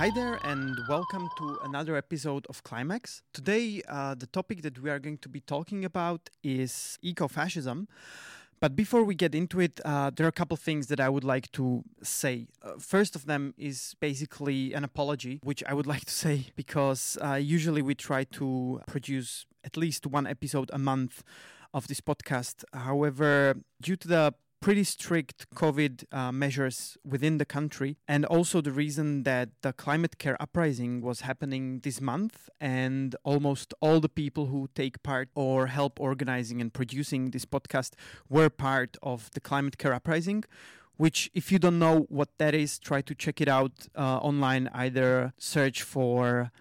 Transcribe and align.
Hi 0.00 0.08
there, 0.08 0.40
and 0.44 0.78
welcome 0.88 1.28
to 1.36 1.58
another 1.62 1.94
episode 1.94 2.46
of 2.48 2.62
Climax. 2.62 3.20
Today, 3.34 3.82
uh, 3.86 4.14
the 4.14 4.26
topic 4.28 4.62
that 4.62 4.80
we 4.80 4.88
are 4.88 4.98
going 4.98 5.18
to 5.18 5.28
be 5.28 5.40
talking 5.40 5.84
about 5.84 6.30
is 6.42 6.96
ecofascism. 7.04 7.86
But 8.60 8.74
before 8.74 9.04
we 9.04 9.14
get 9.14 9.34
into 9.34 9.60
it, 9.60 9.78
uh, 9.84 10.08
there 10.08 10.24
are 10.24 10.30
a 10.30 10.32
couple 10.40 10.56
things 10.56 10.86
that 10.86 11.00
I 11.00 11.10
would 11.10 11.22
like 11.22 11.52
to 11.52 11.84
say. 12.02 12.48
Uh, 12.62 12.78
first 12.78 13.14
of 13.14 13.26
them 13.26 13.52
is 13.58 13.94
basically 14.00 14.72
an 14.72 14.84
apology, 14.84 15.38
which 15.42 15.62
I 15.64 15.74
would 15.74 15.86
like 15.94 16.06
to 16.06 16.14
say 16.14 16.46
because 16.56 17.18
uh, 17.22 17.34
usually 17.34 17.82
we 17.82 17.94
try 17.94 18.24
to 18.24 18.80
produce 18.86 19.44
at 19.64 19.76
least 19.76 20.06
one 20.06 20.26
episode 20.26 20.70
a 20.72 20.78
month 20.78 21.22
of 21.74 21.88
this 21.88 22.00
podcast. 22.00 22.64
However, 22.72 23.56
due 23.82 23.96
to 23.96 24.08
the 24.08 24.34
pretty 24.60 24.84
strict 24.84 25.46
COVID 25.54 26.04
uh, 26.12 26.30
measures 26.30 26.98
within 27.04 27.38
the 27.38 27.44
country, 27.44 27.96
and 28.06 28.24
also 28.26 28.60
the 28.60 28.70
reason 28.70 29.22
that 29.22 29.48
the 29.62 29.72
climate 29.72 30.18
care 30.18 30.40
uprising 30.40 31.00
was 31.00 31.22
happening 31.22 31.80
this 31.80 32.00
month, 32.00 32.48
and 32.60 33.16
almost 33.24 33.72
all 33.80 34.00
the 34.00 34.08
people 34.08 34.46
who 34.46 34.68
take 34.74 35.02
part 35.02 35.30
or 35.34 35.68
help 35.68 35.98
organizing 35.98 36.60
and 36.60 36.72
producing 36.74 37.30
this 37.30 37.46
podcast 37.46 37.92
were 38.28 38.50
part 38.50 38.96
of 39.02 39.30
the 39.32 39.40
climate 39.40 39.78
care 39.78 39.94
uprising. 39.94 40.44
Which, 40.98 41.30
if 41.32 41.50
you 41.50 41.58
don't 41.58 41.78
know 41.78 42.00
what 42.10 42.28
that 42.36 42.54
is, 42.54 42.78
try 42.78 43.00
to 43.00 43.14
check 43.14 43.40
it 43.40 43.48
out 43.48 43.72
uh, 43.96 44.18
online. 44.18 44.68
Either 44.74 45.32
search 45.38 45.80
for 45.82 46.52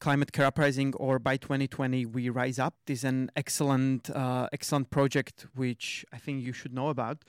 Climate 0.00 0.32
Care 0.32 0.46
Uprising 0.46 0.94
or 0.96 1.18
by 1.18 1.36
2020 1.36 2.06
We 2.06 2.28
Rise 2.28 2.58
Up. 2.58 2.74
This 2.86 3.00
is 3.00 3.04
an 3.04 3.30
excellent, 3.36 4.10
uh, 4.10 4.48
excellent 4.52 4.90
project 4.90 5.46
which 5.54 6.04
I 6.12 6.18
think 6.18 6.44
you 6.44 6.52
should 6.52 6.72
know 6.72 6.88
about. 6.88 7.24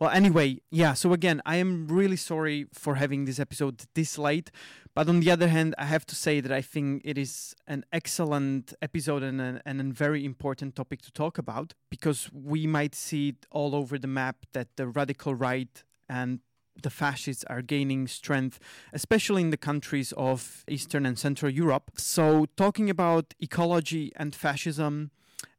Well, 0.00 0.10
anyway, 0.10 0.60
yeah, 0.70 0.94
so 0.94 1.12
again, 1.12 1.42
I 1.44 1.56
am 1.56 1.86
really 1.86 2.16
sorry 2.16 2.66
for 2.72 2.94
having 2.94 3.26
this 3.26 3.38
episode 3.38 3.84
this 3.94 4.16
late. 4.16 4.50
But 4.94 5.10
on 5.10 5.20
the 5.20 5.30
other 5.30 5.48
hand, 5.48 5.74
I 5.76 5.84
have 5.84 6.06
to 6.06 6.14
say 6.14 6.40
that 6.40 6.50
I 6.50 6.62
think 6.62 7.02
it 7.04 7.18
is 7.18 7.54
an 7.66 7.84
excellent 7.92 8.72
episode 8.80 9.22
and 9.22 9.40
a, 9.42 9.60
and 9.66 9.78
a 9.78 9.84
very 9.84 10.24
important 10.24 10.74
topic 10.74 11.02
to 11.02 11.12
talk 11.12 11.36
about 11.36 11.74
because 11.90 12.30
we 12.32 12.66
might 12.66 12.94
see 12.94 13.28
it 13.28 13.46
all 13.50 13.74
over 13.74 13.98
the 13.98 14.08
map 14.08 14.46
that 14.54 14.68
the 14.76 14.88
radical 14.88 15.34
right 15.34 15.84
and 16.08 16.40
the 16.82 16.90
fascists 16.90 17.44
are 17.44 17.62
gaining 17.62 18.06
strength, 18.06 18.58
especially 18.92 19.42
in 19.42 19.50
the 19.50 19.56
countries 19.56 20.12
of 20.16 20.64
Eastern 20.68 21.06
and 21.06 21.18
Central 21.18 21.52
Europe. 21.52 21.92
So, 21.96 22.46
talking 22.56 22.90
about 22.90 23.34
ecology 23.40 24.12
and 24.16 24.34
fascism 24.34 25.10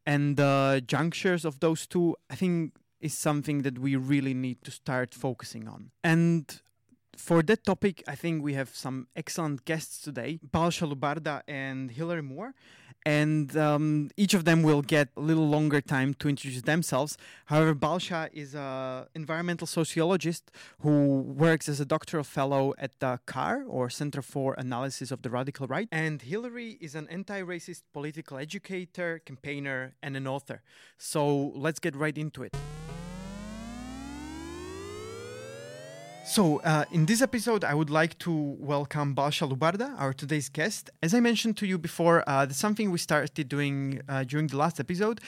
and 0.05 0.37
the 0.37 0.83
junctures 0.85 1.45
of 1.45 1.59
those 1.59 1.85
two, 1.87 2.15
I 2.29 2.35
think 2.35 2.73
is 2.99 3.17
something 3.17 3.63
that 3.63 3.79
we 3.79 3.95
really 3.95 4.33
need 4.33 4.63
to 4.63 4.71
start 4.71 5.13
focusing 5.13 5.67
on. 5.67 5.91
And 6.03 6.61
for 7.17 7.41
that 7.43 7.63
topic, 7.63 8.03
I 8.07 8.15
think 8.15 8.43
we 8.43 8.53
have 8.53 8.69
some 8.69 9.07
excellent 9.15 9.65
guests 9.65 10.01
today 10.01 10.39
Balsha 10.51 10.91
Lubarda 10.91 11.41
and 11.47 11.91
Hilary 11.91 12.23
Moore 12.23 12.53
and 13.05 13.55
um, 13.57 14.09
each 14.15 14.33
of 14.33 14.45
them 14.45 14.63
will 14.63 14.81
get 14.81 15.09
a 15.17 15.21
little 15.21 15.47
longer 15.47 15.81
time 15.81 16.13
to 16.15 16.29
introduce 16.29 16.61
themselves. 16.61 17.17
However, 17.45 17.73
Balsha 17.73 18.29
is 18.31 18.53
an 18.53 19.05
environmental 19.15 19.67
sociologist 19.67 20.51
who 20.79 21.21
works 21.21 21.67
as 21.67 21.79
a 21.79 21.85
doctoral 21.85 22.23
fellow 22.23 22.73
at 22.77 22.99
the 22.99 23.19
CARR, 23.25 23.65
or 23.67 23.89
Center 23.89 24.21
for 24.21 24.53
Analysis 24.57 25.11
of 25.11 25.21
the 25.23 25.29
Radical 25.29 25.67
Right, 25.67 25.87
and 25.91 26.21
Hilary 26.21 26.77
is 26.79 26.95
an 26.95 27.07
anti-racist 27.09 27.83
political 27.93 28.37
educator, 28.37 29.19
campaigner, 29.25 29.95
and 30.03 30.15
an 30.15 30.27
author. 30.27 30.61
So 30.97 31.51
let's 31.55 31.79
get 31.79 31.95
right 31.95 32.17
into 32.17 32.43
it. 32.43 32.55
So, 36.23 36.61
uh, 36.61 36.85
in 36.91 37.07
this 37.07 37.21
episode, 37.21 37.63
I 37.63 37.73
would 37.73 37.89
like 37.89 38.17
to 38.19 38.31
welcome 38.59 39.15
Balsha 39.15 39.51
Lubarda, 39.51 39.99
our 39.99 40.13
today's 40.13 40.49
guest. 40.49 40.89
As 41.01 41.13
I 41.13 41.19
mentioned 41.19 41.57
to 41.57 41.65
you 41.65 41.77
before, 41.77 42.23
uh, 42.27 42.45
that's 42.45 42.59
something 42.59 42.91
we 42.91 42.99
started 42.99 43.49
doing 43.49 44.01
uh, 44.07 44.23
during 44.23 44.47
the 44.47 44.55
last 44.55 44.79
episode, 44.79 45.19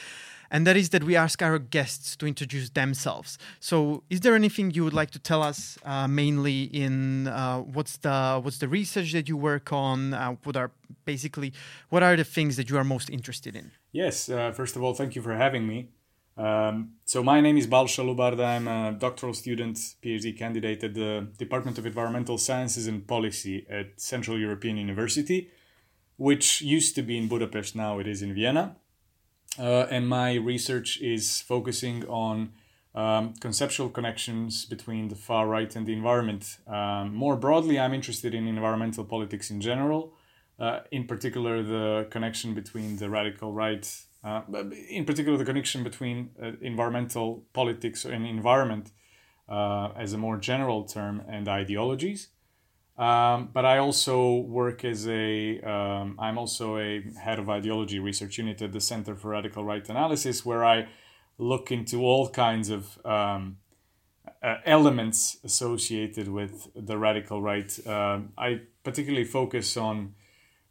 and 0.50 0.66
that 0.66 0.78
is 0.78 0.90
that 0.92 1.04
we 1.04 1.16
ask 1.16 1.42
our 1.42 1.59
guests 1.59 2.16
to 2.18 2.28
introduce 2.28 2.70
themselves. 2.70 3.38
So, 3.59 4.04
is 4.09 4.22
there 4.22 4.36
anything 4.36 4.72
you 4.72 4.84
would 4.86 4.94
like 4.94 5.12
to 5.12 5.20
tell 5.20 5.42
us, 5.42 5.78
uh, 5.84 6.08
mainly 6.08 6.64
in 6.66 7.28
uh, 7.28 7.60
what's 7.60 7.98
the 7.98 8.40
what's 8.42 8.60
the 8.60 8.70
research 8.70 9.12
that 9.14 9.28
you 9.28 9.36
work 9.36 9.74
on? 9.74 10.14
Uh, 10.14 10.36
what 10.44 10.56
are 10.56 10.72
basically 11.06 11.54
what 11.90 12.04
are 12.04 12.16
the 12.16 12.24
things 12.24 12.56
that 12.56 12.70
you 12.70 12.78
are 12.78 12.86
most 12.86 13.10
interested 13.10 13.56
in? 13.56 13.72
Yes, 13.92 14.28
first 14.28 14.75
of 14.75 14.84
all, 14.84 14.94
thank 14.94 15.16
you 15.16 15.22
for 15.22 15.36
having 15.36 15.68
me. 15.68 15.90
Um, 16.35 16.94
so 17.05 17.23
my 17.23 17.41
name 17.41 17.57
is 17.57 17.67
Balsha 17.67 18.03
Lubarda. 18.03 18.45
I'm 18.45 18.67
a 18.67 18.94
doctoral 18.94 19.33
student, 19.33 19.77
PhD 20.01 20.38
candidate 20.38 20.83
at 20.83 20.94
the 20.95 21.27
Department 21.38 21.77
of 21.77 21.85
Environmental 21.85 22.38
Sciences 22.38 22.88
and 22.88 23.07
Policy 23.07 23.66
at 23.69 23.99
Central 24.01 24.39
European 24.39 24.77
University, 24.77 25.51
which 26.17 26.61
used 26.61 26.95
to 26.95 27.03
be 27.03 27.17
in 27.17 27.27
Budapest. 27.27 27.75
Now 27.75 27.99
it 27.99 28.07
is 28.07 28.21
in 28.21 28.33
Vienna. 28.33 28.75
Uh, 29.59 29.85
and 29.91 30.07
my 30.07 30.33
research 30.33 30.99
is 31.01 31.41
focusing 31.41 32.03
on 32.07 32.53
um, 32.95 33.33
conceptual 33.39 33.89
connections 33.89 34.65
between 34.65 35.09
the 35.09 35.15
far 35.15 35.47
right 35.47 35.75
and 35.75 35.85
the 35.85 35.94
environment. 35.94 36.57
Um, 36.67 37.13
more 37.13 37.35
broadly, 37.35 37.79
I'm 37.79 37.94
interested 37.94 38.33
in 38.33 38.47
environmental 38.47 39.03
politics 39.03 39.51
in 39.51 39.61
general, 39.61 40.13
uh, 40.59 40.79
in 40.91 41.05
particular, 41.05 41.61
the 41.61 42.07
connection 42.09 42.53
between 42.53 42.97
the 42.97 43.09
radical 43.09 43.51
right 43.51 43.85
uh, 44.23 44.41
in 44.89 45.06
particular, 45.06 45.38
the 45.38 45.45
connection 45.45 45.84
between 45.84 46.29
uh, 46.41 46.51
environmental 46.61 47.44
politics 47.53 48.06
and 48.06 48.25
environment 48.25 48.91
uh, 49.50 49.89
as 49.97 50.13
a 50.13 50.17
more 50.17 50.38
general 50.38 50.84
term 50.84 51.22
and 51.28 51.47
ideologies. 51.47 52.29
Um, 52.97 53.50
but 53.51 53.66
I 53.66 53.79
also 53.79 54.35
work 54.35 54.85
as 54.85 55.07
a, 55.07 55.59
um, 55.62 56.16
I'm 56.19 56.38
also 56.38 56.78
a 56.78 57.01
head 57.19 57.39
of 57.39 57.50
ideology 57.50 58.00
research 58.00 58.38
unit 58.38 58.62
at 58.62 58.72
the 58.72 58.79
Center 58.79 59.16
for 59.16 59.29
Radical 59.29 59.63
Right 59.63 59.88
Analysis, 59.89 60.45
where 60.45 60.63
I 60.63 60.88
look 61.38 61.72
into 61.72 62.03
all 62.03 62.29
kinds 62.29 62.69
of 62.69 63.03
um, 63.03 63.57
uh, 64.44 64.57
elements 64.66 65.38
associated 65.44 66.28
with 66.28 66.69
the 66.75 66.97
radical 66.97 67.41
right. 67.41 67.88
Um, 67.88 68.33
I 68.38 68.62
particularly 68.83 69.25
focus 69.25 69.75
on 69.75 70.13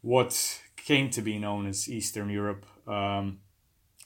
what 0.01 0.61
came 0.77 1.09
to 1.09 1.21
be 1.21 1.39
known 1.39 1.65
as 1.65 1.89
Eastern 1.89 2.29
Europe, 2.29 2.65
um, 2.87 3.39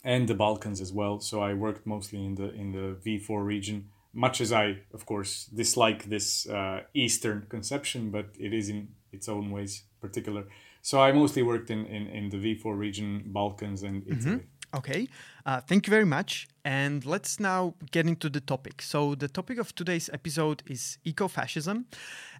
and 0.04 0.28
the 0.28 0.34
Balkans 0.34 0.82
as 0.82 0.94
well. 0.94 1.20
So 1.20 1.42
I 1.42 1.54
worked 1.54 1.86
mostly 1.86 2.24
in 2.26 2.36
the 2.36 2.54
in 2.54 2.72
the 2.72 2.98
V4 3.06 3.46
region. 3.46 3.90
Much 4.14 4.42
as 4.42 4.52
I, 4.52 4.80
of 4.94 5.06
course, 5.06 5.46
dislike 5.54 6.06
this 6.06 6.48
uh, 6.50 6.82
Eastern 6.94 7.46
conception, 7.50 8.10
but 8.10 8.26
it 8.40 8.52
is 8.52 8.70
in 8.70 8.88
its 9.12 9.30
own 9.30 9.52
ways 9.52 9.84
particular. 10.02 10.46
So 10.82 11.02
I 11.02 11.12
mostly 11.12 11.44
worked 11.44 11.70
in, 11.70 11.86
in, 11.86 12.08
in 12.08 12.30
the 12.30 12.38
V4 12.38 12.78
region, 12.78 13.24
Balkans, 13.28 13.84
and 13.84 14.02
mm-hmm. 14.04 14.14
Italy. 14.14 14.36
Mm-hmm. 14.36 14.57
Okay, 14.76 15.08
uh, 15.46 15.62
thank 15.62 15.88
you 15.88 15.92
very 15.92 16.06
much. 16.06 16.48
And 16.66 17.06
let's 17.06 17.40
now 17.40 17.76
get 17.92 18.06
into 18.06 18.30
the 18.30 18.42
topic. 18.42 18.82
So, 18.82 19.16
the 19.16 19.30
topic 19.30 19.58
of 19.60 19.74
today's 19.74 20.10
episode 20.12 20.62
is 20.68 20.98
ecofascism. 21.06 21.86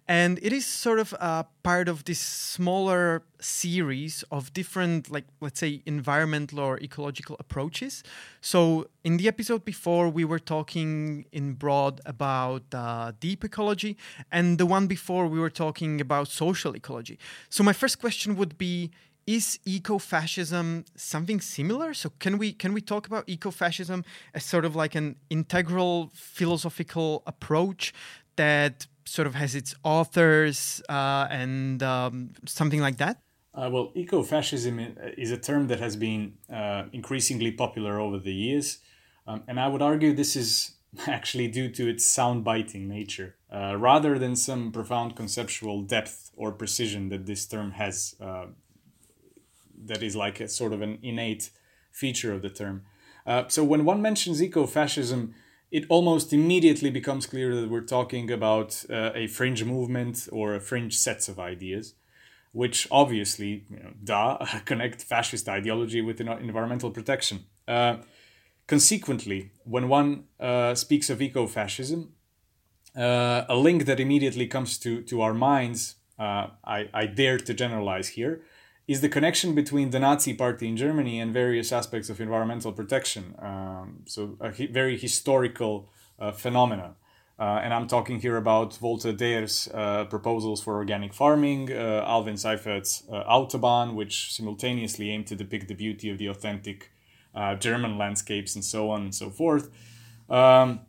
And 0.06 0.38
it 0.42 0.52
is 0.52 0.66
sort 0.66 0.98
of 0.98 1.14
a 1.14 1.46
part 1.62 1.88
of 1.88 2.04
this 2.04 2.18
smaller 2.18 3.22
series 3.40 4.24
of 4.30 4.52
different, 4.52 5.10
like, 5.10 5.24
let's 5.40 5.60
say, 5.60 5.82
environmental 5.86 6.60
or 6.60 6.78
ecological 6.80 7.36
approaches. 7.40 8.02
So, 8.42 8.88
in 9.04 9.16
the 9.16 9.28
episode 9.28 9.64
before, 9.64 10.10
we 10.10 10.24
were 10.26 10.38
talking 10.38 11.24
in 11.32 11.54
broad 11.54 12.02
about 12.04 12.64
uh, 12.74 13.12
deep 13.20 13.42
ecology. 13.42 13.96
And 14.30 14.58
the 14.58 14.66
one 14.66 14.86
before, 14.86 15.26
we 15.26 15.40
were 15.40 15.50
talking 15.50 16.00
about 16.00 16.28
social 16.28 16.76
ecology. 16.76 17.18
So, 17.48 17.64
my 17.64 17.72
first 17.72 17.98
question 17.98 18.36
would 18.36 18.58
be 18.58 18.90
is 19.28 19.58
ecofascism 19.66 20.86
something 20.96 21.38
similar? 21.38 21.92
So 21.92 22.10
can 22.18 22.38
we 22.38 22.50
can 22.54 22.72
we 22.72 22.80
talk 22.80 23.06
about 23.06 23.26
ecofascism 23.26 24.02
as 24.32 24.42
sort 24.42 24.64
of 24.64 24.74
like 24.74 24.94
an 24.94 25.16
integral 25.28 26.10
philosophical 26.14 27.22
approach 27.26 27.92
that 28.36 28.86
sort 29.04 29.26
of 29.26 29.34
has 29.34 29.54
its 29.54 29.74
authors 29.84 30.80
uh, 30.88 31.28
and 31.30 31.82
um, 31.82 32.30
something 32.46 32.80
like 32.80 32.96
that? 32.96 33.20
Uh, 33.52 33.68
well, 33.70 33.92
ecofascism 33.94 34.74
is 35.18 35.30
a 35.30 35.36
term 35.36 35.66
that 35.66 35.78
has 35.78 35.94
been 35.94 36.38
uh, 36.50 36.84
increasingly 36.92 37.52
popular 37.52 38.00
over 38.00 38.18
the 38.18 38.32
years, 38.32 38.78
um, 39.26 39.42
and 39.46 39.60
I 39.60 39.68
would 39.68 39.82
argue 39.82 40.14
this 40.14 40.36
is 40.36 40.76
actually 41.06 41.48
due 41.48 41.68
to 41.70 41.86
its 41.86 42.04
sound-biting 42.06 42.88
nature, 42.88 43.36
uh, 43.52 43.76
rather 43.76 44.18
than 44.18 44.36
some 44.36 44.72
profound 44.72 45.16
conceptual 45.16 45.82
depth 45.82 46.30
or 46.36 46.52
precision 46.52 47.08
that 47.08 47.26
this 47.26 47.46
term 47.46 47.72
has 47.72 48.14
uh, 48.20 48.46
that 49.88 50.02
is 50.02 50.14
like 50.14 50.40
a 50.40 50.48
sort 50.48 50.72
of 50.72 50.82
an 50.82 50.98
innate 51.02 51.50
feature 51.90 52.32
of 52.32 52.42
the 52.42 52.50
term. 52.50 52.82
Uh, 53.26 53.44
so 53.48 53.62
when 53.64 53.84
one 53.84 54.00
mentions 54.00 54.42
eco-fascism, 54.42 55.34
it 55.70 55.84
almost 55.88 56.32
immediately 56.32 56.90
becomes 56.90 57.26
clear 57.26 57.54
that 57.54 57.68
we're 57.68 57.82
talking 57.82 58.30
about 58.30 58.84
uh, 58.88 59.10
a 59.14 59.26
fringe 59.26 59.64
movement 59.64 60.28
or 60.32 60.54
a 60.54 60.60
fringe 60.60 60.96
sets 60.96 61.28
of 61.28 61.38
ideas, 61.38 61.94
which 62.52 62.88
obviously, 62.90 63.66
you 63.68 63.76
know, 63.76 63.92
duh, 64.02 64.38
connect 64.64 65.02
fascist 65.02 65.48
ideology 65.48 66.00
with 66.00 66.20
environmental 66.20 66.90
protection. 66.90 67.44
Uh, 67.66 67.96
consequently, 68.66 69.50
when 69.64 69.88
one 69.88 70.24
uh, 70.40 70.74
speaks 70.74 71.10
of 71.10 71.20
eco-fascism, 71.20 72.12
uh, 72.96 73.44
a 73.48 73.56
link 73.56 73.84
that 73.84 74.00
immediately 74.00 74.46
comes 74.46 74.78
to, 74.78 75.02
to 75.02 75.20
our 75.20 75.34
minds, 75.34 75.96
uh, 76.18 76.48
I, 76.64 76.88
I 76.94 77.06
dare 77.06 77.38
to 77.38 77.54
generalize 77.54 78.08
here, 78.08 78.42
is 78.88 79.02
the 79.02 79.08
connection 79.08 79.54
between 79.54 79.90
the 79.90 80.00
Nazi 80.00 80.32
Party 80.32 80.66
in 80.66 80.76
Germany 80.76 81.20
and 81.20 81.32
various 81.32 81.70
aspects 81.72 82.08
of 82.08 82.20
environmental 82.20 82.72
protection. 82.72 83.34
Um, 83.38 84.00
so, 84.06 84.36
a 84.40 84.50
hi- 84.50 84.70
very 84.72 84.96
historical 84.96 85.90
uh, 86.18 86.32
phenomena. 86.32 86.94
Uh, 87.38 87.60
and 87.62 87.72
I'm 87.72 87.86
talking 87.86 88.18
here 88.18 88.36
about 88.36 88.78
Walther 88.80 89.12
Darré's 89.12 89.68
uh, 89.72 90.06
proposals 90.06 90.60
for 90.60 90.74
organic 90.74 91.14
farming, 91.14 91.70
uh, 91.70 92.04
Alwin 92.04 92.34
Seifert's 92.34 93.04
uh, 93.12 93.22
Autobahn, 93.30 93.94
which 93.94 94.34
simultaneously 94.34 95.10
aimed 95.10 95.28
to 95.28 95.36
depict 95.36 95.68
the 95.68 95.74
beauty 95.74 96.10
of 96.10 96.18
the 96.18 96.26
authentic 96.26 96.90
uh, 97.36 97.54
German 97.54 97.96
landscapes 97.96 98.56
and 98.56 98.64
so 98.64 98.90
on 98.90 99.02
and 99.02 99.14
so 99.14 99.30
forth. 99.30 99.70
Um, 100.28 100.80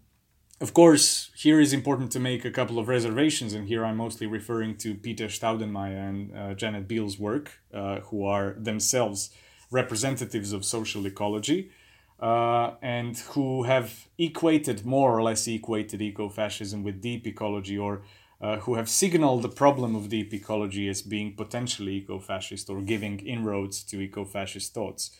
of 0.62 0.74
course, 0.74 1.32
here 1.36 1.60
is 1.60 1.72
important 1.72 2.12
to 2.12 2.20
make 2.20 2.44
a 2.44 2.52
couple 2.52 2.80
of 2.80 2.90
reservations, 2.90 3.54
and 3.54 3.68
here 3.68 3.86
I'm 3.86 3.98
mostly 3.98 4.28
referring 4.28 4.76
to 4.78 4.94
Peter 4.94 5.28
Staudenmaier 5.28 6.10
and 6.10 6.38
uh, 6.38 6.54
Janet 6.54 6.88
Biehl's 6.88 7.18
work, 7.18 7.62
uh, 7.74 8.02
who 8.02 8.26
are 8.26 8.56
themselves 8.58 9.30
representatives 9.72 10.52
of 10.52 10.66
social 10.66 11.06
ecology, 11.08 11.72
uh, 12.20 12.72
and 12.82 13.18
who 13.34 13.64
have 13.64 14.08
equated, 14.18 14.86
more 14.86 15.18
or 15.18 15.24
less 15.24 15.48
equated 15.48 16.02
eco-fascism 16.02 16.84
with 16.84 17.02
deep 17.02 17.26
ecology, 17.26 17.78
or 17.78 18.02
uh, 18.42 18.58
who 18.58 18.76
have 18.76 18.90
signaled 18.90 19.44
the 19.44 19.50
problem 19.50 19.96
of 19.96 20.10
deep 20.10 20.34
ecology 20.34 20.90
as 20.90 21.02
being 21.02 21.36
potentially 21.36 21.94
eco-fascist 21.94 22.70
or 22.70 22.82
giving 22.82 23.20
inroads 23.20 23.82
to 23.84 24.02
eco-fascist 24.02 24.74
thoughts. 24.74 25.12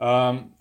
Um, 0.00 0.52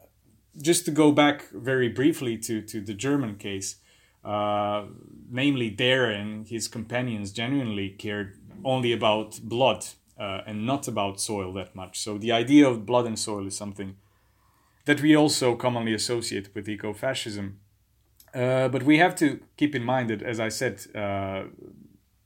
just 0.61 0.83
to 0.85 0.91
go 0.91 1.13
back 1.13 1.49
very 1.51 1.87
briefly 1.87 2.37
to, 2.39 2.61
to 2.61 2.81
the 2.81 2.93
German 2.93 3.35
case, 3.35 3.77
uh, 4.25 4.85
namely 5.29 5.69
Darré 5.69 6.19
and 6.19 6.47
his 6.47 6.67
companions 6.67 7.31
genuinely 7.31 7.89
cared 7.89 8.39
only 8.63 8.91
about 8.91 9.39
blood 9.43 9.85
uh, 10.19 10.41
and 10.47 10.65
not 10.65 10.87
about 10.87 11.19
soil 11.19 11.53
that 11.53 11.75
much. 11.75 11.99
So 11.99 12.17
the 12.17 12.31
idea 12.31 12.67
of 12.67 12.85
blood 12.85 13.05
and 13.05 13.17
soil 13.17 13.45
is 13.45 13.55
something 13.55 13.95
that 14.85 15.01
we 15.01 15.15
also 15.15 15.55
commonly 15.55 15.93
associate 15.93 16.49
with 16.55 16.67
eco-fascism. 16.67 17.59
Uh, 18.33 18.67
but 18.67 18.83
we 18.83 18.97
have 18.97 19.15
to 19.15 19.39
keep 19.57 19.75
in 19.75 19.83
mind 19.83 20.09
that, 20.09 20.21
as 20.21 20.39
I 20.39 20.49
said, 20.49 20.85
uh, 20.95 21.43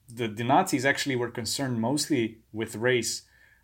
the, 0.07 0.27
the 0.27 0.43
Nazis 0.43 0.85
actually 0.85 1.15
were 1.15 1.29
concerned 1.29 1.79
mostly 1.79 2.39
with 2.51 2.75
race, 2.75 3.23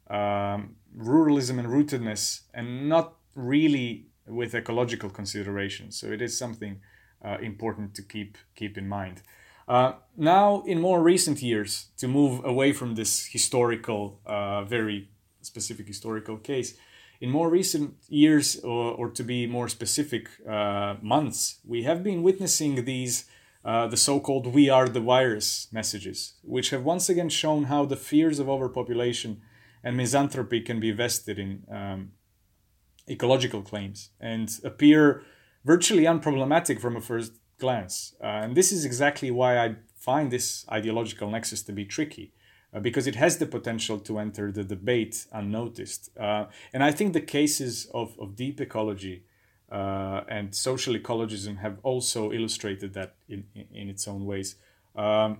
um, 0.09 0.75
ruralism, 0.95 1.57
and 1.57 1.67
rootedness, 1.67 2.41
and 2.53 2.87
not 2.87 3.15
really 3.33 4.07
with 4.27 4.53
ecological 4.53 5.09
considerations. 5.09 5.99
So 5.99 6.07
it 6.07 6.21
is 6.21 6.37
something 6.37 6.81
uh, 7.25 7.37
important 7.41 7.95
to 7.95 8.01
keep 8.01 8.37
keep 8.55 8.77
in 8.77 8.87
mind. 8.87 9.21
Uh, 9.67 9.93
now, 10.15 10.63
in 10.67 10.79
more 10.79 11.01
recent 11.01 11.41
years, 11.41 11.87
to 11.97 12.07
move 12.07 12.45
away 12.45 12.71
from 12.71 12.95
this 12.95 13.25
historical, 13.25 14.19
uh, 14.25 14.63
very 14.63 15.09
specific 15.41 15.87
historical 15.87 16.37
case, 16.37 16.75
in 17.19 17.29
more 17.31 17.49
recent 17.49 17.95
years, 18.07 18.57
or, 18.57 18.93
or 18.93 19.09
to 19.09 19.23
be 19.23 19.47
more 19.47 19.67
specific, 19.67 20.29
uh, 20.47 20.95
months, 21.01 21.59
we 21.65 21.83
have 21.83 22.03
been 22.03 22.23
witnessing 22.23 22.85
these. 22.85 23.25
Uh, 23.63 23.87
the 23.87 23.97
so-called 23.97 24.45
"We 24.53 24.69
are 24.69 24.87
the 24.87 24.99
virus" 24.99 25.67
messages, 25.71 26.35
which 26.43 26.69
have 26.69 26.83
once 26.83 27.09
again 27.09 27.29
shown 27.29 27.63
how 27.63 27.85
the 27.85 27.95
fears 27.95 28.37
of 28.37 28.47
overpopulation 28.47 29.41
and 29.83 29.97
misanthropy 29.97 30.61
can 30.61 30.79
be 30.79 30.91
vested 30.91 31.39
in 31.39 31.63
um, 31.71 32.11
ecological 33.09 33.63
claims 33.63 34.09
and 34.19 34.49
appear 34.63 35.23
virtually 35.65 36.03
unproblematic 36.03 36.79
from 36.79 36.95
a 36.95 37.01
first 37.01 37.33
glance. 37.59 38.15
Uh, 38.21 38.43
and 38.43 38.55
this 38.55 38.71
is 38.71 38.85
exactly 38.85 39.31
why 39.31 39.57
I 39.57 39.75
find 39.95 40.31
this 40.31 40.65
ideological 40.71 41.29
nexus 41.29 41.63
to 41.63 41.73
be 41.73 41.85
tricky, 41.85 42.31
uh, 42.73 42.79
because 42.79 43.07
it 43.07 43.15
has 43.15 43.37
the 43.37 43.45
potential 43.45 43.99
to 43.99 44.19
enter 44.19 44.51
the 44.51 44.63
debate 44.63 45.25
unnoticed. 45.31 46.09
Uh, 46.17 46.45
and 46.73 46.83
I 46.83 46.91
think 46.91 47.13
the 47.13 47.21
cases 47.21 47.89
of, 47.93 48.15
of 48.19 48.35
deep 48.35 48.61
ecology 48.61 49.23
uh, 49.71 50.21
and 50.29 50.53
social 50.53 50.93
ecologism 50.93 51.57
have 51.57 51.79
also 51.81 52.31
illustrated 52.31 52.93
that 52.93 53.15
in, 53.27 53.45
in, 53.55 53.65
in 53.73 53.89
its 53.89 54.07
own 54.07 54.25
ways. 54.25 54.55
Um, 54.95 55.39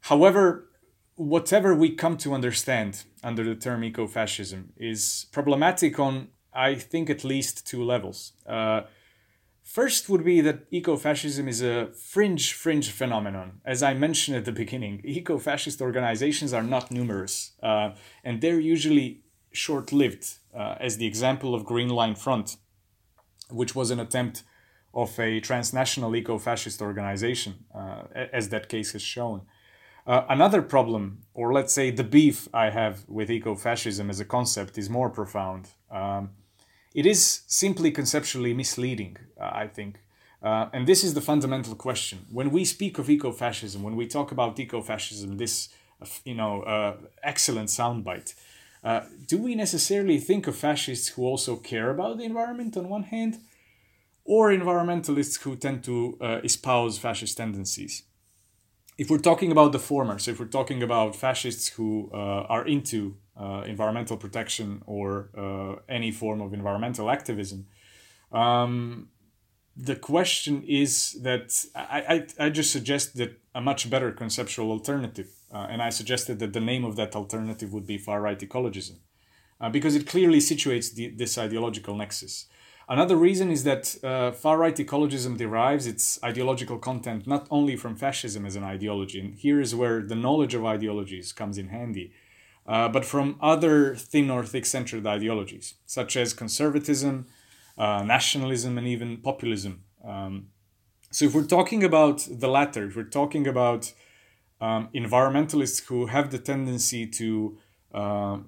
however, 0.00 0.68
whatever 1.16 1.74
we 1.74 1.90
come 1.90 2.16
to 2.18 2.32
understand 2.32 3.04
under 3.24 3.42
the 3.42 3.56
term 3.56 3.82
ecofascism 3.82 4.68
is 4.76 5.26
problematic 5.32 5.98
on, 5.98 6.28
I 6.54 6.76
think, 6.76 7.10
at 7.10 7.24
least 7.24 7.66
two 7.66 7.82
levels. 7.82 8.32
First 9.70 10.08
would 10.08 10.24
be 10.24 10.40
that 10.40 10.68
ecofascism 10.72 11.46
is 11.46 11.62
a 11.62 11.92
fringe, 11.92 12.54
fringe 12.54 12.90
phenomenon. 12.90 13.60
As 13.64 13.84
I 13.84 13.94
mentioned 13.94 14.36
at 14.36 14.44
the 14.44 14.50
beginning, 14.50 15.00
eco-fascist 15.04 15.80
organizations 15.80 16.52
are 16.52 16.64
not 16.64 16.90
numerous, 16.90 17.52
uh, 17.62 17.90
and 18.24 18.40
they're 18.40 18.58
usually 18.58 19.22
short-lived, 19.52 20.24
uh, 20.52 20.74
as 20.80 20.96
the 20.96 21.06
example 21.06 21.54
of 21.54 21.64
Green 21.64 21.88
Line 21.88 22.16
Front, 22.16 22.56
which 23.48 23.76
was 23.76 23.92
an 23.92 24.00
attempt 24.00 24.42
of 24.92 25.16
a 25.20 25.38
transnational 25.38 26.16
eco-fascist 26.16 26.82
organization, 26.82 27.64
uh, 27.72 28.02
as 28.32 28.48
that 28.48 28.68
case 28.68 28.90
has 28.90 29.02
shown. 29.02 29.42
Uh, 30.04 30.24
another 30.28 30.62
problem, 30.62 31.20
or 31.32 31.52
let's 31.52 31.72
say 31.72 31.92
the 31.92 32.02
beef 32.02 32.48
I 32.52 32.70
have 32.70 33.04
with 33.06 33.30
eco-fascism 33.30 34.10
as 34.10 34.18
a 34.18 34.24
concept, 34.24 34.78
is 34.78 34.90
more 34.90 35.10
profound. 35.10 35.68
Um, 35.92 36.30
it 36.94 37.06
is 37.06 37.42
simply 37.46 37.90
conceptually 37.90 38.52
misleading, 38.52 39.16
uh, 39.40 39.50
I 39.52 39.66
think. 39.68 40.00
Uh, 40.42 40.68
and 40.72 40.86
this 40.86 41.04
is 41.04 41.14
the 41.14 41.20
fundamental 41.20 41.74
question. 41.74 42.26
When 42.30 42.50
we 42.50 42.64
speak 42.64 42.98
of 42.98 43.10
eco-fascism, 43.10 43.82
when 43.82 43.96
we 43.96 44.06
talk 44.06 44.32
about 44.32 44.58
eco-fascism, 44.58 45.36
this 45.36 45.68
uh, 46.00 46.06
you 46.24 46.34
know 46.34 46.62
uh, 46.62 46.96
excellent 47.22 47.68
soundbite, 47.68 48.34
uh, 48.82 49.02
do 49.26 49.36
we 49.36 49.54
necessarily 49.54 50.18
think 50.18 50.46
of 50.46 50.56
fascists 50.56 51.08
who 51.08 51.24
also 51.24 51.56
care 51.56 51.90
about 51.90 52.16
the 52.16 52.24
environment 52.24 52.76
on 52.76 52.88
one 52.88 53.02
hand, 53.02 53.38
or 54.24 54.50
environmentalists 54.50 55.42
who 55.42 55.56
tend 55.56 55.84
to 55.84 56.16
espouse 56.42 56.96
fascist 56.96 57.36
tendencies? 57.36 58.04
If 58.96 59.10
we're 59.10 59.18
talking 59.18 59.52
about 59.52 59.72
the 59.72 59.78
former, 59.78 60.18
so 60.18 60.30
if 60.30 60.40
we're 60.40 60.46
talking 60.46 60.82
about 60.82 61.16
fascists 61.16 61.68
who 61.68 62.10
are 62.12 62.66
into 62.66 63.16
uh, 63.40 63.62
environmental 63.66 64.16
protection 64.16 64.82
or 64.86 65.30
uh, 65.36 65.76
any 65.88 66.10
form 66.10 66.40
of 66.40 66.52
environmental 66.52 67.10
activism. 67.10 67.66
Um, 68.32 69.08
the 69.76 69.96
question 69.96 70.62
is 70.64 71.18
that 71.22 71.52
I, 71.74 72.26
I, 72.38 72.46
I, 72.46 72.50
just 72.50 72.70
suggest 72.70 73.16
that 73.16 73.40
a 73.54 73.60
much 73.60 73.88
better 73.88 74.12
conceptual 74.12 74.70
alternative, 74.70 75.30
uh, 75.52 75.66
and 75.70 75.80
I 75.80 75.88
suggested 75.88 76.38
that 76.40 76.52
the 76.52 76.60
name 76.60 76.84
of 76.84 76.96
that 76.96 77.16
alternative 77.16 77.72
would 77.72 77.86
be 77.86 77.96
far 77.96 78.20
right 78.20 78.38
ecologism, 78.38 78.98
uh, 79.60 79.70
because 79.70 79.96
it 79.96 80.06
clearly 80.06 80.38
situates 80.38 80.94
the, 80.94 81.08
this 81.08 81.38
ideological 81.38 81.94
nexus. 81.96 82.46
Another 82.88 83.16
reason 83.16 83.50
is 83.50 83.64
that 83.64 83.96
uh, 84.04 84.32
far 84.32 84.58
right 84.58 84.76
ecologism 84.76 85.38
derives 85.38 85.86
its 85.86 86.22
ideological 86.22 86.78
content 86.78 87.26
not 87.26 87.46
only 87.50 87.76
from 87.76 87.96
fascism 87.96 88.44
as 88.44 88.56
an 88.56 88.64
ideology, 88.64 89.18
and 89.20 89.34
here 89.34 89.60
is 89.60 89.74
where 89.74 90.02
the 90.02 90.16
knowledge 90.16 90.54
of 90.54 90.64
ideologies 90.64 91.32
comes 91.32 91.56
in 91.56 91.68
handy 91.68 92.12
uh, 92.70 92.88
but 92.88 93.04
from 93.04 93.36
other 93.40 93.96
thin 93.96 94.30
or 94.30 94.44
thick 94.44 94.64
centered 94.64 95.04
ideologies, 95.04 95.74
such 95.86 96.16
as 96.16 96.32
conservatism, 96.32 97.26
uh, 97.76 98.04
nationalism, 98.04 98.78
and 98.78 98.86
even 98.86 99.16
populism. 99.16 99.82
Um, 100.04 100.50
so, 101.10 101.24
if 101.24 101.34
we're 101.34 101.52
talking 101.58 101.82
about 101.82 102.28
the 102.30 102.46
latter, 102.46 102.86
if 102.86 102.94
we're 102.94 103.14
talking 103.20 103.48
about 103.48 103.92
um, 104.60 104.88
environmentalists 104.94 105.84
who 105.86 106.06
have 106.06 106.30
the 106.30 106.38
tendency 106.38 107.08
to, 107.08 107.58
uh, 107.92 108.38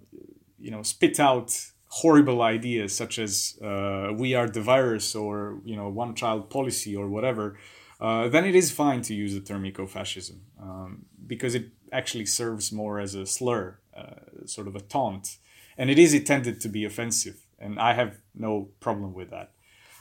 you 0.56 0.70
know, 0.70 0.84
spit 0.84 1.18
out 1.18 1.50
horrible 1.88 2.42
ideas 2.42 2.94
such 2.94 3.18
as 3.18 3.58
uh, 3.60 4.12
"we 4.16 4.34
are 4.34 4.48
the 4.48 4.62
virus" 4.62 5.16
or 5.16 5.58
you 5.64 5.74
know, 5.74 5.88
one-child 5.88 6.48
policy 6.48 6.94
or 6.94 7.08
whatever, 7.08 7.58
uh, 8.00 8.28
then 8.28 8.44
it 8.44 8.54
is 8.54 8.70
fine 8.70 9.02
to 9.02 9.14
use 9.14 9.34
the 9.34 9.40
term 9.40 9.66
eco-fascism 9.66 10.40
um, 10.60 11.06
because 11.26 11.56
it 11.56 11.70
actually 11.90 12.26
serves 12.26 12.70
more 12.70 13.00
as 13.00 13.16
a 13.16 13.26
slur 13.26 13.80
uh, 13.96 14.46
sort 14.46 14.66
of 14.68 14.76
a 14.76 14.80
taunt, 14.80 15.38
and 15.76 15.90
it 15.90 15.98
is 15.98 16.14
intended 16.14 16.60
to 16.60 16.68
be 16.68 16.84
offensive, 16.84 17.46
and 17.58 17.78
I 17.78 17.94
have 17.94 18.18
no 18.34 18.68
problem 18.80 19.14
with 19.14 19.30
that. 19.30 19.50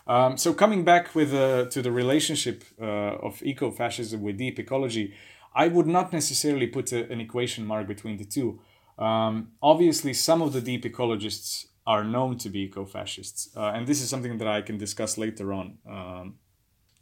Um, 0.08 0.38
so 0.38 0.54
coming 0.54 0.84
back 0.84 1.14
with 1.16 1.34
uh, 1.34 1.66
to 1.66 1.82
the 1.82 1.92
relationship 1.92 2.64
uh, 2.82 2.86
of 3.28 3.42
eco-fascism 3.44 4.22
with 4.22 4.38
deep 4.38 4.60
ecology, 4.60 5.14
I 5.54 5.68
would 5.68 5.88
not 5.88 6.12
necessarily 6.12 6.68
put 6.68 6.92
a, 6.92 7.10
an 7.12 7.22
equation 7.22 7.66
mark 7.66 7.88
between 7.88 8.18
the 8.18 8.26
two. 8.26 8.60
Um, 8.98 9.52
obviously, 9.62 10.14
some 10.14 10.42
of 10.42 10.54
the 10.54 10.62
deep 10.62 10.84
ecologists 10.84 11.68
are 11.86 12.04
known 12.04 12.38
to 12.38 12.50
be 12.50 12.62
eco-fascists, 12.62 13.56
uh, 13.56 13.72
and 13.76 13.88
this 13.88 14.02
is 14.02 14.10
something 14.10 14.38
that 14.38 14.48
I 14.48 14.62
can 14.62 14.78
discuss 14.78 15.18
later 15.18 15.54
on. 15.54 15.78
Um, 15.90 16.36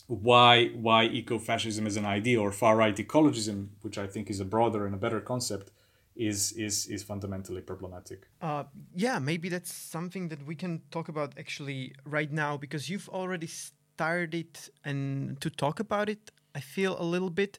why 0.07 0.69
why 0.69 1.03
eco-fascism 1.05 1.85
as 1.85 1.95
an 1.95 2.05
idea 2.05 2.41
or 2.41 2.51
far-right 2.51 2.95
ecologism, 2.95 3.67
which 3.81 3.97
I 3.97 4.07
think 4.07 4.29
is 4.29 4.39
a 4.39 4.45
broader 4.45 4.85
and 4.85 4.95
a 4.95 4.97
better 4.97 5.21
concept, 5.21 5.71
is 6.19 6.51
is 6.51 6.85
is 6.87 7.01
fundamentally 7.01 7.61
problematic. 7.61 8.27
Uh, 8.41 8.65
yeah, 8.93 9.19
maybe 9.19 9.49
that's 9.49 9.73
something 9.73 10.27
that 10.27 10.45
we 10.45 10.55
can 10.55 10.81
talk 10.91 11.07
about 11.07 11.33
actually 11.39 11.93
right 12.05 12.31
now 12.31 12.57
because 12.57 12.89
you've 12.89 13.09
already 13.09 13.47
started 13.47 14.59
and 14.83 15.39
to 15.41 15.49
talk 15.49 15.79
about 15.79 16.09
it. 16.09 16.31
I 16.53 16.59
feel 16.59 16.99
a 16.99 17.03
little 17.03 17.29
bit, 17.29 17.57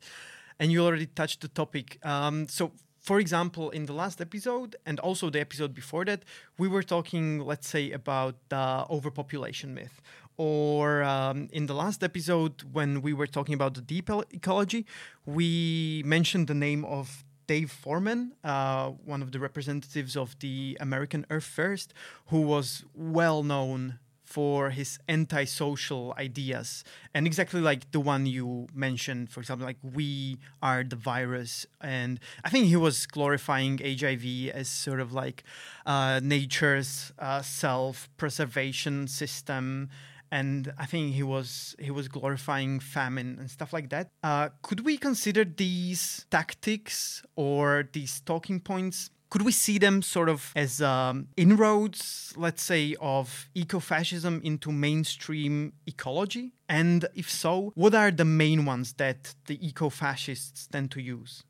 and 0.58 0.70
you 0.70 0.84
already 0.84 1.06
touched 1.06 1.40
the 1.40 1.48
topic. 1.48 1.98
Um, 2.04 2.48
so 2.48 2.72
for 3.00 3.18
example, 3.18 3.70
in 3.70 3.86
the 3.86 3.94
last 3.94 4.20
episode 4.20 4.76
and 4.84 5.00
also 5.00 5.30
the 5.30 5.40
episode 5.40 5.72
before 5.74 6.04
that, 6.04 6.22
we 6.58 6.68
were 6.68 6.82
talking, 6.82 7.40
let's 7.40 7.66
say, 7.66 7.92
about 7.92 8.34
the 8.50 8.84
overpopulation 8.90 9.74
myth. 9.74 10.02
Or 10.36 11.02
um, 11.02 11.48
in 11.50 11.66
the 11.66 11.74
last 11.74 12.02
episode, 12.04 12.62
when 12.72 13.00
we 13.00 13.12
were 13.14 13.26
talking 13.26 13.54
about 13.54 13.74
the 13.74 13.80
deep 13.80 14.10
ecology, 14.32 14.86
we 15.24 16.02
mentioned 16.04 16.46
the 16.46 16.54
name 16.54 16.84
of 16.84 17.24
Dave 17.50 17.72
Foreman, 17.72 18.30
uh, 18.44 18.90
one 19.04 19.22
of 19.22 19.32
the 19.32 19.40
representatives 19.40 20.16
of 20.16 20.38
the 20.38 20.78
American 20.78 21.26
Earth 21.30 21.42
First, 21.42 21.92
who 22.26 22.42
was 22.42 22.84
well 22.94 23.42
known 23.42 23.98
for 24.22 24.70
his 24.70 25.00
antisocial 25.08 26.14
ideas. 26.16 26.84
And 27.12 27.26
exactly 27.26 27.60
like 27.60 27.90
the 27.90 27.98
one 27.98 28.24
you 28.26 28.68
mentioned 28.72 29.30
for 29.30 29.40
example 29.40 29.66
like 29.66 29.78
we 29.82 30.38
are 30.62 30.84
the 30.84 30.94
virus. 30.94 31.66
And 31.80 32.20
i 32.44 32.50
think 32.50 32.66
he 32.66 32.76
was 32.76 33.04
glorifying 33.06 33.78
hiv 33.78 34.24
as 34.54 34.68
sort 34.68 35.00
of 35.00 35.12
like 35.12 35.42
uh, 35.84 36.20
nature's 36.22 37.10
uh, 37.18 37.42
self-preservation 37.42 39.08
system 39.08 39.90
and 40.30 40.72
I 40.78 40.86
think 40.86 41.14
he 41.14 41.22
was 41.22 41.74
he 41.78 41.90
was 41.90 42.08
glorifying 42.08 42.80
famine 42.80 43.36
and 43.38 43.50
stuff 43.50 43.72
like 43.72 43.90
that. 43.90 44.10
Uh, 44.22 44.50
could 44.62 44.84
we 44.84 44.96
consider 44.96 45.44
these 45.44 46.26
tactics 46.30 47.22
or 47.36 47.88
these 47.92 48.20
talking 48.20 48.60
points 48.60 49.10
could 49.30 49.42
we 49.42 49.52
see 49.52 49.78
them 49.78 50.02
sort 50.02 50.28
of 50.28 50.52
as 50.56 50.82
um, 50.82 51.28
inroads, 51.36 52.34
let's 52.36 52.62
say, 52.62 52.96
of 53.00 53.48
ecofascism 53.54 54.42
into 54.42 54.72
mainstream 54.72 55.72
ecology? 55.86 56.52
And 56.68 57.06
if 57.14 57.30
so, 57.30 57.72
what 57.76 57.94
are 57.94 58.10
the 58.10 58.24
main 58.24 58.64
ones 58.64 58.92
that 58.94 59.34
the 59.46 59.56
ecofascists 59.58 60.68
tend 60.68 60.90
to 60.90 61.00
use? 61.00 61.44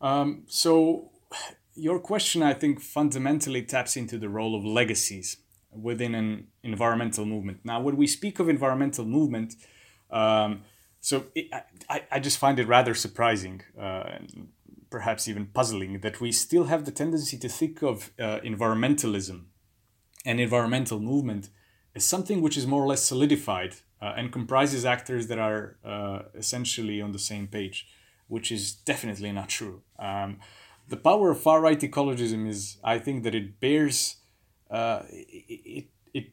Um, 0.00 0.44
so, 0.46 1.10
your 1.74 1.98
question, 1.98 2.42
I 2.42 2.54
think, 2.54 2.80
fundamentally 2.80 3.62
taps 3.62 3.96
into 3.96 4.16
the 4.16 4.28
role 4.28 4.54
of 4.54 4.64
legacies 4.64 5.38
within 5.72 6.14
an 6.14 6.48
environmental 6.62 7.24
movement. 7.24 7.60
Now, 7.64 7.80
when 7.80 7.96
we 7.96 8.06
speak 8.06 8.38
of 8.38 8.48
environmental 8.48 9.04
movement, 9.04 9.54
um, 10.10 10.62
so 11.00 11.26
it, 11.34 11.46
I, 11.88 12.04
I 12.10 12.20
just 12.20 12.38
find 12.38 12.58
it 12.58 12.66
rather 12.66 12.94
surprising. 12.94 13.62
Uh, 13.78 14.18
perhaps 14.90 15.28
even 15.28 15.46
puzzling 15.46 16.00
that 16.00 16.20
we 16.20 16.32
still 16.32 16.64
have 16.64 16.84
the 16.84 16.90
tendency 16.90 17.36
to 17.38 17.48
think 17.48 17.82
of 17.82 18.10
uh, 18.18 18.40
environmentalism 18.40 19.44
and 20.24 20.40
environmental 20.40 21.00
movement 21.00 21.50
as 21.94 22.04
something 22.04 22.40
which 22.40 22.56
is 22.56 22.66
more 22.66 22.82
or 22.82 22.86
less 22.86 23.04
solidified 23.04 23.74
uh, 24.00 24.14
and 24.16 24.32
comprises 24.32 24.84
actors 24.84 25.26
that 25.26 25.38
are 25.38 25.76
uh, 25.84 26.20
essentially 26.34 27.00
on 27.00 27.12
the 27.12 27.18
same 27.18 27.46
page, 27.46 27.86
which 28.28 28.52
is 28.52 28.72
definitely 28.72 29.32
not 29.32 29.48
true. 29.48 29.82
Um, 29.98 30.38
the 30.88 30.96
power 30.96 31.30
of 31.30 31.40
far 31.40 31.60
right 31.60 31.78
ecologism 31.78 32.48
is, 32.48 32.78
I 32.82 32.98
think, 32.98 33.24
that 33.24 33.34
it 33.34 33.60
bears, 33.60 34.16
uh, 34.70 35.02
it, 35.10 35.86
it, 36.14 36.26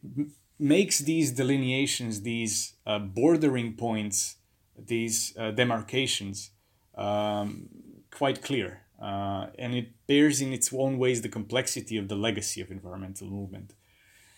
makes 0.58 1.00
these 1.00 1.34
delineations, 1.34 2.22
these 2.22 2.76
uh, 2.88 2.98
bordering 2.98 3.74
points, 3.74 4.38
these 4.78 5.36
uh, 5.38 5.52
demarcations. 5.52 6.52
Um, 6.96 7.68
quite 8.16 8.42
clear. 8.42 8.82
Uh, 9.02 9.48
and 9.60 9.76
it 9.76 9.90
bears 10.08 10.42
in 10.42 10.54
its 10.54 10.74
own 10.74 10.98
ways 10.98 11.22
the 11.22 11.30
complexity 11.30 11.98
of 11.98 12.08
the 12.08 12.16
legacy 12.16 12.62
of 12.62 12.72
environmental 12.72 13.28
movement. 13.28 13.74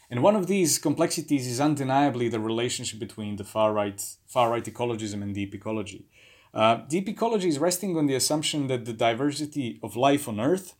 And 0.09 0.23
one 0.23 0.35
of 0.35 0.47
these 0.47 0.79
complexities 0.79 1.45
is 1.47 1.59
undeniably 1.59 2.29
the 2.29 2.39
relationship 2.39 2.99
between 2.99 3.35
the 3.35 3.43
far 3.43 3.73
right, 3.73 4.01
far 4.25 4.49
right 4.49 4.63
ecologism 4.63 5.21
and 5.21 5.35
deep 5.35 5.53
ecology. 5.53 6.05
Uh, 6.53 6.77
deep 6.87 7.07
ecology 7.09 7.49
is 7.49 7.59
resting 7.59 7.97
on 7.97 8.07
the 8.07 8.15
assumption 8.15 8.67
that 8.67 8.85
the 8.85 8.93
diversity 8.93 9.79
of 9.83 9.95
life 9.95 10.27
on 10.27 10.39
Earth 10.39 10.73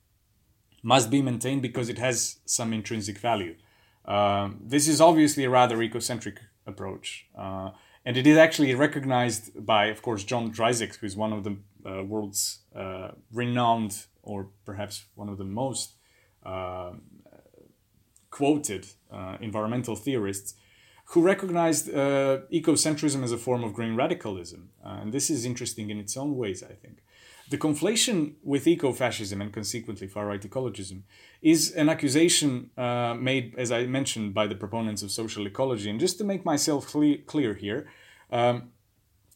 must 0.83 1.09
be 1.09 1.21
maintained 1.21 1.61
because 1.61 1.89
it 1.89 1.97
has 1.97 2.39
some 2.45 2.73
intrinsic 2.73 3.17
value. 3.17 3.55
Um, 4.05 4.61
this 4.63 4.87
is 4.87 5.01
obviously 5.01 5.43
a 5.43 5.49
rather 5.49 5.77
ecocentric 5.77 6.37
approach. 6.65 7.27
Uh, 7.37 7.71
and 8.05 8.15
it 8.15 8.25
is 8.25 8.37
actually 8.37 8.73
recognized 8.73 9.65
by, 9.65 9.87
of 9.87 10.01
course, 10.01 10.23
John 10.23 10.51
Dryzek, 10.51 10.95
who 10.95 11.05
is 11.05 11.17
one 11.17 11.33
of 11.33 11.43
the 11.43 11.57
uh, 11.85 12.03
world's 12.03 12.59
uh, 12.75 13.09
renowned, 13.33 14.05
or 14.23 14.49
perhaps 14.65 15.05
one 15.15 15.29
of 15.29 15.37
the 15.37 15.43
most 15.43 15.95
uh, 16.45 16.91
quoted 18.29 18.87
uh, 19.11 19.37
environmental 19.41 19.95
theorists, 19.95 20.53
who 21.11 21.21
recognized 21.21 21.89
uh, 21.89 22.39
ecocentrism 22.51 23.23
as 23.23 23.31
a 23.31 23.37
form 23.37 23.63
of 23.63 23.73
green 23.73 23.95
radicalism. 23.95 24.69
Uh, 24.85 24.99
and 25.01 25.13
this 25.13 25.29
is 25.29 25.45
interesting 25.45 25.89
in 25.89 25.97
its 25.97 26.15
own 26.17 26.35
ways, 26.37 26.63
I 26.63 26.73
think. 26.73 26.99
The 27.49 27.57
conflation 27.57 28.33
with 28.43 28.65
ecofascism 28.65 29.41
and 29.41 29.53
consequently 29.53 30.07
far 30.07 30.27
right 30.27 30.41
ecologism 30.41 31.03
is 31.41 31.71
an 31.71 31.87
accusation 31.87 32.71
made, 32.75 33.55
as 33.57 33.71
I 33.71 33.85
mentioned, 33.85 34.33
by 34.33 34.47
the 34.47 34.55
proponents 34.55 35.01
of 35.01 35.11
social 35.11 35.47
ecology. 35.47 35.89
And 35.89 35.99
just 35.99 36.17
to 36.17 36.25
make 36.25 36.43
myself 36.43 36.91
cle- 36.91 37.23
clear 37.25 37.53
here, 37.53 37.87
um, 38.31 38.71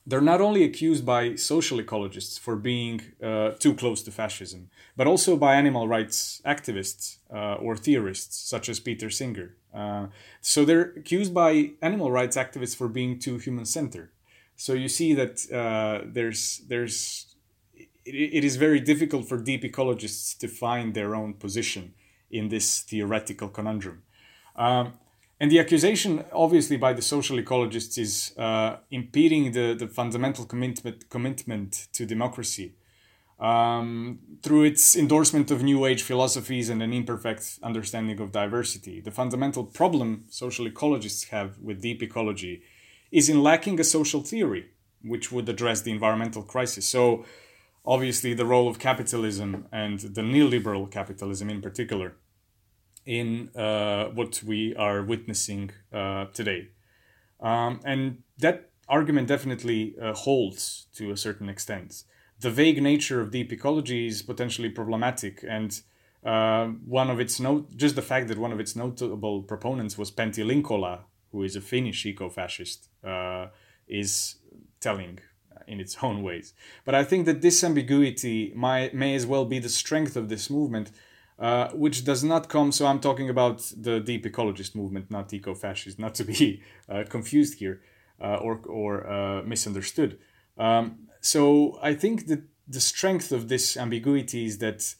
they're 0.05 0.19
not 0.19 0.41
only 0.41 0.63
accused 0.63 1.05
by 1.05 1.35
social 1.35 1.77
ecologists 1.77 2.39
for 2.39 2.55
being 2.55 3.01
uh, 3.23 3.51
too 3.51 3.75
close 3.75 4.01
to 4.03 4.11
fascism, 4.11 4.69
but 4.97 5.07
also 5.07 5.37
by 5.37 5.55
animal 5.55 5.87
rights 5.87 6.41
activists 6.45 7.17
uh, 7.33 7.53
or 7.55 7.77
theorists 7.77 8.49
such 8.49 8.67
as 8.67 8.79
Peter 8.79 9.09
Singer. 9.09 9.55
Uh, 9.73 10.07
so 10.41 10.65
they're 10.65 10.91
accused 10.97 11.33
by 11.33 11.71
animal 11.81 12.11
rights 12.11 12.35
activists 12.35 12.75
for 12.75 12.89
being 12.89 13.19
too 13.19 13.37
human-centered. 13.37 14.09
So 14.57 14.73
you 14.73 14.89
see 14.89 15.13
that 15.13 15.51
uh, 15.51 16.05
there's 16.11 16.61
there's 16.67 17.30
it, 18.13 18.43
is 18.43 18.55
very 18.57 18.79
difficult 18.79 19.27
for 19.27 19.37
deep 19.37 19.63
ecologists 19.63 20.37
to 20.37 20.47
find 20.47 20.93
their 20.93 21.15
own 21.15 21.33
position 21.33 21.93
in 22.29 22.49
this 22.49 22.79
theoretical 22.79 23.49
conundrum. 23.49 24.03
Um, 24.55 24.93
and 25.39 25.49
the 25.51 25.59
accusation, 25.59 26.23
obviously, 26.31 26.77
by 26.77 26.93
the 26.93 27.01
social 27.01 27.37
ecologists 27.37 27.97
is 27.97 28.37
uh, 28.37 28.77
impeding 28.91 29.53
the, 29.53 29.73
the 29.73 29.87
fundamental 29.87 30.45
commitment, 30.45 31.09
commitment 31.09 31.87
to 31.93 32.05
democracy 32.05 32.75
um, 33.41 34.19
through 34.43 34.63
its 34.63 34.95
endorsement 34.95 35.49
of 35.49 35.63
New 35.63 35.85
Age 35.85 36.03
philosophies 36.03 36.69
and 36.69 36.81
an 36.83 36.93
imperfect 36.93 37.59
understanding 37.63 38.19
of 38.19 38.31
diversity. 38.31 39.01
The 39.01 39.09
fundamental 39.09 39.63
problem 39.63 40.25
social 40.29 40.67
ecologists 40.67 41.29
have 41.29 41.57
with 41.57 41.81
deep 41.81 42.03
ecology 42.03 42.61
is 43.11 43.27
in 43.27 43.41
lacking 43.41 43.79
a 43.79 43.83
social 43.83 44.21
theory 44.21 44.67
which 45.03 45.31
would 45.31 45.49
address 45.49 45.81
the 45.81 45.91
environmental 45.91 46.43
crisis. 46.43 46.85
So, 46.85 47.25
obviously, 47.85 48.33
the 48.33 48.45
role 48.45 48.67
of 48.67 48.79
capitalism 48.79 49.67
and 49.71 49.99
the 49.99 50.21
neoliberal 50.21 50.89
capitalism 50.89 51.49
in 51.49 51.61
particular 51.61 52.15
in 53.05 53.49
uh, 53.55 54.05
what 54.05 54.43
we 54.43 54.75
are 54.75 55.01
witnessing 55.01 55.71
uh, 55.91 56.25
today. 56.33 56.69
Um, 57.39 57.79
and 57.83 58.23
that 58.37 58.69
argument 58.87 59.27
definitely 59.27 59.95
uh, 59.99 60.13
holds 60.13 60.87
to 60.95 61.11
a 61.11 61.17
certain 61.17 61.49
extent. 61.49 62.03
The 62.39 62.51
vague 62.51 62.81
nature 62.81 63.21
of 63.21 63.31
deep 63.31 63.51
ecology 63.51 64.07
is 64.07 64.21
potentially 64.21 64.69
problematic, 64.69 65.43
and 65.47 65.79
uh, 66.23 66.67
one 66.85 67.09
of 67.09 67.19
its 67.19 67.39
note, 67.39 67.75
just 67.75 67.95
the 67.95 68.01
fact 68.01 68.27
that 68.27 68.37
one 68.37 68.51
of 68.51 68.59
its 68.59 68.75
notable 68.75 69.43
proponents 69.43 69.97
was 69.97 70.11
Pentti 70.11 70.43
Linkola, 70.43 71.01
who 71.31 71.43
is 71.43 71.55
a 71.55 71.61
Finnish 71.61 72.05
eco-fascist, 72.05 72.89
uh, 73.03 73.47
is 73.87 74.35
telling 74.79 75.19
in 75.71 75.79
its 75.79 75.97
own 76.01 76.21
ways. 76.21 76.53
But 76.85 76.95
I 76.95 77.03
think 77.03 77.25
that 77.25 77.41
this 77.41 77.63
ambiguity 77.63 78.51
might, 78.55 78.93
may 78.93 79.15
as 79.15 79.25
well 79.25 79.45
be 79.45 79.59
the 79.59 79.69
strength 79.69 80.15
of 80.15 80.29
this 80.29 80.49
movement 80.49 80.91
uh, 81.41 81.71
which 81.71 82.05
does 82.05 82.23
not 82.23 82.49
come. 82.49 82.71
So 82.71 82.85
I'm 82.85 82.99
talking 82.99 83.27
about 83.27 83.71
the 83.75 83.99
deep 83.99 84.25
ecologist 84.25 84.75
movement, 84.75 85.09
not 85.09 85.33
eco-fascist, 85.33 85.97
not 85.97 86.13
to 86.15 86.23
be 86.23 86.61
uh, 86.89 87.03
confused 87.09 87.57
here 87.57 87.81
uh, 88.21 88.35
or 88.35 88.61
or 88.67 89.09
uh, 89.09 89.41
misunderstood. 89.41 90.19
Um, 90.57 91.07
so 91.19 91.79
I 91.81 91.95
think 91.95 92.27
that 92.27 92.43
the 92.67 92.79
strength 92.79 93.31
of 93.31 93.47
this 93.47 93.75
ambiguity 93.75 94.45
is 94.45 94.59
that 94.59 94.93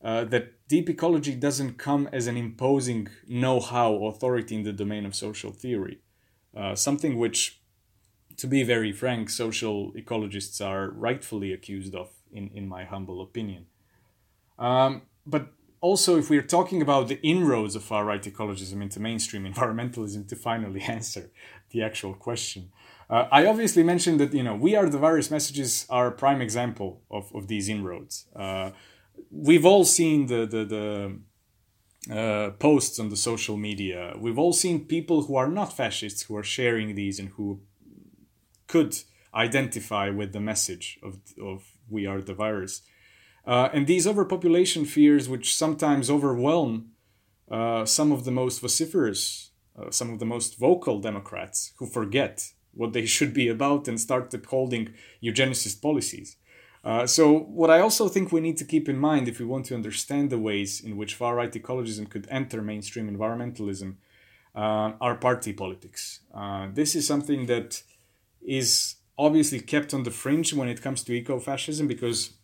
uh, 0.00 0.22
that 0.26 0.68
deep 0.68 0.88
ecology 0.88 1.34
doesn't 1.34 1.78
come 1.78 2.08
as 2.12 2.28
an 2.28 2.36
imposing 2.36 3.08
know-how 3.26 4.06
authority 4.06 4.54
in 4.54 4.62
the 4.62 4.72
domain 4.72 5.04
of 5.04 5.16
social 5.16 5.50
theory, 5.50 5.98
something 6.74 7.18
which, 7.18 7.57
to 8.38 8.46
be 8.46 8.62
very 8.62 8.92
frank, 8.92 9.28
social 9.28 9.92
ecologists 9.92 10.64
are 10.64 10.90
rightfully 10.90 11.52
accused 11.52 11.94
of, 11.94 12.08
in 12.32 12.50
in 12.54 12.68
my 12.68 12.84
humble 12.84 13.20
opinion. 13.20 13.66
Um, 14.58 15.02
but 15.26 15.52
also, 15.80 16.18
if 16.18 16.30
we're 16.30 16.42
talking 16.56 16.80
about 16.82 17.08
the 17.08 17.20
inroads 17.22 17.76
of 17.76 17.84
far 17.84 18.04
right 18.04 18.22
ecologism 18.22 18.82
into 18.82 19.00
mainstream 19.00 19.44
environmentalism, 19.52 20.26
to 20.28 20.36
finally 20.36 20.82
answer 20.82 21.30
the 21.70 21.82
actual 21.82 22.14
question, 22.14 22.70
uh, 23.10 23.26
I 23.30 23.46
obviously 23.46 23.82
mentioned 23.82 24.20
that 24.20 24.32
you 24.32 24.42
know 24.42 24.54
we 24.54 24.76
are 24.76 24.88
the 24.88 24.98
virus 24.98 25.30
messages 25.30 25.86
are 25.90 26.08
a 26.08 26.12
prime 26.12 26.40
example 26.40 27.02
of, 27.10 27.30
of 27.34 27.48
these 27.48 27.68
inroads. 27.68 28.26
Uh, 28.34 28.70
we've 29.30 29.66
all 29.66 29.84
seen 29.84 30.26
the 30.26 30.46
the, 30.46 30.64
the 30.64 31.18
uh, 32.10 32.50
posts 32.52 32.98
on 32.98 33.08
the 33.08 33.16
social 33.16 33.56
media. 33.56 34.14
We've 34.16 34.38
all 34.38 34.52
seen 34.52 34.86
people 34.86 35.24
who 35.24 35.36
are 35.36 35.48
not 35.48 35.76
fascists 35.76 36.22
who 36.22 36.36
are 36.36 36.44
sharing 36.44 36.94
these 36.94 37.18
and 37.18 37.30
who 37.30 37.60
could 38.68 38.96
identify 39.34 40.08
with 40.10 40.32
the 40.32 40.40
message 40.40 40.98
of 41.02 41.18
of 41.42 41.64
we 41.90 42.06
are 42.06 42.20
the 42.20 42.34
virus. 42.34 42.82
Uh, 43.46 43.68
and 43.72 43.86
these 43.86 44.06
overpopulation 44.06 44.84
fears, 44.84 45.28
which 45.28 45.56
sometimes 45.56 46.10
overwhelm 46.10 46.90
uh, 47.50 47.84
some 47.86 48.12
of 48.12 48.24
the 48.24 48.30
most 48.30 48.60
vociferous, 48.60 49.50
uh, 49.78 49.90
some 49.90 50.10
of 50.12 50.18
the 50.18 50.26
most 50.26 50.58
vocal 50.58 51.00
Democrats 51.00 51.72
who 51.78 51.86
forget 51.86 52.52
what 52.74 52.92
they 52.92 53.06
should 53.16 53.32
be 53.32 53.48
about 53.48 53.88
and 53.88 54.00
start 54.00 54.32
upholding 54.34 54.92
eugenicist 55.22 55.80
policies. 55.80 56.36
Uh, 56.84 57.06
so, 57.06 57.38
what 57.38 57.70
I 57.70 57.80
also 57.80 58.08
think 58.08 58.30
we 58.30 58.40
need 58.40 58.56
to 58.58 58.64
keep 58.64 58.88
in 58.88 58.98
mind 58.98 59.28
if 59.28 59.40
we 59.40 59.46
want 59.46 59.66
to 59.66 59.74
understand 59.74 60.30
the 60.30 60.38
ways 60.38 60.80
in 60.80 60.96
which 60.96 61.14
far 61.14 61.34
right 61.34 61.52
ecologism 61.52 62.08
could 62.08 62.28
enter 62.30 62.62
mainstream 62.62 63.10
environmentalism 63.10 63.96
uh, 64.54 64.92
are 65.00 65.16
party 65.16 65.52
politics. 65.52 66.20
Uh, 66.32 66.68
this 66.72 66.94
is 66.94 67.06
something 67.06 67.46
that 67.46 67.82
is 68.40 68.96
obviously 69.16 69.60
kept 69.60 69.92
on 69.92 70.04
the 70.04 70.10
fringe 70.10 70.54
when 70.54 70.68
it 70.68 70.80
comes 70.80 71.02
to 71.04 71.12
eco 71.12 71.38
fascism 71.38 71.86
because 71.86 72.38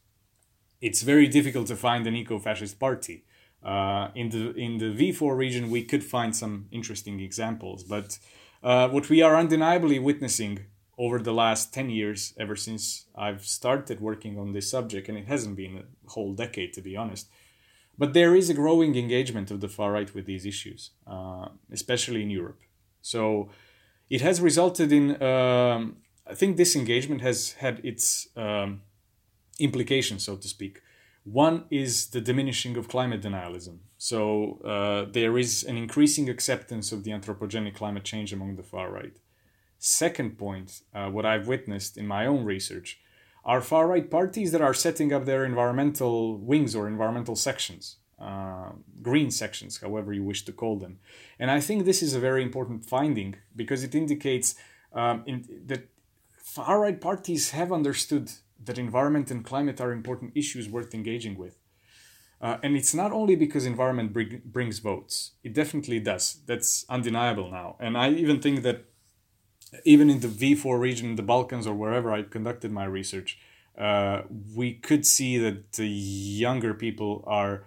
it's 0.85 1.01
very 1.01 1.27
difficult 1.27 1.67
to 1.69 1.77
find 1.77 2.07
an 2.07 2.15
eco-fascist 2.15 2.79
party. 2.79 3.25
Uh, 3.63 4.09
in 4.15 4.29
the 4.29 4.53
in 4.55 4.77
the 4.77 4.91
V4 4.99 5.35
region, 5.35 5.71
we 5.71 5.83
could 5.83 6.05
find 6.05 6.37
some 6.37 6.67
interesting 6.71 7.21
examples, 7.21 7.83
but 7.83 8.19
uh, 8.63 8.89
what 8.89 9.09
we 9.09 9.23
are 9.23 9.37
undeniably 9.37 9.99
witnessing 9.99 10.67
over 10.99 11.19
the 11.19 11.33
last 11.33 11.73
10 11.73 11.89
years, 11.89 12.35
ever 12.39 12.55
since 12.55 13.07
I've 13.17 13.45
started 13.45 14.01
working 14.01 14.39
on 14.39 14.53
this 14.53 14.71
subject, 14.71 15.09
and 15.09 15.17
it 15.17 15.27
hasn't 15.27 15.57
been 15.57 15.79
a 15.79 16.11
whole 16.11 16.35
decade 16.35 16.75
to 16.75 16.83
be 16.83 16.95
honest, 16.95 17.29
but 17.97 18.13
there 18.13 18.37
is 18.37 18.51
a 18.51 18.55
growing 18.55 18.95
engagement 18.95 19.51
of 19.51 19.61
the 19.61 19.69
far 19.69 19.93
right 19.93 20.15
with 20.15 20.27
these 20.27 20.45
issues, 20.45 20.91
uh, 21.07 21.49
especially 21.73 22.23
in 22.23 22.29
Europe. 22.29 22.61
So 23.01 23.49
it 24.11 24.21
has 24.21 24.41
resulted 24.41 24.93
in, 24.93 25.23
um, 25.23 25.97
I 26.27 26.35
think 26.35 26.57
this 26.57 26.77
engagement 26.77 27.21
has 27.23 27.53
had 27.53 27.81
its 27.85 28.29
um, 28.37 28.83
implications, 29.59 30.25
so 30.25 30.37
to 30.37 30.49
speak. 30.49 30.81
One 31.25 31.65
is 31.71 32.09
the 32.09 32.21
diminishing 32.21 32.77
of 32.77 32.89
climate 32.89 33.23
denialism. 33.23 33.79
So 33.97 34.61
uh, 34.65 35.11
there 35.11 35.39
is 35.39 35.65
an 35.65 35.79
increasing 35.79 36.29
acceptance 36.29 36.93
of 36.93 37.05
the 37.05 37.13
anthropogenic 37.13 37.75
climate 37.75 38.05
change 38.05 38.33
among 38.33 38.57
the 38.57 38.63
far 38.63 38.91
right. 38.91 39.17
Second 39.79 40.39
point, 40.39 40.83
uh, 40.95 41.09
what 41.11 41.25
I've 41.25 41.49
witnessed 41.49 41.97
in 41.97 42.07
my 42.07 42.27
own 42.27 42.45
research, 42.45 43.01
are 43.45 43.61
far 43.61 43.87
right 43.87 44.11
parties 44.11 44.53
that 44.53 44.63
are 44.63 44.75
setting 44.75 45.13
up 45.13 45.25
their 45.25 45.45
environmental 45.45 46.39
wings 46.39 46.75
or 46.75 46.89
environmental 46.89 47.37
sections, 47.37 47.97
uh, 48.19 48.71
green 49.03 49.31
sections, 49.31 49.81
however 49.81 50.13
you 50.13 50.23
wish 50.23 50.45
to 50.45 50.53
call 50.53 50.79
them. 50.79 50.99
And 51.39 51.51
I 51.51 51.61
think 51.61 51.85
this 51.85 52.03
is 52.03 52.15
a 52.15 52.21
very 52.21 52.43
important 52.43 52.85
finding 52.85 53.37
because 53.55 53.83
it 53.83 53.95
indicates 53.95 54.55
um, 54.93 55.25
in, 55.27 55.45
that 55.67 55.89
far 56.37 56.81
right 56.81 57.01
parties 57.01 57.51
have 57.51 57.73
understood 57.73 58.31
that 58.63 58.79
environment 58.79 59.31
and 59.31 59.45
climate 59.45 59.81
are 59.81 59.93
important 59.93 60.33
issues 60.35 60.69
worth 60.69 60.95
engaging 60.95 61.37
with. 61.37 61.59
Uh, 62.41 62.59
and 62.63 62.77
it's 62.77 62.95
not 62.95 63.11
only 63.11 63.37
because 63.37 63.65
environment 63.65 64.13
bring, 64.13 64.43
brings 64.45 64.79
votes, 64.79 65.33
it 65.43 65.55
definitely 65.55 65.99
does. 65.99 66.41
That's 66.47 66.85
undeniable 66.89 67.51
now. 67.51 67.77
And 67.81 67.97
I 67.97 68.11
even 68.11 68.41
think 68.41 68.63
that 68.63 68.85
even 69.85 70.11
in 70.11 70.21
the 70.21 70.29
V4 70.29 70.79
region, 70.79 71.17
the 71.17 71.23
Balkans, 71.23 71.67
or 71.67 71.75
wherever 71.75 72.13
I 72.13 72.23
conducted 72.23 72.71
my 72.71 72.85
research, 72.85 73.39
uh, 73.79 74.23
we 74.55 74.75
could 74.75 75.05
see 75.05 75.39
that 75.39 75.73
the 75.73 75.89
younger 75.89 76.75
people 76.75 77.25
are 77.27 77.65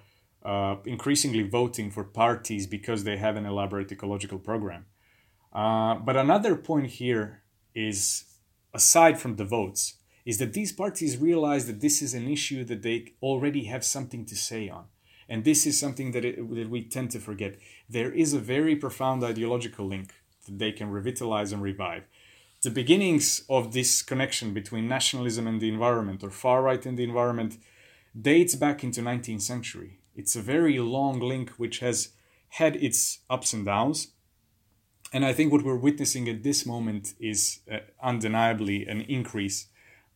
uh, 0.48 0.78
increasingly 0.86 1.44
voting 1.44 1.92
for 1.92 2.04
parties 2.04 2.66
because 2.66 3.04
they 3.04 3.18
have 3.18 3.36
an 3.36 3.46
elaborate 3.46 3.92
ecological 3.92 4.40
program. 4.40 4.86
Uh, 5.52 5.96
but 5.96 6.16
another 6.16 6.56
point 6.56 6.88
here 7.02 7.44
is 7.76 8.24
aside 8.74 9.20
from 9.20 9.36
the 9.36 9.46
votes, 9.46 9.96
is 10.26 10.38
that 10.38 10.54
these 10.54 10.72
parties 10.72 11.18
realize 11.18 11.68
that 11.68 11.82
this 11.82 12.02
is 12.02 12.14
an 12.14 12.28
issue 12.30 12.64
that 12.64 12.82
they 12.82 13.14
already 13.22 13.66
have 13.66 13.84
something 13.84 14.24
to 14.26 14.36
say 14.36 14.70
on. 14.70 14.86
And 15.30 15.44
this 15.44 15.66
is 15.66 15.80
something 15.80 16.12
that, 16.12 16.24
it, 16.24 16.36
that 16.56 16.70
we 16.70 16.84
tend 16.84 17.12
to 17.12 17.20
forget. 17.20 17.58
There 17.90 18.12
is 18.12 18.34
a 18.34 18.40
very 18.40 18.76
profound 18.76 19.24
ideological 19.24 19.86
link 19.86 20.14
that 20.46 20.60
they 20.60 20.72
can 20.72 20.90
revitalize 20.90 21.52
and 21.52 21.62
revive. 21.62 22.04
The 22.62 22.72
beginnings 22.72 23.44
of 23.50 23.74
this 23.74 24.02
connection 24.02 24.54
between 24.54 24.88
nationalism 24.88 25.46
and 25.48 25.60
the 25.60 25.70
environment, 25.70 26.24
or 26.24 26.32
far 26.32 26.62
right 26.64 26.86
and 26.86 26.98
the 26.98 27.04
environment, 27.04 27.58
dates 28.20 28.56
back 28.56 28.84
into 28.84 29.02
19th 29.02 29.42
century. 29.42 30.00
It's 30.18 30.36
a 30.36 30.42
very 30.42 30.80
long 30.80 31.20
link 31.20 31.52
which 31.52 31.80
has 31.80 32.10
had 32.50 32.76
its 32.76 33.20
ups 33.30 33.54
and 33.54 33.66
downs. 33.66 34.08
And 35.14 35.24
I 35.24 35.32
think 35.32 35.54
what 35.54 35.64
we're 35.64 35.78
witnessing 35.78 36.28
at 36.28 36.44
this 36.44 36.66
moment 36.66 37.14
is 37.20 37.60
uh, 37.72 37.78
undeniably 38.04 38.86
an 38.86 39.02
increase 39.02 39.68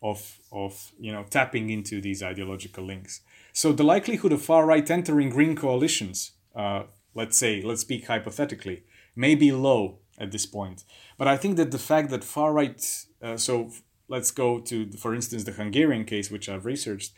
of 0.02 0.40
of 0.52 0.92
you 1.00 1.12
know 1.12 1.24
tapping 1.30 1.70
into 1.70 2.02
these 2.02 2.24
ideological 2.24 2.84
links. 2.84 3.22
So 3.54 3.72
the 3.72 3.84
likelihood 3.84 4.34
of 4.34 4.42
far 4.42 4.66
right 4.66 4.90
entering 4.90 5.30
green 5.30 5.56
coalitions, 5.56 6.32
uh, 6.56 6.84
let's 7.14 7.38
say, 7.38 7.62
let's 7.62 7.82
speak 7.82 8.08
hypothetically, 8.08 8.84
may 9.16 9.36
be 9.36 9.52
low 9.52 10.00
at 10.18 10.32
this 10.32 10.46
point. 10.46 10.84
But 11.18 11.28
I 11.28 11.38
think 11.38 11.58
that 11.58 11.72
the 11.72 11.80
fact 11.80 12.10
that 12.10 12.24
far 12.24 12.54
right, 12.54 12.82
uh, 13.22 13.38
so 13.38 13.72
let's 14.08 14.32
go 14.32 14.60
to, 14.60 14.92
for 14.94 15.14
instance, 15.14 15.44
the 15.44 15.52
Hungarian 15.52 16.06
case, 16.06 16.32
which 16.32 16.50
I've 16.50 16.66
researched, 16.66 17.14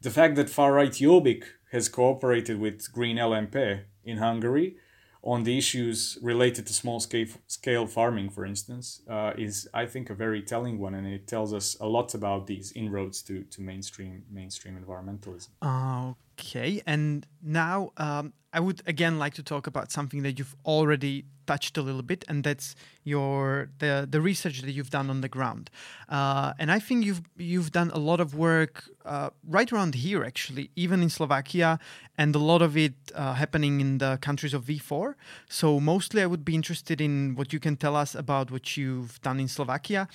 the 0.00 0.10
fact 0.10 0.36
that 0.36 0.50
far 0.50 0.72
right 0.72 0.90
Jobbik 0.90 1.44
has 1.72 1.88
cooperated 1.88 2.60
with 2.60 2.92
Green 2.92 3.16
LMP 3.16 3.84
in 4.04 4.18
Hungary 4.18 4.76
on 5.22 5.44
the 5.44 5.56
issues 5.56 6.18
related 6.20 6.66
to 6.66 6.72
small 6.72 7.00
scale, 7.00 7.86
farming, 7.86 8.28
for 8.28 8.44
instance, 8.44 9.02
uh, 9.08 9.32
is 9.38 9.68
I 9.72 9.86
think 9.86 10.10
a 10.10 10.14
very 10.14 10.42
telling 10.42 10.78
one, 10.78 10.94
and 10.94 11.06
it 11.06 11.26
tells 11.26 11.54
us 11.54 11.76
a 11.80 11.86
lot 11.86 12.12
about 12.14 12.46
these 12.46 12.72
inroads 12.72 13.22
to, 13.22 13.44
to 13.44 13.62
mainstream 13.62 14.24
mainstream 14.30 14.76
environmentalism. 14.76 15.50
Okay, 16.42 16.82
and 16.86 17.24
now 17.40 17.92
um, 17.98 18.32
I 18.52 18.58
would 18.58 18.82
again 18.84 19.18
like 19.20 19.34
to 19.34 19.44
talk 19.44 19.68
about 19.68 19.92
something 19.92 20.22
that 20.22 20.40
you've 20.40 20.56
already 20.66 21.24
touched 21.46 21.78
a 21.78 21.82
little 21.82 22.02
bit, 22.02 22.24
and 22.26 22.42
that's 22.42 22.74
your 23.04 23.68
the 23.78 24.08
the 24.10 24.20
research 24.20 24.60
that 24.62 24.72
you've 24.72 24.90
done 24.90 25.08
on 25.08 25.20
the 25.20 25.28
ground. 25.28 25.70
Uh, 26.08 26.52
and 26.58 26.72
I 26.72 26.80
think 26.80 27.04
you've 27.04 27.22
you've 27.36 27.70
done 27.70 27.92
a 27.94 27.98
lot 27.98 28.18
of 28.18 28.34
work 28.34 28.84
uh, 29.04 29.30
right 29.48 29.72
around 29.72 29.94
here, 29.94 30.24
actually, 30.24 30.70
even 30.74 31.00
in 31.00 31.10
Slovakia, 31.10 31.78
and 32.18 32.34
a 32.34 32.40
lot 32.40 32.60
of 32.60 32.76
it 32.76 32.94
uh, 33.14 33.34
happening 33.34 33.80
in 33.80 33.98
the 33.98 34.18
countries 34.20 34.52
of 34.52 34.64
V4. 34.64 35.14
So 35.48 35.78
mostly, 35.78 36.22
I 36.22 36.26
would 36.26 36.44
be 36.44 36.56
interested 36.56 37.00
in 37.00 37.36
what 37.36 37.52
you 37.52 37.60
can 37.60 37.76
tell 37.76 37.94
us 37.94 38.16
about 38.16 38.50
what 38.50 38.76
you've 38.76 39.20
done 39.22 39.38
in 39.38 39.46
Slovakia, 39.46 40.08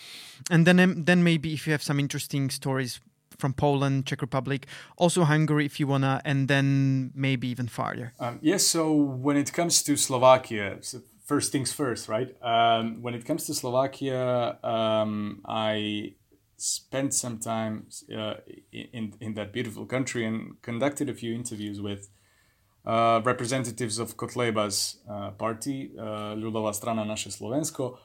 and 0.52 0.68
then 0.68 1.06
then 1.06 1.24
maybe 1.24 1.54
if 1.54 1.66
you 1.66 1.72
have 1.72 1.84
some 1.84 2.02
interesting 2.02 2.50
stories 2.50 3.00
from 3.38 3.54
Poland, 3.54 4.06
Czech 4.06 4.22
Republic, 4.22 4.68
also 4.98 5.24
Hungary 5.24 5.66
if 5.66 5.80
you 5.80 5.88
wanna, 5.88 6.22
and 6.26 6.48
then 6.48 7.12
maybe 7.14 7.48
even 7.48 7.68
farther. 7.68 8.14
Um, 8.20 8.40
yes. 8.42 8.66
So 8.66 8.92
when 8.92 9.38
it 9.38 9.54
comes 9.54 9.84
to 9.84 9.96
Slovakia, 9.96 10.78
so 10.82 11.00
first 11.26 11.52
things 11.52 11.72
first, 11.74 12.08
right? 12.08 12.36
Um, 12.42 13.02
when 13.02 13.14
it 13.14 13.26
comes 13.26 13.46
to 13.46 13.54
Slovakia, 13.54 14.58
um, 14.64 15.42
I 15.46 16.16
spent 16.58 17.14
some 17.14 17.38
time 17.38 17.88
uh, 18.16 18.36
in 18.72 19.14
in 19.20 19.34
that 19.36 19.54
beautiful 19.54 19.86
country 19.86 20.26
and 20.26 20.62
conducted 20.62 21.10
a 21.10 21.14
few 21.14 21.34
interviews 21.34 21.82
with. 21.82 22.10
Uh, 22.88 23.20
representatives 23.26 24.00
of 24.00 24.16
Kotleba's 24.16 25.04
uh, 25.12 25.32
party, 25.32 25.92
uh, 26.00 26.40
Ľudová 26.40 26.72
strana 26.72 27.04
Naše 27.04 27.36
Slovensko, 27.36 28.00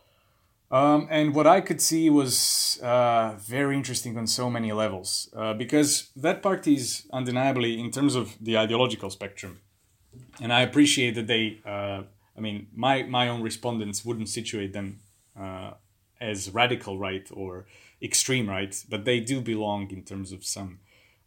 um, 0.73 1.07
and 1.11 1.35
what 1.35 1.47
I 1.47 1.61
could 1.61 1.81
see 1.81 2.11
was 2.11 2.81
uh, 2.83 3.35
very 3.39 3.77
interesting 3.77 4.17
on 4.17 4.27
so 4.27 4.51
many 4.51 4.73
levels 4.73 5.29
uh, 5.37 5.55
because 5.55 6.11
that 6.17 6.43
party 6.43 6.75
is 6.75 7.07
undeniably, 7.13 7.79
in 7.79 7.91
terms 7.91 8.15
of 8.15 8.35
the 8.41 8.57
ideological 8.59 9.11
spectrum, 9.11 9.61
and 10.41 10.53
I 10.53 10.63
appreciate 10.63 11.15
that 11.15 11.27
they, 11.27 11.61
uh, 11.65 12.03
I 12.37 12.41
mean, 12.41 12.69
my, 12.75 13.03
my 13.05 13.29
own 13.29 13.43
respondents 13.43 14.05
wouldn't 14.05 14.29
situate 14.29 14.73
them 14.73 15.01
uh, 15.39 15.73
as 16.21 16.51
radical 16.51 16.99
right 16.99 17.29
or 17.33 17.67
extreme 18.03 18.49
right, 18.49 18.75
but 18.89 19.05
they 19.05 19.21
do 19.21 19.41
belong 19.41 19.91
in 19.91 20.03
terms 20.03 20.33
of 20.33 20.45
some. 20.45 20.81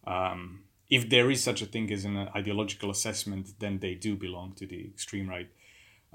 Um, 0.05 0.63
if 0.89 1.09
there 1.09 1.31
is 1.31 1.43
such 1.43 1.61
a 1.61 1.65
thing 1.65 1.91
as 1.91 2.05
an 2.05 2.29
ideological 2.35 2.89
assessment, 2.91 3.59
then 3.59 3.79
they 3.79 3.95
do 3.95 4.15
belong 4.15 4.53
to 4.53 4.67
the 4.67 4.85
extreme 4.85 5.27
right. 5.27 5.49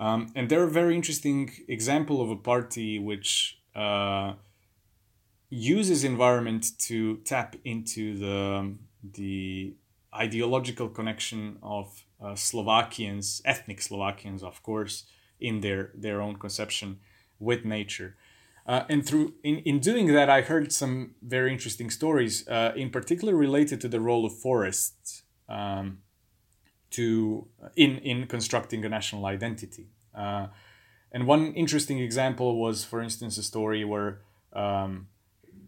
Um, 0.00 0.32
and 0.34 0.48
they're 0.48 0.64
a 0.64 0.70
very 0.70 0.96
interesting 0.96 1.52
example 1.68 2.22
of 2.22 2.30
a 2.30 2.36
party 2.36 2.98
which 2.98 3.58
uh, 3.76 4.32
uses 5.50 6.04
environment 6.04 6.78
to 6.88 7.18
tap 7.18 7.54
into 7.64 8.16
the 8.18 8.74
the 9.02 9.74
ideological 10.14 10.88
connection 10.88 11.58
of 11.62 12.04
uh, 12.22 12.34
Slovakians, 12.34 13.42
ethnic 13.44 13.80
Slovakians, 13.80 14.42
of 14.42 14.62
course, 14.62 15.04
in 15.38 15.60
their 15.60 15.90
their 15.94 16.22
own 16.22 16.36
conception 16.36 16.98
with 17.38 17.66
nature. 17.66 18.16
Uh, 18.66 18.84
and 18.88 19.04
through 19.04 19.34
in, 19.42 19.58
in 19.58 19.80
doing 19.80 20.06
that, 20.14 20.30
I 20.30 20.40
heard 20.40 20.72
some 20.72 21.14
very 21.20 21.52
interesting 21.52 21.90
stories, 21.90 22.48
uh, 22.48 22.72
in 22.74 22.88
particular 22.88 23.34
related 23.34 23.82
to 23.82 23.88
the 23.88 24.00
role 24.00 24.24
of 24.24 24.32
forests 24.32 25.22
um, 25.46 25.98
to 26.90 27.46
in 27.76 27.98
in 27.98 28.26
constructing 28.26 28.84
a 28.84 28.88
national 28.88 29.26
identity. 29.26 29.86
Uh, 30.14 30.48
and 31.12 31.26
one 31.26 31.52
interesting 31.54 31.98
example 31.98 32.56
was, 32.56 32.84
for 32.84 33.02
instance, 33.02 33.36
a 33.36 33.42
story 33.42 33.84
where, 33.84 34.20
um, 34.52 35.08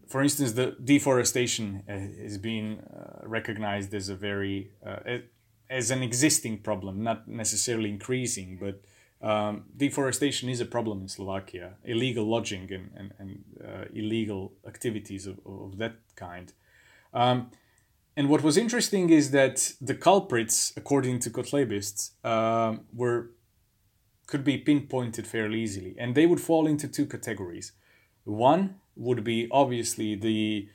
for 0.07 0.21
instance, 0.21 0.53
the 0.53 0.75
deforestation 0.83 1.83
uh, 1.89 1.93
is 1.93 2.37
being 2.37 2.79
uh, 2.79 3.27
recognized 3.27 3.93
as 3.93 4.09
a 4.09 4.15
very 4.15 4.71
uh, 4.85 5.19
as 5.69 5.91
an 5.91 6.03
existing 6.03 6.59
problem, 6.59 7.03
not 7.03 7.27
necessarily 7.27 7.89
increasing, 7.89 8.57
but 8.57 8.81
um, 9.27 9.63
deforestation 9.75 10.49
is 10.49 10.59
a 10.59 10.65
problem 10.65 11.01
in 11.01 11.07
Slovakia. 11.07 11.73
Illegal 11.83 12.25
lodging 12.25 12.71
and, 12.71 12.89
and, 12.95 13.13
and 13.17 13.43
uh, 13.65 13.85
illegal 13.93 14.53
activities 14.67 15.25
of, 15.25 15.39
of 15.45 15.77
that 15.77 15.95
kind. 16.15 16.51
Um, 17.13 17.51
and 18.15 18.29
what 18.29 18.43
was 18.43 18.57
interesting 18.57 19.09
is 19.09 19.31
that 19.31 19.73
the 19.81 19.95
culprits, 19.95 20.73
according 20.77 21.19
to 21.19 21.29
Kotlebists, 21.29 22.11
uh, 22.23 22.77
were 22.93 23.31
could 24.27 24.43
be 24.43 24.57
pinpointed 24.57 25.27
fairly 25.27 25.61
easily, 25.61 25.95
and 25.97 26.15
they 26.15 26.25
would 26.25 26.39
fall 26.39 26.65
into 26.65 26.87
two 26.87 27.05
categories. 27.05 27.73
One 28.23 28.75
would 28.95 29.23
be 29.23 29.47
obviously 29.51 30.15
the 30.15 30.69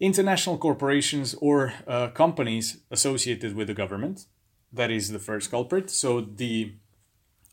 international 0.00 0.58
corporations 0.58 1.34
or 1.40 1.74
uh, 1.86 2.08
companies 2.08 2.78
associated 2.90 3.54
with 3.54 3.66
the 3.66 3.74
government. 3.74 4.26
That 4.72 4.90
is 4.90 5.10
the 5.10 5.18
first 5.18 5.50
culprit. 5.50 5.90
So 5.90 6.20
the 6.20 6.72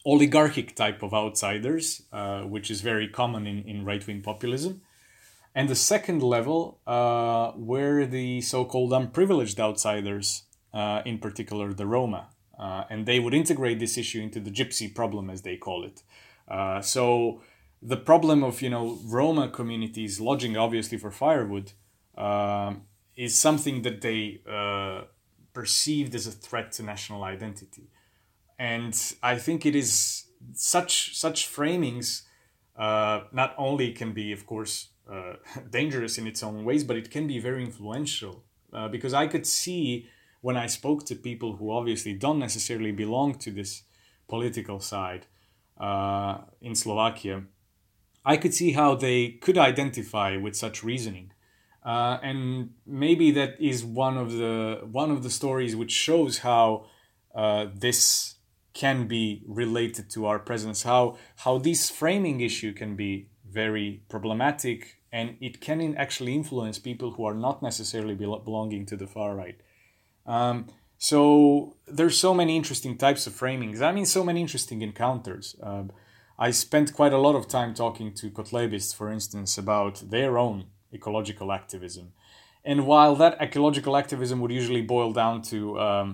oligarchic 0.05 0.75
type 0.75 1.01
of 1.01 1.13
outsiders, 1.13 2.03
uh, 2.11 2.41
which 2.41 2.69
is 2.69 2.81
very 2.81 3.07
common 3.07 3.47
in, 3.47 3.63
in 3.63 3.85
right 3.85 4.05
wing 4.05 4.21
populism. 4.21 4.81
And 5.55 5.69
the 5.69 5.75
second 5.75 6.21
level 6.21 6.81
uh, 6.85 7.53
were 7.55 8.05
the 8.05 8.41
so 8.41 8.65
called 8.65 8.91
unprivileged 8.91 9.59
outsiders, 9.59 10.43
uh, 10.73 11.01
in 11.05 11.17
particular 11.17 11.73
the 11.73 11.85
Roma. 11.85 12.27
Uh, 12.59 12.83
and 12.89 13.05
they 13.05 13.19
would 13.19 13.33
integrate 13.33 13.79
this 13.79 13.97
issue 13.97 14.21
into 14.21 14.39
the 14.39 14.51
gypsy 14.51 14.93
problem, 14.93 15.29
as 15.29 15.41
they 15.41 15.55
call 15.55 15.83
it. 15.83 16.03
Uh, 16.47 16.81
so 16.81 17.41
the 17.81 17.97
problem 17.97 18.43
of 18.43 18.61
you 18.61 18.69
know 18.69 18.99
Roma 19.05 19.49
communities 19.49 20.19
lodging 20.19 20.55
obviously 20.57 20.97
for 20.97 21.11
firewood 21.11 21.71
um, 22.17 22.83
is 23.15 23.39
something 23.39 23.81
that 23.81 24.01
they 24.01 24.41
uh, 24.49 25.01
perceived 25.53 26.13
as 26.15 26.27
a 26.27 26.31
threat 26.31 26.71
to 26.73 26.83
national 26.83 27.23
identity 27.23 27.89
and 28.57 29.15
I 29.21 29.37
think 29.37 29.65
it 29.65 29.75
is 29.75 30.25
such 30.53 31.15
such 31.17 31.51
framings 31.51 32.23
uh, 32.77 33.21
not 33.31 33.55
only 33.57 33.91
can 33.91 34.13
be, 34.13 34.31
of 34.31 34.45
course, 34.45 34.89
uh, 35.11 35.33
dangerous 35.69 36.17
in 36.17 36.27
its 36.27 36.43
own 36.43 36.63
ways, 36.63 36.83
but 36.83 36.97
it 36.97 37.11
can 37.11 37.27
be 37.27 37.39
very 37.39 37.63
influential 37.63 38.43
uh, 38.73 38.87
because 38.87 39.13
I 39.13 39.27
could 39.27 39.45
see 39.45 40.07
when 40.41 40.57
I 40.57 40.67
spoke 40.67 41.05
to 41.05 41.15
people 41.15 41.55
who 41.55 41.71
obviously 41.71 42.13
don't 42.13 42.39
necessarily 42.39 42.91
belong 42.91 43.35
to 43.39 43.51
this 43.51 43.83
political 44.27 44.79
side 44.79 45.25
uh, 45.79 46.37
in 46.61 46.75
Slovakia, 46.75 47.43
I 48.23 48.37
could 48.37 48.53
see 48.53 48.71
how 48.71 48.95
they 48.95 49.29
could 49.41 49.57
identify 49.57 50.37
with 50.37 50.55
such 50.55 50.83
reasoning. 50.83 51.31
Uh, 51.83 52.17
and 52.23 52.71
maybe 52.85 53.29
that 53.31 53.55
is 53.59 53.85
one 53.85 54.17
of 54.17 54.31
the 54.33 54.81
one 54.91 55.11
of 55.11 55.21
the 55.21 55.29
stories 55.29 55.75
which 55.75 55.91
shows 55.91 56.39
how 56.39 56.87
uh, 57.35 57.67
this 57.73 58.35
can 58.73 59.07
be 59.07 59.43
related 59.47 60.09
to 60.09 60.25
our 60.25 60.39
presence 60.39 60.81
how 60.83 61.15
how 61.37 61.59
this 61.59 61.91
framing 61.91 62.41
issue 62.41 62.73
can 62.73 62.95
be 62.95 63.29
very 63.63 64.01
problematic 64.09 64.79
and 65.11 65.37
it 65.39 65.61
can 65.61 65.95
actually 65.95 66.33
influence 66.35 66.77
people 66.77 67.11
who 67.11 67.23
are 67.29 67.39
not 67.47 67.63
necessarily 67.63 68.15
belonging 68.15 68.85
to 68.85 68.97
the 68.97 69.07
far 69.07 69.33
right. 69.33 69.59
Um, 70.25 70.67
so 70.97 71.77
there's 71.87 72.17
so 72.17 72.33
many 72.33 72.53
interesting 72.55 72.97
types 72.97 73.25
of 73.27 73.33
framings. 73.33 73.81
I 73.81 73.91
mean 73.91 74.05
so 74.05 74.23
many 74.23 74.41
interesting 74.41 74.81
encounters. 74.81 75.55
Uh, 75.69 75.85
i 76.47 76.51
spent 76.51 76.97
quite 76.99 77.13
a 77.13 77.23
lot 77.25 77.35
of 77.39 77.47
time 77.47 77.71
talking 77.73 78.09
to 78.19 78.25
kotlebists 78.37 78.93
for 78.99 79.07
instance 79.17 79.51
about 79.63 79.95
their 80.15 80.37
own 80.45 80.57
ecological 80.97 81.49
activism. 81.59 82.05
And 82.69 82.79
while 82.91 83.15
that 83.21 83.37
ecological 83.47 83.95
activism 84.01 84.37
would 84.41 84.51
usually 84.51 84.81
boil 84.95 85.11
down 85.21 85.35
to 85.51 85.57
um, 85.87 86.09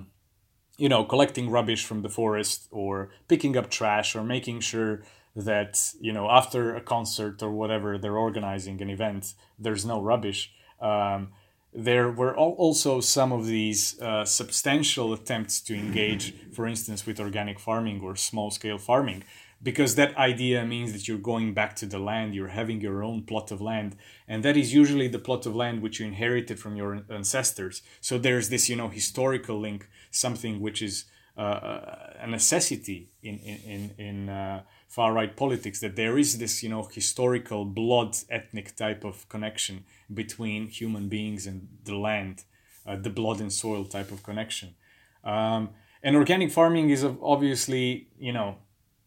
you 0.82 0.90
know, 0.90 1.04
collecting 1.04 1.50
rubbish 1.52 1.86
from 1.86 2.02
the 2.02 2.10
forest 2.10 2.68
or 2.72 3.10
picking 3.28 3.56
up 3.56 3.70
trash 3.70 4.16
or 4.16 4.24
making 4.24 4.60
sure 4.62 5.04
that, 5.36 5.94
you 6.00 6.14
know, 6.14 6.30
after 6.30 6.76
a 6.76 6.82
concert 6.82 7.42
or 7.42 7.52
whatever 7.52 7.98
they're 7.98 8.18
organizing 8.18 8.82
an 8.82 8.90
event, 8.90 9.34
there's 9.58 9.86
no 9.86 10.02
rubbish. 10.02 10.52
Um, 10.80 11.30
there 11.74 12.12
were 12.12 12.36
also 12.36 13.00
some 13.00 13.32
of 13.32 13.46
these 13.46 14.00
uh, 14.02 14.26
substantial 14.26 15.14
attempts 15.14 15.62
to 15.62 15.74
engage, 15.74 16.34
for 16.52 16.68
instance, 16.68 17.06
with 17.06 17.20
organic 17.20 17.60
farming 17.60 18.02
or 18.02 18.16
small 18.16 18.52
scale 18.52 18.78
farming, 18.78 19.24
because 19.64 19.96
that 19.96 20.18
idea 20.18 20.66
means 20.66 20.92
that 20.92 21.08
you're 21.08 21.18
going 21.18 21.54
back 21.54 21.76
to 21.78 21.86
the 21.86 22.00
land, 22.00 22.36
you're 22.36 22.50
having 22.50 22.82
your 22.82 23.04
own 23.04 23.24
plot 23.24 23.52
of 23.52 23.62
land, 23.62 23.96
and 24.28 24.44
that 24.44 24.58
is 24.58 24.74
usually 24.74 25.08
the 25.08 25.20
plot 25.20 25.46
of 25.46 25.56
land 25.56 25.82
which 25.82 26.00
you 26.00 26.08
inherited 26.08 26.60
from 26.60 26.76
your 26.76 27.06
ancestors. 27.10 27.82
So 28.02 28.18
there's 28.18 28.50
this, 28.50 28.68
you 28.68 28.76
know, 28.76 28.90
historical 28.90 29.58
link, 29.58 29.88
something 30.10 30.60
which 30.60 30.82
is 30.82 31.06
uh, 31.38 31.80
a 32.20 32.28
necessity 32.28 33.12
in 33.24 33.38
in 33.38 33.92
in 33.98 34.30
uh, 34.30 34.64
far 34.92 35.14
right 35.14 35.38
politics 35.38 35.80
that 35.80 35.96
there 35.96 36.18
is 36.18 36.38
this, 36.38 36.62
you 36.62 36.70
know, 36.70 36.84
historical 36.84 37.64
blood 37.64 38.14
ethnic 38.30 38.76
type 38.76 39.06
of 39.06 39.28
connection 39.30 39.86
between 40.14 40.68
human 40.68 41.08
beings 41.08 41.48
and 41.48 41.70
the 41.86 41.96
land, 41.96 42.44
uh, 42.86 42.98
the 42.98 43.10
blood 43.10 43.40
and 43.40 43.54
soil 43.54 43.86
type 43.86 44.12
of 44.12 44.22
connection. 44.22 44.76
Um, 45.24 45.70
and 46.04 46.18
organic 46.18 46.52
farming 46.52 46.90
is 46.90 47.06
obviously, 47.22 48.10
you 48.20 48.34
know, 48.34 48.58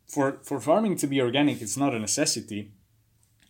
for 0.07 0.39
for 0.43 0.59
farming 0.59 0.97
to 0.97 1.07
be 1.07 1.21
organic, 1.21 1.61
it's 1.61 1.77
not 1.77 1.95
a 1.95 1.99
necessity. 1.99 2.73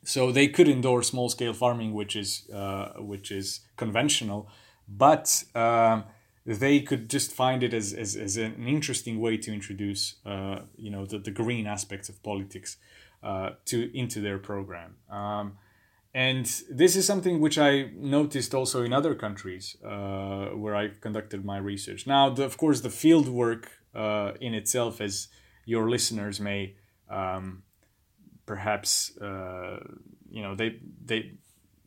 So 0.03 0.33
they 0.33 0.49
could 0.49 0.69
endorse 0.69 1.11
small 1.11 1.29
scale 1.29 1.55
farming, 1.55 1.95
which 1.95 2.17
is 2.17 2.51
uh, 2.51 2.95
which 2.99 3.31
is 3.31 3.61
conventional, 3.77 4.49
but 4.89 5.45
um, 5.55 6.05
they 6.47 6.81
could 6.81 7.09
just 7.09 7.33
find 7.33 7.63
it 7.63 7.73
as, 7.73 7.93
as, 7.93 8.17
as 8.17 8.37
an 8.37 8.67
interesting 8.67 9.19
way 9.21 9.37
to 9.39 9.53
introduce 9.53 10.17
uh, 10.27 10.61
you 10.77 10.91
know 10.91 11.07
the, 11.07 11.19
the 11.19 11.31
green 11.31 11.67
aspects 11.67 12.09
of 12.09 12.23
politics 12.23 12.77
uh, 13.23 13.51
to 13.67 13.97
into 13.97 14.21
their 14.21 14.39
program. 14.39 14.97
Um, 15.11 15.59
and 16.15 16.47
this 16.71 16.95
is 16.95 17.07
something 17.07 17.41
which 17.41 17.59
I 17.59 17.91
noticed 17.97 18.55
also 18.55 18.85
in 18.85 18.93
other 18.93 19.17
countries 19.17 19.77
uh, 19.85 20.51
where 20.51 20.77
I 20.77 20.91
conducted 21.01 21.45
my 21.45 21.59
research. 21.59 22.07
Now, 22.07 22.31
the, 22.31 22.45
of 22.45 22.57
course, 22.57 22.83
the 22.83 22.91
field 22.91 23.27
work 23.27 23.73
uh, 23.97 24.33
in 24.41 24.55
itself 24.55 25.01
as 25.01 25.27
your 25.65 25.91
listeners 25.91 26.39
may 26.39 26.77
um, 27.11 27.65
perhaps 28.47 29.17
uh, 29.19 29.81
you 30.31 30.43
know 30.43 30.55
they 30.55 30.79
they 31.05 31.33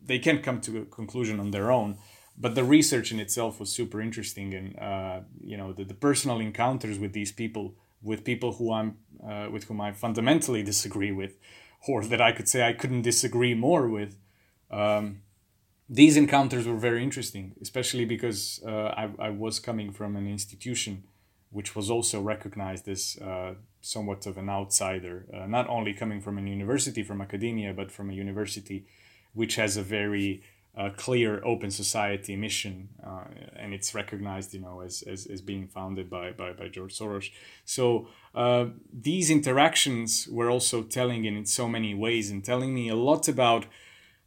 they 0.04 0.20
can't 0.20 0.44
come 0.44 0.60
to 0.62 0.80
a 0.80 0.86
conclusion 0.86 1.40
on 1.40 1.52
their 1.52 1.72
own 1.72 1.98
but 2.38 2.56
the 2.56 2.64
research 2.64 3.12
in 3.12 3.20
itself 3.20 3.60
was 3.60 3.72
super 3.72 4.00
interesting 4.02 4.54
and 4.54 4.78
uh, 4.80 5.20
you 5.44 5.58
know 5.58 5.74
the, 5.74 5.84
the 5.84 5.94
personal 5.94 6.40
encounters 6.40 7.00
with 7.00 7.14
these 7.14 7.32
people 7.32 7.76
with 8.02 8.24
people 8.24 8.54
who 8.54 8.72
i'm 8.72 8.98
uh, 9.28 9.48
with 9.52 9.66
whom 9.66 9.82
i 9.82 9.92
fundamentally 9.92 10.64
disagree 10.64 11.12
with 11.12 11.38
or 11.88 12.04
that 12.04 12.22
i 12.22 12.32
could 12.32 12.48
say 12.48 12.68
i 12.68 12.74
couldn't 12.74 13.02
disagree 13.02 13.54
more 13.54 13.88
with 13.88 14.16
um, 14.70 15.22
these 15.90 16.18
encounters 16.18 16.68
were 16.68 16.78
very 16.78 17.04
interesting 17.04 17.56
especially 17.62 18.06
because 18.06 18.62
uh, 18.66 18.90
I, 19.02 19.10
I 19.20 19.30
was 19.30 19.60
coming 19.60 19.92
from 19.92 20.16
an 20.16 20.28
institution 20.28 21.04
which 21.50 21.76
was 21.76 21.90
also 21.90 22.22
recognized 22.22 22.88
as 22.88 23.18
uh, 23.22 23.54
somewhat 23.82 24.26
of 24.26 24.38
an 24.38 24.50
outsider, 24.50 25.26
uh, 25.34 25.48
not 25.48 25.68
only 25.70 25.94
coming 25.94 26.20
from 26.20 26.38
a 26.38 26.42
university, 26.42 27.04
from 27.04 27.22
academia, 27.22 27.74
but 27.74 27.92
from 27.92 28.10
a 28.10 28.14
university 28.14 28.86
which 29.34 29.56
has 29.56 29.78
a 29.78 29.82
very 29.82 30.44
uh, 30.78 30.90
clear 30.96 31.44
open 31.44 31.72
society 31.72 32.36
mission, 32.36 32.90
uh, 33.06 33.24
and 33.56 33.74
it's 33.74 33.96
recognized, 33.96 34.54
you 34.54 34.60
know, 34.60 34.82
as, 34.82 35.04
as, 35.04 35.26
as 35.26 35.42
being 35.42 35.68
founded 35.68 36.10
by, 36.10 36.32
by, 36.32 36.54
by 36.54 36.68
George 36.68 36.98
Soros. 36.98 37.32
So 37.66 38.08
uh, 38.36 38.66
these 38.94 39.32
interactions 39.32 40.28
were 40.30 40.50
also 40.50 40.84
telling 40.84 41.26
in 41.26 41.46
so 41.46 41.68
many 41.68 41.96
ways 41.96 42.30
and 42.30 42.44
telling 42.44 42.74
me 42.76 42.90
a 42.90 42.96
lot 42.96 43.28
about 43.28 43.66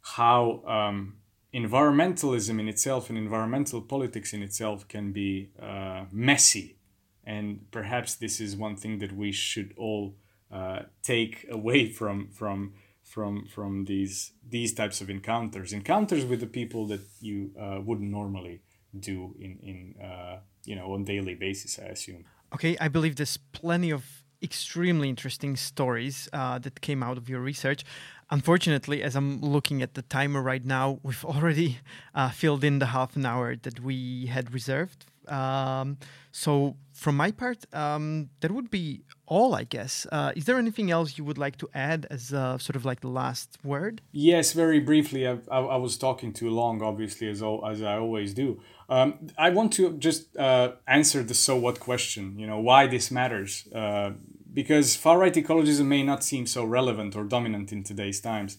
how 0.01 0.63
um, 0.67 1.15
environmentalism 1.53 2.59
in 2.59 2.67
itself 2.67 3.09
and 3.09 3.17
environmental 3.17 3.81
politics 3.81 4.33
in 4.33 4.43
itself 4.43 4.87
can 4.87 5.11
be 5.11 5.51
uh, 5.61 6.05
messy 6.11 6.77
and 7.23 7.69
perhaps 7.71 8.15
this 8.15 8.39
is 8.39 8.55
one 8.55 8.75
thing 8.75 8.99
that 8.99 9.15
we 9.15 9.31
should 9.31 9.73
all 9.77 10.15
uh, 10.51 10.81
take 11.03 11.45
away 11.49 11.87
from 11.99 12.27
from 12.29 12.73
from 13.11 13.45
from 13.55 13.85
these 13.85 14.31
these 14.55 14.73
types 14.73 15.01
of 15.01 15.09
encounters 15.09 15.73
encounters 15.73 16.23
with 16.25 16.39
the 16.39 16.51
people 16.59 16.87
that 16.87 17.01
you 17.19 17.51
uh, 17.59 17.79
wouldn't 17.87 18.09
normally 18.09 18.61
do 18.97 19.35
in 19.45 19.51
in 19.69 19.77
uh, 20.09 20.37
you 20.63 20.75
know 20.75 20.93
on 20.93 21.03
daily 21.03 21.35
basis. 21.35 21.79
I 21.79 21.89
assume. 21.97 22.23
Okay, 22.55 22.77
I 22.85 22.87
believe 22.87 23.15
there's 23.15 23.37
plenty 23.37 23.91
of 23.91 24.03
extremely 24.43 25.07
interesting 25.09 25.55
stories 25.55 26.27
uh, 26.33 26.57
that 26.59 26.81
came 26.81 27.03
out 27.03 27.17
of 27.17 27.29
your 27.29 27.41
research. 27.41 27.83
Unfortunately, 28.29 29.03
as 29.03 29.15
I'm 29.15 29.41
looking 29.41 29.81
at 29.81 29.93
the 29.93 30.01
timer 30.03 30.41
right 30.41 30.65
now, 30.65 30.99
we've 31.03 31.25
already 31.25 31.79
uh, 32.15 32.29
filled 32.29 32.63
in 32.63 32.79
the 32.79 32.87
half 32.87 33.15
an 33.15 33.25
hour 33.25 33.55
that 33.55 33.79
we 33.81 34.25
had 34.27 34.53
reserved. 34.53 35.05
Um, 35.27 35.97
so, 36.31 36.75
from 36.93 37.15
my 37.17 37.31
part, 37.31 37.59
um, 37.73 38.29
that 38.39 38.51
would 38.51 38.71
be 38.71 39.03
all, 39.31 39.55
I 39.55 39.63
guess. 39.63 40.05
Uh, 40.11 40.33
is 40.35 40.43
there 40.43 40.57
anything 40.57 40.91
else 40.91 41.17
you 41.17 41.23
would 41.23 41.37
like 41.37 41.57
to 41.63 41.69
add 41.73 42.05
as 42.09 42.33
uh, 42.33 42.57
sort 42.57 42.75
of 42.75 42.83
like 42.83 42.99
the 42.99 43.13
last 43.21 43.57
word? 43.63 44.01
Yes, 44.11 44.51
very 44.51 44.81
briefly. 44.81 45.25
I, 45.25 45.37
I, 45.49 45.59
I 45.75 45.77
was 45.77 45.97
talking 45.97 46.33
too 46.33 46.49
long, 46.49 46.81
obviously, 46.81 47.29
as, 47.29 47.41
as 47.71 47.81
I 47.81 47.95
always 47.97 48.33
do. 48.33 48.61
Um, 48.89 49.29
I 49.37 49.49
want 49.51 49.71
to 49.77 49.93
just 50.07 50.35
uh, 50.35 50.73
answer 50.85 51.23
the 51.23 51.33
so 51.33 51.55
what 51.55 51.79
question, 51.79 52.37
you 52.37 52.45
know, 52.45 52.59
why 52.59 52.87
this 52.87 53.09
matters. 53.09 53.51
Uh, 53.73 54.11
because 54.53 54.97
far 54.97 55.17
right 55.19 55.33
ecologism 55.33 55.85
may 55.85 56.03
not 56.03 56.25
seem 56.25 56.45
so 56.45 56.65
relevant 56.65 57.15
or 57.15 57.23
dominant 57.23 57.71
in 57.71 57.85
today's 57.85 58.19
times. 58.19 58.57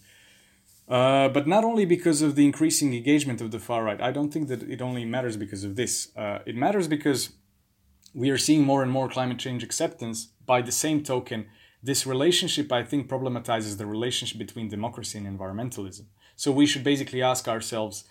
Uh, 0.89 1.29
but 1.29 1.47
not 1.47 1.65
only 1.65 1.85
because 1.85 2.23
of 2.23 2.35
the 2.35 2.47
increasing 2.47 2.95
engagement 2.95 3.43
of 3.43 3.51
the 3.51 3.59
far 3.59 3.85
right, 3.85 4.01
I 4.01 4.11
don't 4.11 4.33
think 4.33 4.49
that 4.49 4.63
it 4.63 4.81
only 4.81 5.05
matters 5.05 5.37
because 5.37 5.65
of 5.65 5.77
this. 5.77 5.95
Uh, 6.17 6.39
it 6.47 6.57
matters 6.57 6.89
because 6.89 7.21
we 8.15 8.31
are 8.31 8.39
seeing 8.39 8.65
more 8.65 8.83
and 8.83 8.91
more 8.91 9.09
climate 9.09 9.39
change 9.39 9.63
acceptance. 9.63 10.29
By 10.45 10.63
the 10.63 10.73
same 10.73 11.03
token, 11.03 11.47
this 11.83 12.07
relationship, 12.07 12.71
I 12.73 12.85
think, 12.85 13.09
problematizes 13.09 13.79
the 13.79 13.87
relationship 13.87 14.39
between 14.39 14.69
democracy 14.69 15.19
and 15.19 15.27
environmentalism. 15.27 16.07
So 16.37 16.53
we 16.53 16.67
should 16.67 16.85
basically 16.85 17.23
ask 17.23 17.49
ourselves 17.49 18.05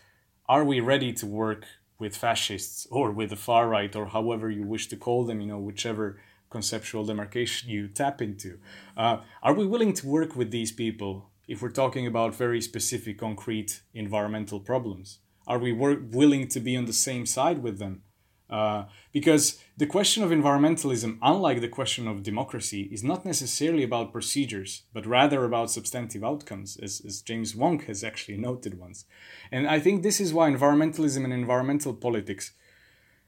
are 0.50 0.66
we 0.66 0.80
ready 0.80 1.14
to 1.14 1.26
work 1.26 1.66
with 2.00 2.18
fascists 2.18 2.88
or 2.90 3.12
with 3.12 3.30
the 3.30 3.36
far 3.36 3.70
right 3.70 3.96
or 3.96 4.08
however 4.08 4.50
you 4.50 4.64
wish 4.64 4.88
to 4.88 4.98
call 4.98 5.24
them, 5.24 5.40
you 5.40 5.48
know, 5.48 5.60
whichever 5.60 6.20
conceptual 6.50 7.06
demarcation 7.06 7.70
you 7.70 7.88
tap 7.88 8.22
into. 8.22 8.60
Uh, 8.98 9.18
are 9.42 9.54
we 9.54 9.66
willing 9.66 9.94
to 9.94 10.08
work 10.08 10.36
with 10.36 10.52
these 10.52 10.72
people 10.72 11.30
if 11.48 11.62
we're 11.62 11.70
talking 11.70 12.06
about 12.06 12.36
very 12.36 12.60
specific, 12.60 13.20
concrete 13.20 13.82
environmental 13.94 14.60
problems? 14.60 15.20
Are 15.48 15.60
we 15.60 15.72
wor- 15.72 16.02
willing 16.12 16.48
to 16.50 16.60
be 16.60 16.76
on 16.76 16.86
the 16.86 16.94
same 16.94 17.26
side 17.26 17.64
with 17.64 17.80
them? 17.80 18.04
Uh, 18.52 18.84
because 19.14 19.60
the 19.78 19.86
question 19.86 20.24
of 20.24 20.30
environmentalism, 20.30 21.18
unlike 21.22 21.62
the 21.62 21.70
question 21.70 22.06
of 22.06 22.22
democracy, 22.22 22.90
is 22.92 23.02
not 23.02 23.26
necessarily 23.26 23.84
about 23.84 24.12
procedures, 24.12 24.84
but 24.94 25.06
rather 25.06 25.46
about 25.46 25.72
substantive 25.72 26.24
outcomes, 26.24 26.78
as, 26.78 27.02
as 27.06 27.22
James 27.22 27.56
Wong 27.56 27.80
has 27.84 28.04
actually 28.04 28.38
noted 28.38 28.78
once. 28.78 29.06
And 29.52 29.68
I 29.68 29.80
think 29.80 30.04
this 30.04 30.20
is 30.20 30.34
why 30.34 30.52
environmentalism 30.52 31.24
and 31.24 31.32
environmental 31.32 31.94
politics 31.94 32.52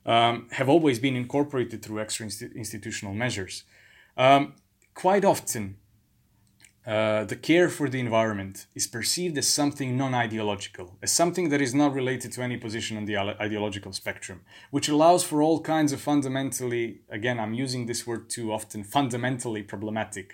um, 0.06 0.50
have 0.52 0.68
always 0.68 1.00
been 1.00 1.16
incorporated 1.16 1.82
through 1.82 2.02
extra 2.02 2.26
institutional 2.26 3.14
measures. 3.14 3.64
Um, 4.18 4.56
quite 4.94 5.24
often, 5.24 5.78
uh, 6.86 7.24
the 7.24 7.36
care 7.36 7.70
for 7.70 7.88
the 7.88 8.00
environment 8.00 8.66
is 8.76 8.88
perceived 8.88 9.38
as 9.38 9.48
something 9.48 9.96
non 9.96 10.14
ideological, 10.14 10.98
as 11.02 11.12
something 11.12 11.48
that 11.50 11.62
is 11.62 11.74
not 11.74 11.94
related 11.94 12.34
to 12.34 12.42
any 12.42 12.58
position 12.58 12.98
on 12.98 13.06
the 13.06 13.18
ideological 13.18 13.94
spectrum, 13.94 14.42
which 14.70 14.90
allows 14.90 15.24
for 15.24 15.42
all 15.42 15.62
kinds 15.62 15.94
of 15.94 16.02
fundamentally, 16.02 17.00
again, 17.10 17.40
I'm 17.40 17.54
using 17.54 17.86
this 17.86 18.06
word 18.06 18.30
too 18.30 18.52
often, 18.52 18.84
fundamentally 18.84 19.64
problematic. 19.64 20.34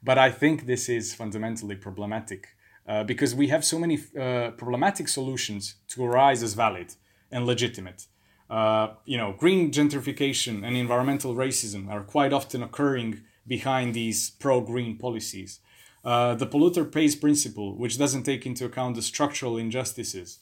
But 0.00 0.18
I 0.18 0.30
think 0.30 0.66
this 0.66 0.88
is 0.88 1.14
fundamentally 1.14 1.74
problematic 1.74 2.48
uh, 2.86 3.02
because 3.02 3.34
we 3.34 3.48
have 3.48 3.64
so 3.64 3.78
many 3.78 3.98
uh, 3.98 4.52
problematic 4.52 5.08
solutions 5.08 5.74
to 5.88 6.04
arise 6.04 6.44
as 6.44 6.54
valid 6.54 6.94
and 7.32 7.44
legitimate. 7.44 8.06
Uh, 8.48 8.94
you 9.04 9.16
know, 9.16 9.34
green 9.36 9.70
gentrification 9.72 10.64
and 10.64 10.76
environmental 10.76 11.34
racism 11.34 11.90
are 11.90 12.02
quite 12.02 12.32
often 12.32 12.62
occurring 12.62 13.20
behind 13.46 13.94
these 13.94 14.30
pro 14.30 14.60
green 14.60 14.96
policies. 14.96 15.60
Uh, 16.08 16.34
the 16.34 16.46
polluter 16.46 16.90
pays 16.90 17.14
principle, 17.14 17.76
which 17.76 17.98
doesn't 17.98 18.22
take 18.22 18.46
into 18.46 18.64
account 18.64 18.96
the 18.96 19.02
structural 19.02 19.58
injustices 19.58 20.38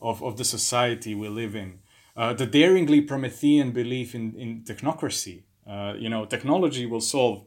of, 0.00 0.22
of 0.22 0.38
the 0.38 0.44
society 0.46 1.14
we 1.14 1.28
live 1.28 1.54
in. 1.54 1.78
Uh, 2.16 2.32
the 2.32 2.46
daringly 2.46 3.02
Promethean 3.02 3.70
belief 3.70 4.14
in, 4.14 4.34
in 4.34 4.62
technocracy. 4.62 5.42
Uh, 5.68 5.92
you 5.98 6.08
know, 6.08 6.24
technology 6.24 6.86
will 6.86 7.02
solve 7.02 7.44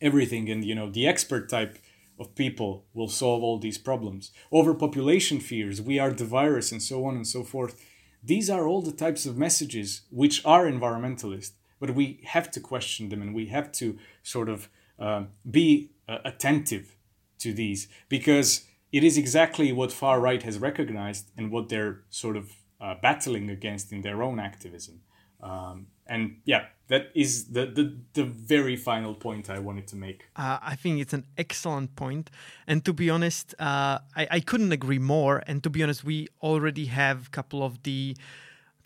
everything, 0.00 0.50
and 0.50 0.64
you 0.64 0.74
know, 0.74 0.90
the 0.90 1.06
expert 1.06 1.48
type 1.48 1.78
of 2.18 2.34
people 2.34 2.84
will 2.92 3.08
solve 3.08 3.44
all 3.44 3.60
these 3.60 3.78
problems. 3.78 4.32
Overpopulation 4.52 5.38
fears, 5.38 5.80
we 5.80 6.00
are 6.00 6.10
the 6.10 6.24
virus, 6.24 6.72
and 6.72 6.82
so 6.82 7.04
on 7.04 7.14
and 7.14 7.28
so 7.28 7.44
forth. 7.44 7.80
These 8.24 8.50
are 8.50 8.66
all 8.66 8.82
the 8.82 8.98
types 9.04 9.24
of 9.24 9.38
messages 9.38 10.02
which 10.10 10.44
are 10.44 10.66
environmentalist, 10.66 11.52
but 11.78 11.94
we 11.94 12.22
have 12.24 12.50
to 12.50 12.60
question 12.60 13.08
them 13.08 13.22
and 13.22 13.36
we 13.36 13.46
have 13.46 13.70
to 13.74 13.96
sort 14.24 14.48
of 14.48 14.68
uh, 14.98 15.26
be 15.48 15.92
uh, 16.08 16.18
attentive 16.24 16.96
to 17.38 17.52
these 17.52 17.88
because 18.08 18.64
it 18.92 19.04
is 19.04 19.18
exactly 19.18 19.72
what 19.72 19.92
far 19.92 20.20
right 20.20 20.42
has 20.42 20.58
recognized 20.58 21.30
and 21.36 21.50
what 21.50 21.68
they're 21.68 22.00
sort 22.10 22.36
of 22.36 22.52
uh, 22.80 22.94
battling 23.02 23.50
against 23.50 23.92
in 23.92 24.02
their 24.02 24.22
own 24.22 24.40
activism. 24.40 25.02
Um, 25.40 25.88
and 26.06 26.40
yeah, 26.44 26.66
that 26.88 27.10
is 27.14 27.52
the, 27.52 27.66
the, 27.66 27.96
the 28.14 28.24
very 28.24 28.76
final 28.76 29.14
point 29.14 29.50
I 29.50 29.58
wanted 29.58 29.86
to 29.88 29.96
make. 29.96 30.24
Uh, 30.34 30.58
I 30.62 30.74
think 30.74 31.00
it's 31.00 31.12
an 31.12 31.26
excellent 31.36 31.94
point. 31.96 32.30
And 32.66 32.84
to 32.84 32.92
be 32.92 33.10
honest, 33.10 33.54
uh, 33.58 33.98
I, 34.16 34.26
I 34.30 34.40
couldn't 34.40 34.72
agree 34.72 34.98
more. 34.98 35.42
And 35.46 35.62
to 35.62 35.70
be 35.70 35.82
honest, 35.82 36.02
we 36.02 36.28
already 36.42 36.86
have 36.86 37.26
a 37.26 37.30
couple 37.30 37.62
of 37.62 37.82
the 37.82 38.16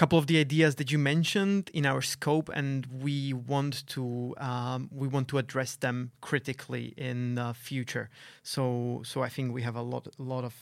couple 0.02 0.18
of 0.18 0.26
the 0.26 0.40
ideas 0.40 0.74
that 0.74 0.90
you 0.90 0.98
mentioned 0.98 1.70
in 1.72 1.86
our 1.86 2.02
scope, 2.02 2.50
and 2.52 2.86
we 2.86 3.32
want 3.32 3.86
to 3.86 4.34
um, 4.38 4.88
we 4.90 5.06
want 5.06 5.28
to 5.28 5.38
address 5.38 5.76
them 5.76 6.10
critically 6.20 6.92
in 6.96 7.36
the 7.36 7.54
future. 7.54 8.10
So 8.42 9.02
so 9.04 9.22
I 9.22 9.28
think 9.28 9.54
we 9.54 9.62
have 9.62 9.76
a 9.76 9.82
lot 9.92 10.08
a 10.18 10.22
lot 10.34 10.42
of 10.42 10.54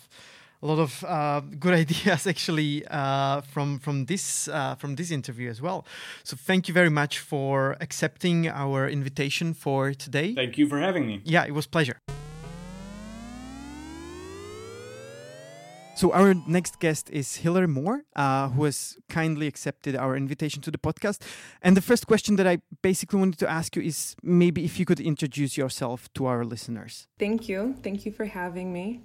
a 0.62 0.66
lot 0.66 0.79
of 0.79 1.03
uh, 1.05 1.40
good 1.59 1.72
ideas 1.85 2.26
actually 2.26 2.85
uh, 2.88 3.40
from 3.53 3.79
from 3.79 4.05
this 4.05 4.46
uh, 4.48 4.74
from 4.74 4.96
this 4.96 5.11
interview 5.11 5.48
as 5.48 5.62
well. 5.62 5.87
So 6.22 6.37
thank 6.37 6.68
you 6.68 6.74
very 6.74 6.90
much 6.90 7.18
for 7.18 7.79
accepting 7.81 8.46
our 8.46 8.87
invitation 8.90 9.55
for 9.55 9.94
today. 9.94 10.35
Thank 10.35 10.59
you 10.59 10.68
for 10.68 10.79
having 10.79 11.07
me. 11.07 11.22
Yeah, 11.24 11.46
it 11.46 11.55
was 11.55 11.66
pleasure. 11.66 11.96
So 16.00 16.12
our 16.12 16.32
next 16.46 16.80
guest 16.80 17.10
is 17.10 17.36
Hilary 17.36 17.68
Moore, 17.68 18.04
uh, 18.16 18.48
who 18.48 18.64
has 18.64 18.96
kindly 19.10 19.46
accepted 19.46 19.94
our 19.94 20.16
invitation 20.16 20.62
to 20.62 20.70
the 20.70 20.78
podcast. 20.78 21.20
And 21.60 21.76
the 21.76 21.82
first 21.82 22.06
question 22.06 22.36
that 22.36 22.46
I 22.46 22.62
basically 22.80 23.18
wanted 23.18 23.38
to 23.40 23.50
ask 23.50 23.76
you 23.76 23.82
is 23.82 24.16
maybe 24.22 24.64
if 24.64 24.78
you 24.80 24.86
could 24.86 24.98
introduce 24.98 25.58
yourself 25.58 26.08
to 26.14 26.24
our 26.24 26.42
listeners. 26.42 27.06
Thank 27.18 27.50
you. 27.50 27.74
Thank 27.82 28.06
you 28.06 28.12
for 28.12 28.24
having 28.24 28.72
me. 28.72 29.02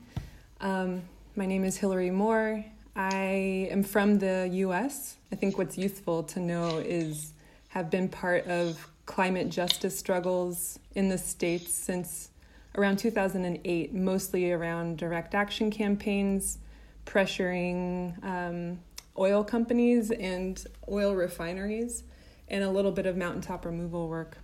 Um, 0.62 1.01
my 1.36 1.45
name 1.45 1.65
is 1.65 1.75
Hilary 1.75 2.12
Moore. 2.12 2.63
I 2.95 3.67
am 3.69 3.84
from 3.84 4.19
the 4.19 4.47
US. 4.63 5.17
I 5.34 5.36
think 5.36 5.58
what's 5.58 5.77
useful 5.77 6.23
to 6.23 6.39
know 6.39 6.77
is 6.77 7.34
have 7.67 7.89
been 7.89 8.08
part 8.08 8.47
of 8.47 8.88
climate 9.05 9.49
justice 9.49 9.99
struggles 9.99 10.79
in 10.93 11.10
the 11.10 11.17
states 11.17 11.73
since 11.73 12.29
around 12.77 12.99
2008, 12.99 13.93
mostly 13.93 14.53
around 14.53 14.97
direct 14.97 15.36
action 15.36 15.69
campaigns, 15.69 16.60
pressuring 17.05 18.23
um, 18.23 18.79
oil 19.17 19.43
companies 19.43 20.11
and 20.11 20.65
oil 20.89 21.15
refineries, 21.15 22.03
and 22.47 22.63
a 22.63 22.69
little 22.69 22.91
bit 22.91 23.05
of 23.05 23.17
mountaintop 23.17 23.65
removal 23.65 24.07
work. 24.07 24.37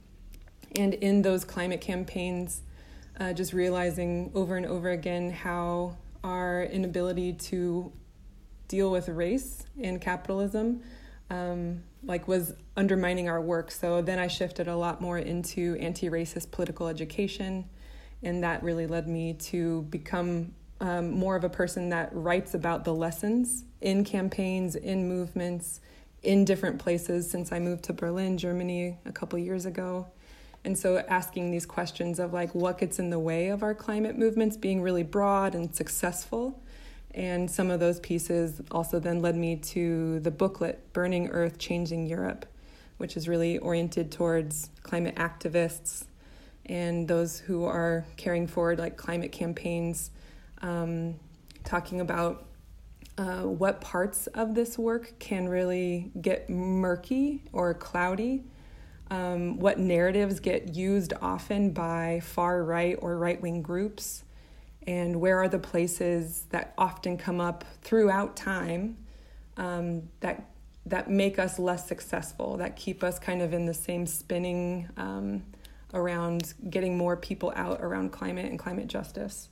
And 0.76 0.94
in 0.94 1.22
those 1.22 1.44
climate 1.44 1.82
campaigns, 1.82 2.62
uh, 3.20 3.34
just 3.34 3.54
realizing 3.54 4.32
over 4.34 4.56
and 4.56 4.66
over 4.66 4.90
again 4.90 5.32
how 5.32 5.98
our 6.24 6.64
inability 6.64 7.34
to 7.34 7.92
deal 8.68 8.90
with 8.90 9.10
race 9.10 9.64
and 9.82 10.00
capitalism 10.00 10.82
um, 11.30 11.84
like 12.04 12.28
was 12.28 12.54
undermining 12.78 13.28
our 13.28 13.42
work 13.42 13.70
so 13.70 14.02
then 14.02 14.18
i 14.18 14.28
shifted 14.28 14.68
a 14.68 14.76
lot 14.76 15.02
more 15.02 15.18
into 15.18 15.76
anti-racist 15.80 16.52
political 16.52 16.88
education 16.88 17.66
and 18.24 18.44
that 18.44 18.64
really 18.64 18.88
led 18.88 19.08
me 19.08 19.34
to 19.34 19.82
become 19.84 20.54
um, 20.82 21.12
more 21.12 21.38
of 21.38 21.46
a 21.46 21.50
person 21.50 21.90
that 21.90 22.10
writes 22.12 22.54
about 22.54 22.84
the 22.84 22.94
lessons 22.94 23.64
in 23.80 24.04
campaigns 24.04 24.76
in 24.76 25.08
movements 25.08 25.80
in 26.24 26.44
different 26.44 26.78
places 26.80 27.30
since 27.30 27.52
i 27.52 27.60
moved 27.60 27.84
to 27.84 27.94
berlin 27.94 28.38
germany 28.38 28.98
a 29.06 29.12
couple 29.12 29.40
years 29.40 29.66
ago 29.66 30.08
and 30.64 30.78
so 30.78 31.00
asking 31.08 31.52
these 31.52 31.66
questions 31.66 32.20
of 32.20 32.34
like 32.34 32.54
what 32.54 32.78
gets 32.78 33.00
in 33.00 33.10
the 33.10 33.20
way 33.20 33.50
of 33.50 33.64
our 33.64 33.74
climate 33.74 34.18
movements 34.18 34.58
being 34.58 34.82
really 34.82 35.04
broad 35.04 35.56
and 35.56 35.74
successful. 35.74 36.62
And 37.14 37.50
some 37.50 37.72
of 37.72 37.80
those 37.80 38.00
pieces 38.00 38.62
also 38.70 39.00
then 39.00 39.22
led 39.22 39.36
me 39.36 39.56
to 39.58 40.20
the 40.20 40.32
booklet, 40.32 40.94
Burning 40.94 41.30
Earth, 41.30 41.58
Changing 41.58 42.06
Europe, 42.06 42.46
which 42.98 43.18
is 43.18 43.28
really 43.28 43.58
oriented 43.58 44.12
towards 44.12 44.70
climate 44.84 45.16
activists 45.16 46.06
and 46.68 47.08
those 47.08 47.40
who 47.40 47.66
are 47.66 48.06
carrying 48.16 48.46
forward 48.46 48.78
like 48.78 48.96
climate 48.96 49.32
campaigns, 49.32 50.12
um, 50.62 51.20
talking 51.64 52.02
about 52.02 52.46
uh, 53.18 53.42
what 53.42 53.82
parts 53.82 54.28
of 54.28 54.56
this 54.56 54.78
work 54.78 55.14
can 55.20 55.48
really 55.48 56.12
get 56.22 56.50
murky 56.50 57.44
or 57.52 57.74
cloudy, 57.74 58.44
um, 59.10 59.60
what 59.60 59.78
narratives 59.78 60.40
get 60.40 60.76
used 60.76 61.14
often 61.22 61.72
by 61.72 62.22
far 62.24 62.64
right 62.64 62.98
or 63.00 63.18
right 63.18 63.42
wing 63.42 63.62
groups, 63.62 64.24
and 64.88 65.20
where 65.20 65.40
are 65.40 65.50
the 65.50 65.60
places 65.60 66.46
that 66.50 66.74
often 66.78 67.18
come 67.18 67.40
up 67.40 67.64
throughout 67.82 68.36
time 68.36 68.98
um, 69.58 70.04
that 70.22 70.48
that 70.88 71.10
make 71.10 71.38
us 71.38 71.60
less 71.60 71.88
successful, 71.88 72.58
that 72.58 72.76
keep 72.76 73.04
us 73.04 73.20
kind 73.20 73.44
of 73.44 73.54
in 73.54 73.68
the 73.68 73.74
same 73.74 74.08
spinning 74.08 74.90
um, 74.98 75.44
around 75.94 76.56
getting 76.70 76.98
more 76.98 77.16
people 77.16 77.54
out 77.56 77.82
around 77.82 78.12
climate 78.12 78.48
and 78.48 78.58
climate 78.58 78.88
justice. 78.88 79.50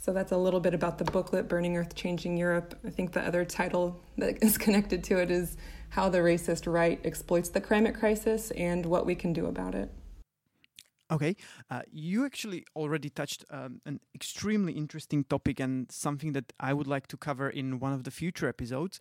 So 0.00 0.12
that's 0.12 0.30
a 0.30 0.36
little 0.36 0.60
bit 0.60 0.74
about 0.74 0.98
the 0.98 1.04
booklet, 1.04 1.48
Burning 1.48 1.76
Earth, 1.76 1.94
Changing 1.94 2.36
Europe. 2.36 2.78
I 2.86 2.90
think 2.90 3.12
the 3.12 3.20
other 3.20 3.44
title 3.44 4.00
that 4.16 4.38
is 4.42 4.56
connected 4.56 5.02
to 5.04 5.18
it 5.18 5.30
is 5.30 5.56
How 5.90 6.08
the 6.08 6.18
Racist 6.18 6.72
Right 6.72 7.00
Exploits 7.04 7.48
the 7.48 7.60
Climate 7.60 7.94
Crisis 7.94 8.52
and 8.52 8.86
What 8.86 9.06
We 9.06 9.16
Can 9.16 9.32
Do 9.32 9.46
About 9.46 9.74
It. 9.74 9.90
Okay, 11.10 11.36
uh, 11.70 11.82
you 11.90 12.26
actually 12.26 12.64
already 12.76 13.08
touched 13.08 13.44
um, 13.50 13.80
an 13.86 13.98
extremely 14.14 14.74
interesting 14.74 15.24
topic 15.24 15.58
and 15.58 15.90
something 15.90 16.32
that 16.32 16.52
I 16.60 16.74
would 16.74 16.86
like 16.86 17.06
to 17.08 17.16
cover 17.16 17.48
in 17.48 17.80
one 17.80 17.92
of 17.92 18.04
the 18.04 18.10
future 18.10 18.46
episodes. 18.46 19.00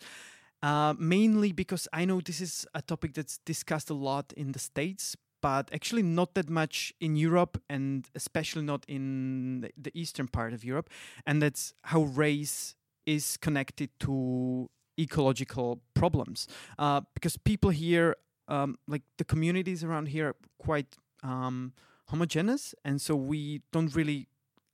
Uh, 0.64 0.96
mainly 0.98 1.52
because 1.52 1.88
I 1.94 2.06
know 2.06 2.20
this 2.20 2.42
is 2.42 2.66
a 2.74 2.82
topic 2.82 3.14
that's 3.14 3.38
discussed 3.40 3.92
a 3.92 3.94
lot 3.94 4.34
in 4.36 4.54
the 4.54 4.60
States, 4.60 5.16
but 5.42 5.70
actually 5.74 6.04
not 6.04 6.34
that 6.34 6.50
much 6.50 6.94
in 7.00 7.16
Europe 7.16 7.62
and 7.70 8.08
especially 8.16 8.64
not 8.64 8.86
in 8.88 9.70
the 9.78 9.92
eastern 9.94 10.28
part 10.28 10.54
of 10.54 10.64
Europe. 10.64 10.90
And 11.26 11.42
that's 11.42 11.74
how 11.84 12.04
race 12.04 12.76
is 13.06 13.38
connected 13.38 13.90
to 14.02 14.70
ecological 15.00 15.82
problems. 15.94 16.48
Uh, 16.78 17.02
because 17.14 17.38
people 17.38 17.70
here, 17.70 18.16
um, 18.48 18.78
like 18.88 19.04
the 19.18 19.24
communities 19.24 19.84
around 19.84 20.08
here, 20.08 20.30
are 20.30 20.36
quite 20.60 20.98
um, 21.24 21.74
homogeneous. 22.08 22.74
And 22.84 23.02
so 23.02 23.16
we 23.16 23.62
don't 23.72 23.96
really 23.96 24.28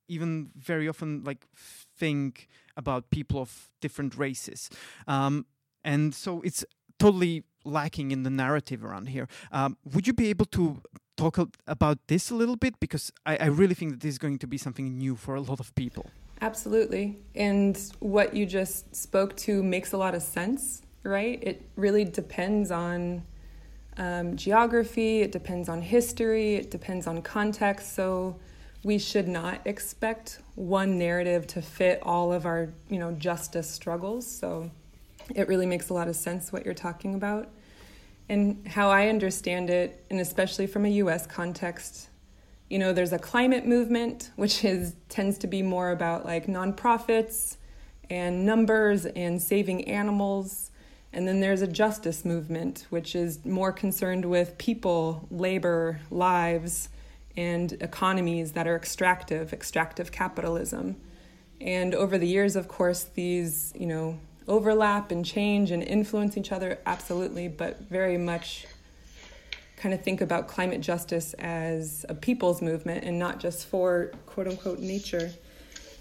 even 0.08 0.52
very 0.56 0.88
often 0.88 1.24
like 1.24 1.48
think 1.56 2.48
about 2.76 3.10
people 3.10 3.42
of 3.42 3.70
different 3.82 4.18
races. 4.18 4.70
Um, 5.08 5.46
and 5.84 6.14
so 6.14 6.42
it's 6.42 6.66
totally 7.00 7.44
lacking 7.64 8.12
in 8.12 8.24
the 8.24 8.30
narrative 8.30 8.84
around 8.84 9.08
here. 9.08 9.28
Um, 9.52 9.78
would 9.94 10.08
you 10.08 10.14
be 10.14 10.30
able 10.30 10.46
to 10.48 10.82
talk 11.16 11.38
about 11.68 12.00
this 12.08 12.32
a 12.32 12.36
little 12.36 12.56
bit? 12.56 12.80
Because 12.80 13.12
I, 13.26 13.38
I 13.38 13.46
really 13.46 13.76
think 13.76 13.92
that 13.92 14.02
this 14.02 14.10
is 14.10 14.18
going 14.18 14.40
to 14.40 14.48
be 14.48 14.58
something 14.58 14.98
new 14.98 15.16
for 15.16 15.36
a 15.36 15.42
lot 15.42 15.60
of 15.60 15.74
people. 15.76 16.10
Absolutely. 16.42 17.18
And 17.36 17.78
what 18.00 18.34
you 18.34 18.46
just 18.46 18.96
spoke 18.96 19.36
to 19.38 19.64
makes 19.64 19.94
a 19.94 19.98
lot 19.98 20.16
of 20.16 20.22
sense, 20.22 20.82
right? 21.04 21.40
It 21.42 21.70
really 21.76 22.04
depends 22.04 22.72
on 22.72 23.24
um, 23.98 24.36
geography, 24.36 25.22
it 25.22 25.32
depends 25.32 25.70
on 25.70 25.82
history, 25.82 26.56
it 26.56 26.72
depends 26.72 27.08
on 27.08 27.22
context. 27.22 27.96
So 27.96 28.40
we 28.84 28.98
should 28.98 29.28
not 29.28 29.62
expect 29.66 30.42
one 30.56 30.98
narrative 30.98 31.48
to 31.48 31.62
fit 31.62 32.00
all 32.04 32.34
of 32.34 32.46
our, 32.46 32.74
you 32.90 33.00
know, 33.00 33.12
justice 33.14 33.70
struggles. 33.70 34.28
So 34.28 34.70
it 35.36 35.48
really 35.48 35.66
makes 35.66 35.90
a 35.90 35.94
lot 35.94 36.08
of 36.08 36.16
sense 36.16 36.52
what 36.52 36.66
you're 36.66 36.74
talking 36.74 37.16
about. 37.16 37.50
And 38.30 38.68
how 38.68 38.90
I 38.90 39.08
understand 39.10 39.70
it, 39.70 40.06
and 40.10 40.20
especially 40.20 40.68
from 40.68 40.86
a 40.86 40.90
US 40.90 41.28
context, 41.28 42.10
you 42.70 42.80
know, 42.80 42.94
there's 42.94 43.14
a 43.14 43.20
climate 43.20 43.68
movement, 43.68 44.32
which 44.36 44.64
is 44.64 44.96
tends 45.10 45.38
to 45.40 45.48
be 45.48 45.62
more 45.62 45.92
about 45.92 46.26
like 46.26 46.48
nonprofits 46.48 47.58
and 48.10 48.46
numbers 48.46 49.06
and 49.06 49.42
saving 49.42 49.88
animals. 49.88 50.72
And 51.12 51.28
then 51.28 51.40
there's 51.40 51.62
a 51.62 51.68
justice 51.68 52.26
movement, 52.26 52.88
which 52.90 53.16
is 53.16 53.46
more 53.46 53.72
concerned 53.72 54.26
with 54.26 54.58
people, 54.58 55.28
labor, 55.30 56.00
lives, 56.10 56.90
and 57.38 57.74
economies 57.74 58.54
that 58.54 58.68
are 58.68 58.76
extractive, 58.76 59.54
extractive 59.54 60.12
capitalism. 60.12 60.96
And 61.62 61.94
over 61.94 62.18
the 62.18 62.28
years, 62.28 62.56
of 62.56 62.68
course, 62.68 63.04
these, 63.04 63.74
you 63.76 63.86
know, 63.86 64.20
overlap 64.48 65.12
and 65.12 65.26
change 65.26 65.72
and 65.72 65.84
influence 65.84 66.38
each 66.38 66.52
other, 66.52 66.80
absolutely, 66.86 67.48
but 67.48 67.82
very 67.82 68.18
much 68.18 68.66
kind 69.78 69.94
of 69.94 70.02
think 70.02 70.22
about 70.22 70.48
climate 70.48 70.82
justice 70.82 71.34
as 71.40 72.06
a 72.08 72.16
people's 72.16 72.62
movement 72.62 73.04
and 73.04 73.20
not 73.20 73.40
just 73.40 73.68
for 73.68 74.12
quote 74.26 74.48
unquote 74.48 74.80
nature. 74.80 75.32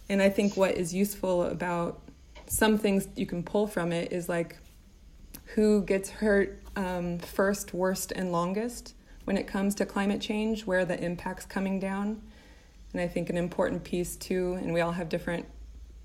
And 0.08 0.22
I 0.22 0.28
think 0.28 0.56
what 0.56 0.76
is 0.76 0.94
useful 0.94 1.44
about 1.44 2.00
some 2.46 2.78
things 2.78 3.08
you 3.16 3.26
can 3.26 3.42
pull 3.42 3.66
from 3.66 3.92
it 3.92 4.12
is 4.12 4.28
like 4.28 4.58
who 5.54 5.82
gets 5.82 6.10
hurt 6.10 6.62
um, 6.76 7.18
first, 7.18 7.74
worst, 7.74 8.12
and 8.12 8.32
longest 8.32 8.94
when 9.24 9.36
it 9.36 9.46
comes 9.46 9.74
to 9.76 9.86
climate 9.86 10.20
change, 10.20 10.66
where 10.66 10.84
the 10.84 11.02
impact's 11.02 11.44
coming 11.44 11.78
down. 11.78 12.22
And 12.92 13.00
I 13.00 13.08
think 13.08 13.30
an 13.30 13.36
important 13.36 13.84
piece 13.84 14.16
too, 14.16 14.54
and 14.60 14.72
we 14.72 14.80
all 14.80 14.92
have 14.92 15.08
different 15.08 15.46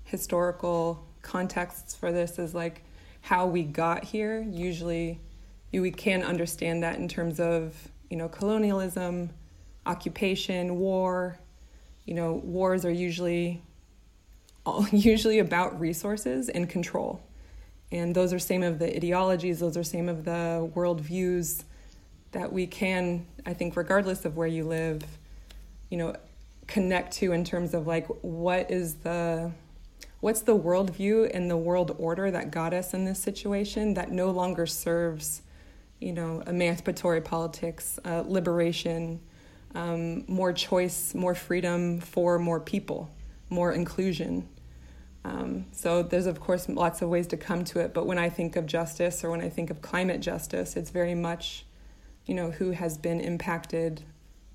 historical 0.04 1.07
contexts 1.22 1.94
for 1.94 2.12
this 2.12 2.38
is 2.38 2.54
like 2.54 2.82
how 3.20 3.46
we 3.46 3.62
got 3.62 4.04
here. 4.04 4.40
Usually, 4.40 5.20
we 5.72 5.90
can 5.90 6.22
understand 6.22 6.82
that 6.82 6.98
in 6.98 7.08
terms 7.08 7.40
of 7.40 7.76
you 8.10 8.16
know 8.16 8.28
colonialism, 8.28 9.30
occupation, 9.86 10.78
war. 10.78 11.38
You 12.06 12.14
know, 12.14 12.32
wars 12.32 12.84
are 12.84 12.90
usually 12.90 13.60
all, 14.64 14.86
usually 14.92 15.40
about 15.40 15.78
resources 15.78 16.48
and 16.48 16.68
control, 16.68 17.20
and 17.92 18.14
those 18.14 18.32
are 18.32 18.38
same 18.38 18.62
of 18.62 18.78
the 18.78 18.94
ideologies. 18.96 19.60
Those 19.60 19.76
are 19.76 19.84
same 19.84 20.08
of 20.08 20.24
the 20.24 20.70
worldviews 20.74 21.64
that 22.32 22.52
we 22.52 22.66
can, 22.66 23.26
I 23.46 23.54
think, 23.54 23.76
regardless 23.76 24.24
of 24.24 24.36
where 24.36 24.46
you 24.46 24.64
live, 24.64 25.02
you 25.90 25.96
know, 25.96 26.14
connect 26.66 27.14
to 27.14 27.32
in 27.32 27.44
terms 27.44 27.72
of 27.72 27.86
like 27.86 28.06
what 28.20 28.70
is 28.70 28.94
the 28.96 29.50
what's 30.20 30.40
the 30.42 30.56
worldview 30.56 31.30
and 31.32 31.50
the 31.50 31.56
world 31.56 31.94
order 31.98 32.30
that 32.30 32.50
got 32.50 32.74
us 32.74 32.94
in 32.94 33.04
this 33.04 33.18
situation 33.18 33.94
that 33.94 34.10
no 34.10 34.30
longer 34.30 34.66
serves, 34.66 35.42
you 36.00 36.12
know, 36.12 36.42
emancipatory 36.46 37.20
politics, 37.20 37.98
uh, 38.04 38.24
liberation, 38.26 39.20
um, 39.74 40.24
more 40.26 40.52
choice, 40.52 41.14
more 41.14 41.34
freedom 41.34 42.00
for 42.00 42.38
more 42.38 42.58
people, 42.58 43.10
more 43.48 43.72
inclusion. 43.72 44.48
Um, 45.24 45.66
so 45.72 46.02
there's 46.02 46.26
of 46.26 46.40
course 46.40 46.68
lots 46.68 47.02
of 47.02 47.08
ways 47.08 47.26
to 47.28 47.36
come 47.36 47.64
to 47.66 47.80
it, 47.80 47.92
but 47.92 48.06
when 48.06 48.18
I 48.18 48.28
think 48.28 48.56
of 48.56 48.66
justice 48.66 49.22
or 49.22 49.30
when 49.30 49.40
I 49.40 49.48
think 49.48 49.70
of 49.70 49.82
climate 49.82 50.20
justice, 50.20 50.76
it's 50.76 50.90
very 50.90 51.14
much, 51.14 51.66
you 52.26 52.34
know, 52.34 52.50
who 52.50 52.70
has 52.70 52.96
been 52.96 53.20
impacted 53.20 54.02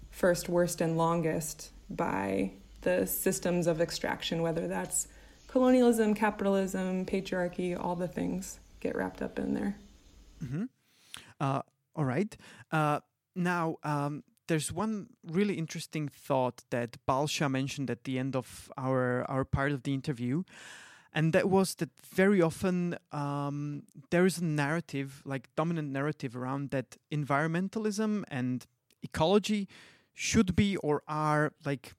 first, 0.09 0.49
worst, 0.49 0.81
and 0.81 0.97
longest 0.97 1.71
by 1.89 2.51
the 2.81 3.07
systems 3.07 3.67
of 3.67 3.81
extraction, 3.81 4.41
whether 4.41 4.67
that's 4.67 5.07
colonialism, 5.53 6.15
capitalism, 6.15 7.05
patriarchy, 7.05 7.79
all 7.79 7.95
the 7.95 8.07
things 8.07 8.59
get 8.79 8.95
wrapped 8.95 9.21
up 9.21 9.37
in 9.37 9.53
there. 9.53 9.75
Mm-hmm. 10.43 10.63
Uh, 11.39 11.61
all 11.95 12.05
right. 12.05 12.35
Uh, 12.71 13.01
now, 13.35 13.77
um, 13.83 14.23
there's 14.47 14.71
one 14.73 15.09
really 15.23 15.53
interesting 15.53 16.09
thought 16.09 16.63
that 16.71 16.97
Balsha 17.07 17.51
mentioned 17.51 17.91
at 17.91 18.03
the 18.03 18.17
end 18.17 18.35
of 18.35 18.71
our, 18.79 19.29
our 19.29 19.45
part 19.45 19.71
of 19.71 19.83
the 19.83 19.93
interview. 19.93 20.41
And 21.13 21.33
that 21.33 21.47
was 21.47 21.75
that 21.75 21.91
very 22.01 22.41
often 22.41 22.97
um, 23.11 23.83
there 24.09 24.25
is 24.25 24.39
a 24.39 24.45
narrative, 24.45 25.21
like 25.23 25.49
dominant 25.55 25.91
narrative 25.91 26.35
around 26.35 26.71
that 26.71 26.97
environmentalism 27.11 28.23
and 28.27 28.65
ecology 29.03 29.67
should 30.15 30.55
be 30.55 30.77
or 30.77 31.03
are 31.07 31.53
like 31.63 31.93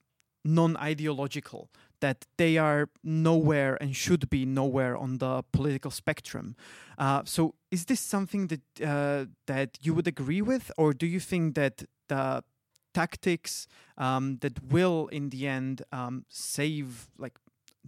non 0.45 0.77
ideological 0.77 1.71
that 2.05 2.27
they 2.37 2.59
are 2.59 2.91
nowhere 3.03 3.75
and 3.81 3.97
should 3.97 4.29
be 4.29 4.45
nowhere 4.45 4.95
on 4.95 5.19
the 5.19 5.43
political 5.53 5.91
spectrum. 5.91 6.55
Uh, 6.99 7.23
so, 7.25 7.55
is 7.71 7.87
this 7.87 8.01
something 8.01 8.49
that 8.49 8.65
uh, 8.93 9.25
that 9.47 9.71
you 9.81 9.95
would 9.95 10.07
agree 10.07 10.43
with, 10.43 10.71
or 10.77 10.93
do 10.93 11.07
you 11.07 11.21
think 11.31 11.55
that 11.55 11.77
the 12.09 12.45
tactics 12.93 13.67
um, 13.97 14.39
that 14.43 14.57
will, 14.75 15.09
in 15.19 15.31
the 15.31 15.49
end, 15.49 15.83
um, 15.93 16.25
save 16.29 16.87
like 17.25 17.37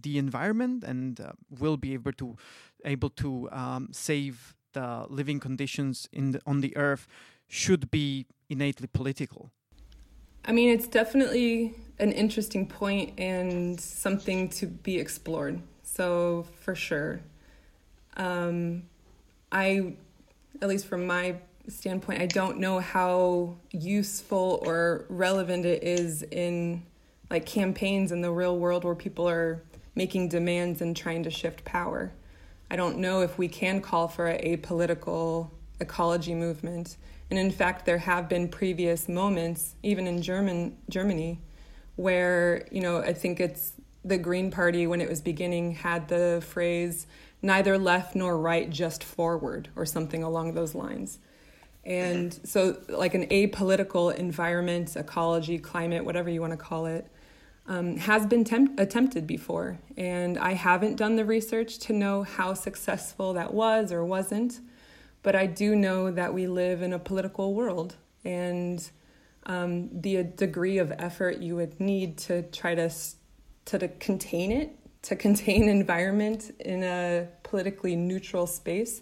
the 0.05 0.17
environment 0.17 0.83
and 0.83 1.19
uh, 1.19 1.31
will 1.61 1.77
be 1.77 1.93
able 1.93 2.13
to 2.13 2.35
able 2.85 3.11
to 3.23 3.29
um, 3.51 3.89
save 3.91 4.55
the 4.73 5.05
living 5.09 5.39
conditions 5.39 6.07
in 6.11 6.31
the, 6.31 6.39
on 6.45 6.61
the 6.61 6.75
earth 6.75 7.07
should 7.47 7.91
be 7.91 8.25
innately 8.49 8.87
political? 8.87 9.51
I 10.43 10.51
mean, 10.53 10.69
it's 10.75 10.87
definitely 10.87 11.75
an 11.99 12.11
interesting 12.11 12.67
point 12.67 13.19
and 13.19 13.79
something 13.79 14.49
to 14.49 14.67
be 14.67 14.97
explored. 14.97 15.61
So, 15.83 16.45
for 16.61 16.75
sure. 16.75 17.21
Um, 18.15 18.83
I, 19.51 19.93
at 20.61 20.67
least 20.67 20.87
from 20.87 21.07
my 21.07 21.35
standpoint, 21.67 22.21
I 22.21 22.27
don't 22.27 22.59
know 22.59 22.79
how 22.79 23.55
useful 23.71 24.59
or 24.63 25.05
relevant 25.09 25.65
it 25.65 25.83
is 25.83 26.23
in 26.23 26.83
like 27.29 27.45
campaigns 27.45 28.11
in 28.11 28.21
the 28.21 28.31
real 28.31 28.57
world 28.57 28.83
where 28.83 28.95
people 28.95 29.27
are 29.27 29.61
making 29.95 30.29
demands 30.29 30.81
and 30.81 30.95
trying 30.95 31.23
to 31.23 31.29
shift 31.29 31.65
power. 31.65 32.13
I 32.69 32.75
don't 32.75 32.97
know 32.99 33.21
if 33.21 33.37
we 33.37 33.47
can 33.47 33.81
call 33.81 34.07
for 34.07 34.29
a 34.29 34.57
political 34.57 35.51
ecology 35.79 36.33
movement. 36.33 36.97
And 37.29 37.37
in 37.37 37.51
fact, 37.51 37.85
there 37.85 37.97
have 37.97 38.29
been 38.29 38.47
previous 38.47 39.09
moments, 39.09 39.75
even 39.83 40.07
in 40.07 40.21
German 40.21 40.77
Germany, 40.89 41.39
where 41.97 42.65
you 42.71 42.81
know 42.81 42.99
I 42.99 43.13
think 43.13 43.39
it's 43.39 43.73
the 44.05 44.17
Green 44.17 44.49
Party 44.49 44.87
when 44.87 45.01
it 45.01 45.09
was 45.09 45.21
beginning 45.21 45.73
had 45.73 46.07
the 46.07 46.41
phrase 46.47 47.05
neither 47.41 47.77
left 47.77 48.15
nor 48.15 48.37
right, 48.37 48.69
just 48.69 49.03
forward, 49.03 49.69
or 49.75 49.85
something 49.85 50.23
along 50.23 50.53
those 50.53 50.73
lines. 50.73 51.19
And 51.83 52.37
so, 52.43 52.77
like 52.89 53.13
an 53.13 53.27
apolitical 53.27 54.13
environment, 54.13 54.95
ecology, 54.95 55.57
climate, 55.57 56.03
whatever 56.03 56.29
you 56.29 56.41
want 56.41 56.51
to 56.51 56.57
call 56.57 56.85
it, 56.85 57.07
um, 57.67 57.97
has 57.97 58.25
been 58.25 58.43
temp- 58.43 58.79
attempted 58.79 59.25
before. 59.25 59.79
And 59.95 60.37
I 60.37 60.53
haven't 60.53 60.95
done 60.95 61.15
the 61.15 61.25
research 61.25 61.77
to 61.79 61.93
know 61.93 62.23
how 62.23 62.53
successful 62.53 63.33
that 63.33 63.53
was 63.53 63.91
or 63.91 64.03
wasn't. 64.03 64.59
But 65.23 65.35
I 65.35 65.45
do 65.45 65.75
know 65.75 66.11
that 66.11 66.33
we 66.33 66.47
live 66.47 66.81
in 66.81 66.93
a 66.93 66.99
political 66.99 67.53
world. 67.53 67.95
And 68.25 68.89
um, 69.47 69.89
the 70.01 70.23
degree 70.23 70.77
of 70.77 70.91
effort 70.99 71.39
you 71.39 71.55
would 71.55 71.79
need 71.79 72.17
to 72.19 72.43
try 72.43 72.75
to, 72.75 72.91
to, 73.65 73.79
to 73.79 73.87
contain 73.87 74.51
it, 74.51 74.77
to 75.03 75.15
contain 75.15 75.69
environment 75.69 76.51
in 76.59 76.83
a 76.83 77.27
politically 77.43 77.95
neutral 77.95 78.45
space, 78.45 79.01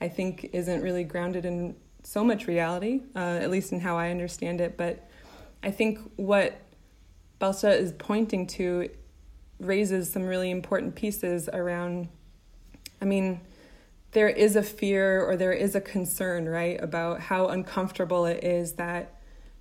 I 0.00 0.08
think 0.08 0.50
isn't 0.52 0.82
really 0.82 1.04
grounded 1.04 1.46
in 1.46 1.76
so 2.02 2.22
much 2.22 2.46
reality, 2.46 3.02
uh, 3.14 3.18
at 3.18 3.50
least 3.50 3.72
in 3.72 3.80
how 3.80 3.96
I 3.96 4.10
understand 4.10 4.60
it. 4.60 4.76
But 4.76 5.08
I 5.62 5.70
think 5.70 6.00
what 6.16 6.60
Balsha 7.40 7.78
is 7.78 7.92
pointing 7.92 8.46
to 8.48 8.90
raises 9.60 10.12
some 10.12 10.24
really 10.24 10.50
important 10.50 10.96
pieces 10.96 11.48
around, 11.48 12.08
I 13.00 13.04
mean, 13.04 13.40
there 14.10 14.28
is 14.28 14.56
a 14.56 14.62
fear 14.62 15.24
or 15.24 15.36
there 15.36 15.52
is 15.52 15.74
a 15.74 15.80
concern, 15.80 16.48
right, 16.48 16.82
about 16.82 17.20
how 17.20 17.48
uncomfortable 17.48 18.26
it 18.26 18.42
is 18.44 18.74
that 18.74 19.14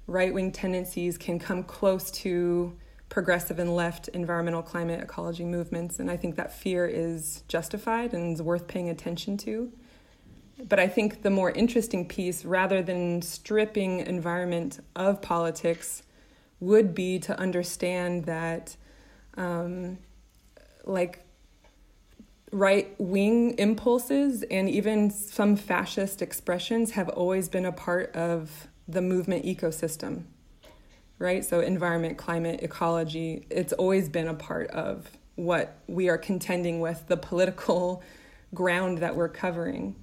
right 0.08 0.34
wing 0.34 0.52
tendencies 0.52 1.18
can 1.18 1.40
come 1.40 1.64
close 1.64 2.12
to 2.12 2.76
progressive 3.10 3.60
and 3.60 3.76
left 3.76 4.08
environmental 4.10 4.62
climate 4.62 5.00
ecology 5.02 5.46
movements. 5.46 6.00
And 6.00 6.10
I 6.10 6.18
think 6.18 6.36
that 6.36 6.52
fear 6.52 6.86
is 6.88 7.44
justified 7.48 8.14
and 8.14 8.34
is 8.34 8.42
worth 8.42 8.68
paying 8.68 8.90
attention 8.90 9.38
to. 9.38 9.72
But 10.68 10.80
I 10.80 10.88
think 10.88 11.22
the 11.22 11.30
more 11.30 11.52
interesting 11.52 12.08
piece, 12.08 12.46
rather 12.46 12.82
than 12.82 13.22
stripping 13.22 14.00
environment 14.00 14.80
of 14.96 15.22
politics, 15.22 16.04
would 16.60 16.96
be 16.96 17.20
to 17.20 17.38
understand 17.40 18.26
that, 18.26 18.76
um, 19.36 19.98
like, 20.86 21.26
right 22.52 22.94
wing 23.00 23.56
impulses 23.58 24.44
and 24.44 24.70
even 24.70 25.10
some 25.10 25.56
fascist 25.56 26.22
expressions 26.22 26.92
have 26.92 27.10
always 27.10 27.50
been 27.50 27.66
a 27.66 27.72
part 27.72 28.16
of 28.16 28.68
the 28.88 29.02
movement 29.02 29.46
ecosystem, 29.46 30.24
right? 31.20 31.44
So, 31.44 31.60
environment, 31.60 32.18
climate, 32.18 32.62
ecology, 32.64 33.46
it's 33.50 33.74
always 33.74 34.10
been 34.10 34.28
a 34.28 34.34
part 34.34 34.70
of 34.72 35.10
what 35.36 35.78
we 35.88 36.10
are 36.10 36.18
contending 36.18 36.80
with, 36.80 37.08
the 37.08 37.18
political 37.18 38.04
ground 38.54 39.00
that 39.00 39.16
we're 39.16 39.30
covering. 39.30 39.96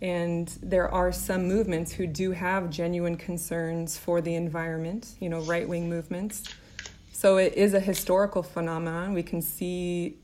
And 0.00 0.48
there 0.60 0.92
are 0.92 1.12
some 1.12 1.46
movements 1.46 1.92
who 1.92 2.08
do 2.08 2.32
have 2.32 2.70
genuine 2.70 3.16
concerns 3.16 3.96
for 3.96 4.20
the 4.20 4.34
environment, 4.34 5.14
you 5.20 5.28
know, 5.28 5.40
right 5.42 5.68
wing 5.68 5.88
movements. 5.88 6.42
So 7.12 7.36
it 7.36 7.54
is 7.54 7.72
a 7.72 7.78
historical 7.78 8.42
phenomenon. 8.42 9.12
We 9.12 9.22
can 9.22 9.40
see 9.40 10.18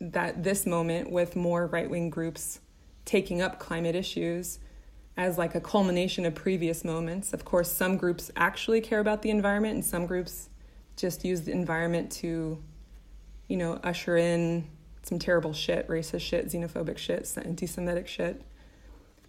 that 0.00 0.42
this 0.42 0.66
moment 0.66 1.10
with 1.10 1.34
more 1.34 1.66
right 1.66 1.88
wing 1.88 2.10
groups 2.10 2.60
taking 3.06 3.40
up 3.40 3.58
climate 3.58 3.94
issues 3.94 4.58
as 5.16 5.38
like 5.38 5.54
a 5.54 5.60
culmination 5.60 6.24
of 6.24 6.34
previous 6.34 6.84
moments. 6.84 7.32
Of 7.32 7.44
course, 7.44 7.70
some 7.70 7.96
groups 7.96 8.30
actually 8.36 8.80
care 8.80 9.00
about 9.00 9.22
the 9.22 9.30
environment, 9.30 9.74
and 9.74 9.84
some 9.84 10.06
groups 10.06 10.48
just 10.96 11.24
use 11.24 11.42
the 11.42 11.52
environment 11.52 12.10
to, 12.12 12.62
you 13.48 13.56
know, 13.56 13.74
usher 13.82 14.16
in 14.16 14.68
some 15.02 15.18
terrible 15.18 15.52
shit, 15.52 15.88
racist 15.88 16.20
shit, 16.20 16.46
xenophobic 16.48 16.98
shit, 16.98 17.30
anti 17.36 17.66
Semitic 17.66 18.08
shit. 18.08 18.42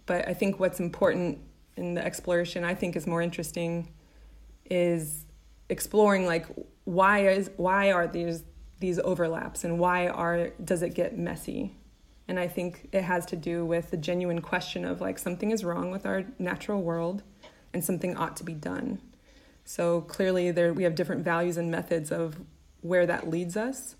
But 0.06 0.28
I 0.28 0.34
think 0.34 0.60
what's 0.60 0.80
important 0.80 1.38
in 1.76 1.94
the 1.94 2.04
exploration, 2.04 2.64
I 2.64 2.74
think 2.74 2.96
is 2.96 3.06
more 3.06 3.20
interesting, 3.20 3.92
is 4.64 5.24
exploring 5.68 6.26
like 6.26 6.46
why 6.84 7.26
is 7.28 7.50
why 7.56 7.90
are 7.92 8.06
these 8.06 8.44
these 8.80 8.98
overlaps 8.98 9.64
and 9.64 9.78
why 9.78 10.08
are 10.08 10.50
does 10.62 10.82
it 10.82 10.94
get 10.94 11.16
messy 11.16 11.74
and 12.26 12.38
I 12.38 12.48
think 12.48 12.88
it 12.92 13.02
has 13.02 13.26
to 13.26 13.36
do 13.36 13.64
with 13.64 13.90
the 13.90 13.96
genuine 13.96 14.40
question 14.40 14.84
of 14.84 15.00
like 15.00 15.18
something 15.18 15.50
is 15.50 15.64
wrong 15.64 15.90
with 15.90 16.06
our 16.06 16.24
natural 16.38 16.82
world 16.82 17.22
and 17.72 17.84
something 17.84 18.16
ought 18.16 18.36
to 18.36 18.44
be 18.44 18.54
done. 18.54 19.00
So 19.64 20.00
clearly 20.02 20.50
there 20.50 20.72
we 20.72 20.84
have 20.84 20.94
different 20.94 21.24
values 21.24 21.56
and 21.56 21.70
methods 21.70 22.10
of 22.12 22.40
where 22.80 23.06
that 23.06 23.28
leads 23.28 23.56
us. 23.56 23.96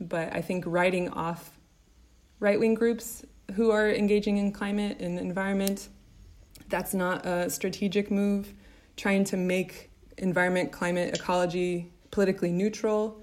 But 0.00 0.34
I 0.34 0.40
think 0.40 0.64
writing 0.66 1.10
off 1.10 1.58
right-wing 2.38 2.74
groups 2.74 3.24
who 3.54 3.70
are 3.70 3.90
engaging 3.90 4.38
in 4.38 4.52
climate 4.52 4.98
and 5.00 5.18
environment, 5.18 5.88
that's 6.68 6.94
not 6.94 7.26
a 7.26 7.50
strategic 7.50 8.10
move. 8.10 8.54
Trying 8.96 9.24
to 9.24 9.36
make 9.36 9.90
environment, 10.18 10.72
climate, 10.72 11.14
ecology 11.14 11.92
politically 12.10 12.52
neutral 12.52 13.20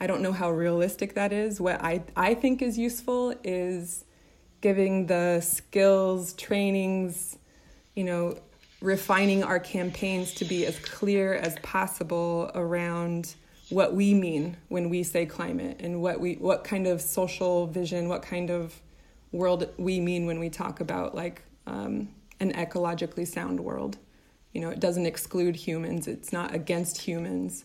I 0.00 0.06
don't 0.06 0.22
know 0.22 0.32
how 0.32 0.50
realistic 0.50 1.14
that 1.14 1.32
is. 1.32 1.60
What 1.60 1.82
I, 1.82 2.02
I 2.16 2.34
think 2.34 2.62
is 2.62 2.76
useful 2.78 3.34
is 3.44 4.04
giving 4.60 5.06
the 5.06 5.40
skills, 5.40 6.32
trainings, 6.34 7.38
you 7.94 8.04
know, 8.04 8.36
refining 8.80 9.42
our 9.42 9.58
campaigns 9.58 10.34
to 10.34 10.44
be 10.44 10.66
as 10.66 10.78
clear 10.80 11.34
as 11.34 11.58
possible 11.60 12.50
around 12.54 13.34
what 13.70 13.94
we 13.94 14.12
mean 14.14 14.56
when 14.68 14.90
we 14.90 15.02
say 15.02 15.24
climate 15.24 15.80
and 15.80 16.02
what 16.02 16.20
we 16.20 16.34
what 16.34 16.64
kind 16.64 16.86
of 16.86 17.00
social 17.00 17.66
vision, 17.66 18.08
what 18.08 18.22
kind 18.22 18.50
of 18.50 18.80
world 19.32 19.68
we 19.78 20.00
mean 20.00 20.26
when 20.26 20.38
we 20.38 20.48
talk 20.48 20.80
about 20.80 21.14
like 21.14 21.42
um, 21.66 22.08
an 22.40 22.52
ecologically 22.52 23.26
sound 23.26 23.60
world. 23.60 23.98
You 24.52 24.60
know, 24.60 24.70
it 24.70 24.80
doesn't 24.80 25.06
exclude 25.06 25.56
humans. 25.56 26.06
It's 26.06 26.32
not 26.32 26.54
against 26.54 27.00
humans. 27.00 27.64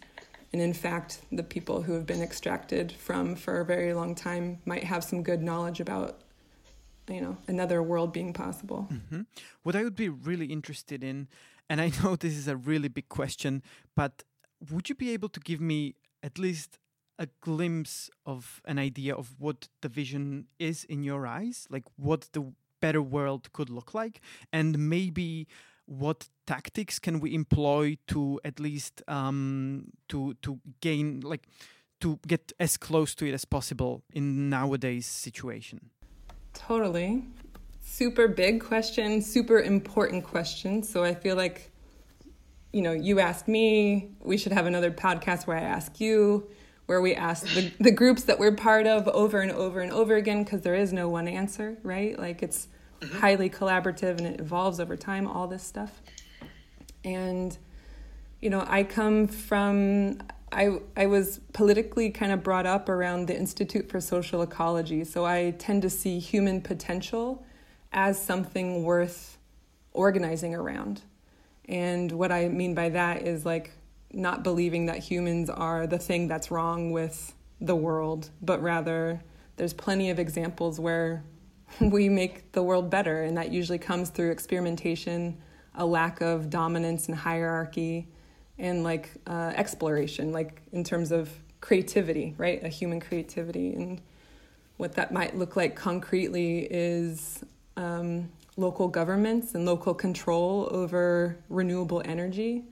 And 0.51 0.61
in 0.61 0.73
fact, 0.73 1.21
the 1.31 1.43
people 1.43 1.83
who 1.83 1.93
have 1.93 2.05
been 2.05 2.21
extracted 2.21 2.91
from 2.91 3.35
for 3.35 3.61
a 3.61 3.65
very 3.65 3.93
long 3.93 4.15
time 4.15 4.59
might 4.65 4.83
have 4.83 5.03
some 5.03 5.21
good 5.21 5.43
knowledge 5.43 5.79
about, 5.79 6.21
you 7.07 7.21
know, 7.21 7.37
another 7.47 7.83
world 7.83 8.11
being 8.11 8.33
possible. 8.33 8.87
Mm-hmm. 8.91 9.21
What 9.63 9.75
I 9.75 9.83
would 9.83 9.95
be 9.95 10.09
really 10.09 10.47
interested 10.47 11.03
in, 11.03 11.27
and 11.69 11.79
I 11.79 11.91
know 12.03 12.15
this 12.15 12.35
is 12.35 12.47
a 12.47 12.57
really 12.57 12.87
big 12.87 13.09
question, 13.09 13.61
but 13.95 14.23
would 14.71 14.89
you 14.89 14.95
be 14.95 15.11
able 15.11 15.29
to 15.29 15.39
give 15.39 15.61
me 15.61 15.95
at 16.23 16.39
least 16.39 16.79
a 17.19 17.27
glimpse 17.41 18.09
of 18.25 18.61
an 18.65 18.79
idea 18.79 19.13
of 19.13 19.35
what 19.37 19.67
the 19.81 19.89
vision 19.89 20.47
is 20.57 20.83
in 20.85 21.03
your 21.03 21.27
eyes? 21.27 21.67
Like 21.69 21.83
what 21.95 22.29
the 22.31 22.53
better 22.81 23.01
world 23.01 23.51
could 23.53 23.69
look 23.69 23.93
like? 23.93 24.21
And 24.51 24.89
maybe 24.89 25.47
what 25.89 26.29
tactics 26.45 26.99
can 26.99 27.19
we 27.19 27.33
employ 27.33 27.97
to 28.07 28.39
at 28.45 28.59
least 28.59 29.01
um, 29.07 29.85
to 30.07 30.35
to 30.43 30.59
gain 30.81 31.21
like 31.21 31.47
to 31.99 32.19
get 32.27 32.53
as 32.59 32.77
close 32.77 33.15
to 33.15 33.25
it 33.25 33.33
as 33.33 33.43
possible 33.43 34.03
in 34.13 34.49
nowadays 34.49 35.07
situation? 35.07 35.89
Totally. 36.53 37.23
Super 37.81 38.27
big 38.27 38.61
question 38.61 39.21
super 39.21 39.59
important 39.59 40.23
question. 40.23 40.83
So 40.83 41.03
i 41.03 41.15
feel 41.15 41.35
like 41.35 41.71
you 42.71 42.83
know 42.83 42.91
you 42.91 43.19
asked 43.19 43.47
me 43.47 44.11
we 44.19 44.37
should 44.37 44.51
have 44.51 44.67
another 44.67 44.91
podcast 44.91 45.47
where 45.47 45.57
i 45.57 45.61
ask 45.61 45.99
you 45.99 46.47
where 46.85 47.01
we 47.01 47.15
ask 47.15 47.47
the, 47.55 47.71
the 47.79 47.91
groups 47.91 48.23
that 48.25 48.37
we're 48.37 48.55
part 48.55 48.85
of 48.85 49.07
over 49.07 49.41
and 49.41 49.51
over 49.51 49.79
and 49.79 49.91
over 49.91 50.15
again 50.15 50.43
because 50.43 50.61
there 50.61 50.75
is 50.75 50.93
no 50.93 51.09
one 51.09 51.27
answer 51.27 51.77
right? 51.81 52.17
Like 52.19 52.43
it's 52.43 52.67
mm-hmm. 52.99 53.19
highly 53.19 53.49
collaborative 53.49 54.17
and 54.17 54.27
it 54.27 54.39
evolves 54.39 54.79
over 54.79 54.95
time, 54.95 55.27
all 55.27 55.47
this 55.47 55.63
stuff. 55.63 56.01
And, 57.03 57.57
you 58.41 58.49
know, 58.49 58.65
I 58.67 58.83
come 58.83 59.27
from, 59.27 60.19
I, 60.51 60.79
I 60.97 61.05
was 61.05 61.39
politically 61.53 62.09
kind 62.09 62.31
of 62.31 62.43
brought 62.43 62.65
up 62.65 62.89
around 62.89 63.27
the 63.27 63.37
Institute 63.37 63.89
for 63.89 64.01
Social 64.01 64.41
Ecology. 64.41 65.03
So 65.03 65.25
I 65.25 65.51
tend 65.57 65.81
to 65.83 65.89
see 65.89 66.19
human 66.19 66.61
potential 66.61 67.45
as 67.91 68.21
something 68.21 68.83
worth 68.83 69.37
organizing 69.93 70.53
around. 70.53 71.01
And 71.65 72.11
what 72.11 72.31
I 72.31 72.47
mean 72.47 72.73
by 72.73 72.89
that 72.89 73.21
is 73.21 73.45
like 73.45 73.71
not 74.11 74.43
believing 74.43 74.87
that 74.87 74.97
humans 74.97 75.49
are 75.49 75.85
the 75.87 75.99
thing 75.99 76.27
that's 76.27 76.49
wrong 76.49 76.91
with 76.91 77.33
the 77.61 77.75
world, 77.75 78.29
but 78.41 78.61
rather 78.61 79.21
there's 79.57 79.73
plenty 79.73 80.09
of 80.09 80.19
examples 80.19 80.79
where 80.79 81.23
we 81.81 82.09
make 82.09 82.51
the 82.51 82.63
world 82.63 82.89
better. 82.89 83.23
And 83.23 83.37
that 83.37 83.51
usually 83.51 83.77
comes 83.77 84.09
through 84.09 84.31
experimentation, 84.31 85.37
a 85.75 85.85
lack 85.85 86.21
of 86.21 86.49
dominance 86.49 87.07
and 87.07 87.17
hierarchy, 87.17 88.07
and 88.57 88.83
like 88.83 89.09
uh, 89.27 89.53
exploration, 89.55 90.31
like 90.31 90.61
in 90.71 90.83
terms 90.83 91.11
of 91.11 91.29
creativity, 91.61 92.35
right? 92.37 92.63
A 92.63 92.69
human 92.69 92.99
creativity. 92.99 93.73
And 93.73 94.01
what 94.77 94.93
that 94.93 95.11
might 95.11 95.37
look 95.37 95.55
like 95.55 95.75
concretely 95.75 96.67
is 96.69 97.43
um, 97.77 98.29
local 98.57 98.87
governments 98.87 99.55
and 99.55 99.65
local 99.65 99.93
control 99.93 100.67
over 100.71 101.37
renewable 101.49 102.01
energy 102.05 102.63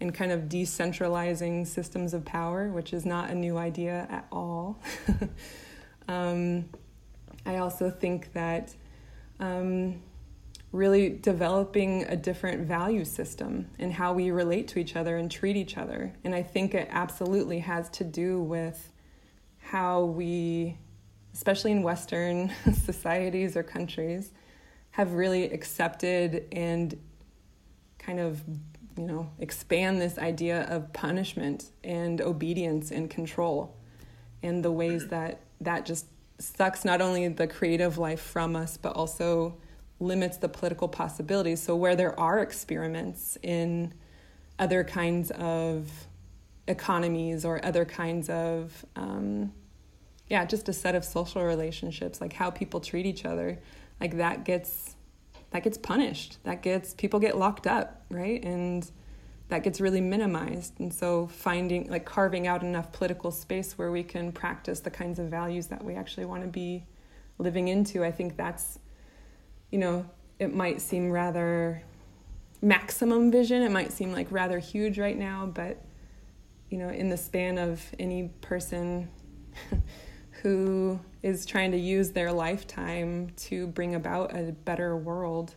and 0.00 0.14
kind 0.14 0.32
of 0.32 0.42
decentralizing 0.42 1.66
systems 1.66 2.14
of 2.14 2.24
power, 2.24 2.68
which 2.68 2.92
is 2.92 3.06
not 3.06 3.30
a 3.30 3.34
new 3.34 3.56
idea 3.56 4.06
at 4.10 4.26
all. 4.30 4.80
um, 6.08 6.64
I 7.46 7.56
also 7.56 7.90
think 7.90 8.32
that 8.32 8.74
um, 9.40 10.00
really 10.72 11.10
developing 11.10 12.04
a 12.04 12.16
different 12.16 12.66
value 12.66 13.04
system 13.04 13.68
and 13.78 13.92
how 13.92 14.12
we 14.12 14.30
relate 14.30 14.68
to 14.68 14.78
each 14.78 14.96
other 14.96 15.16
and 15.16 15.30
treat 15.30 15.56
each 15.56 15.76
other. 15.76 16.12
And 16.24 16.34
I 16.34 16.42
think 16.42 16.74
it 16.74 16.88
absolutely 16.90 17.60
has 17.60 17.88
to 17.90 18.04
do 18.04 18.40
with 18.40 18.92
how 19.58 20.04
we, 20.04 20.78
especially 21.32 21.72
in 21.72 21.82
Western 21.82 22.52
societies 22.74 23.56
or 23.56 23.62
countries, 23.62 24.32
have 24.90 25.12
really 25.12 25.44
accepted 25.50 26.46
and 26.52 26.98
kind 27.98 28.20
of 28.20 28.42
you 28.96 29.04
know 29.04 29.30
expand 29.38 30.00
this 30.00 30.18
idea 30.18 30.62
of 30.64 30.92
punishment 30.92 31.70
and 31.82 32.20
obedience 32.20 32.90
and 32.90 33.10
control 33.10 33.76
and 34.42 34.64
the 34.64 34.70
ways 34.70 35.08
that 35.08 35.40
that 35.60 35.84
just 35.86 36.06
sucks 36.38 36.84
not 36.84 37.00
only 37.00 37.28
the 37.28 37.46
creative 37.46 37.98
life 37.98 38.20
from 38.20 38.56
us 38.56 38.76
but 38.76 38.94
also 38.94 39.56
limits 40.00 40.36
the 40.36 40.48
political 40.48 40.88
possibilities. 40.88 41.62
So 41.62 41.76
where 41.76 41.96
there 41.96 42.18
are 42.18 42.40
experiments 42.40 43.38
in 43.42 43.94
other 44.58 44.84
kinds 44.84 45.30
of 45.32 45.90
economies 46.66 47.44
or 47.44 47.64
other 47.64 47.84
kinds 47.84 48.30
of 48.30 48.84
um, 48.96 49.52
yeah 50.28 50.44
just 50.44 50.68
a 50.68 50.72
set 50.72 50.94
of 50.94 51.04
social 51.04 51.42
relationships 51.42 52.20
like 52.20 52.32
how 52.32 52.50
people 52.50 52.80
treat 52.80 53.04
each 53.04 53.26
other 53.26 53.58
like 54.00 54.16
that 54.16 54.44
gets 54.44 54.96
that 55.50 55.62
gets 55.62 55.78
punished. 55.78 56.38
That 56.42 56.62
gets 56.62 56.94
people 56.94 57.20
get 57.20 57.36
locked 57.36 57.66
up 57.66 58.04
right? 58.10 58.42
And 58.44 58.90
that 59.48 59.62
gets 59.62 59.80
really 59.80 60.00
minimized 60.00 60.78
and 60.80 60.92
so 60.92 61.26
finding 61.26 61.88
like 61.90 62.04
carving 62.04 62.46
out 62.46 62.62
enough 62.62 62.90
political 62.92 63.30
space 63.30 63.76
where 63.76 63.90
we 63.90 64.02
can 64.02 64.32
practice 64.32 64.80
the 64.80 64.90
kinds 64.90 65.18
of 65.18 65.26
values 65.26 65.66
that 65.66 65.84
we 65.84 65.94
actually 65.94 66.24
want 66.24 66.42
to 66.42 66.48
be 66.48 66.84
living 67.38 67.68
into 67.68 68.04
i 68.04 68.10
think 68.10 68.36
that's 68.36 68.78
you 69.70 69.78
know 69.78 70.04
it 70.38 70.54
might 70.54 70.80
seem 70.80 71.10
rather 71.10 71.82
maximum 72.62 73.30
vision 73.30 73.62
it 73.62 73.70
might 73.70 73.92
seem 73.92 74.12
like 74.12 74.26
rather 74.30 74.58
huge 74.58 74.98
right 74.98 75.18
now 75.18 75.50
but 75.52 75.84
you 76.70 76.78
know 76.78 76.88
in 76.88 77.08
the 77.08 77.16
span 77.16 77.58
of 77.58 77.82
any 77.98 78.30
person 78.40 79.08
who 80.42 80.98
is 81.22 81.46
trying 81.46 81.72
to 81.72 81.78
use 81.78 82.10
their 82.10 82.30
lifetime 82.30 83.30
to 83.34 83.66
bring 83.68 83.94
about 83.94 84.36
a 84.36 84.52
better 84.52 84.94
world. 84.94 85.54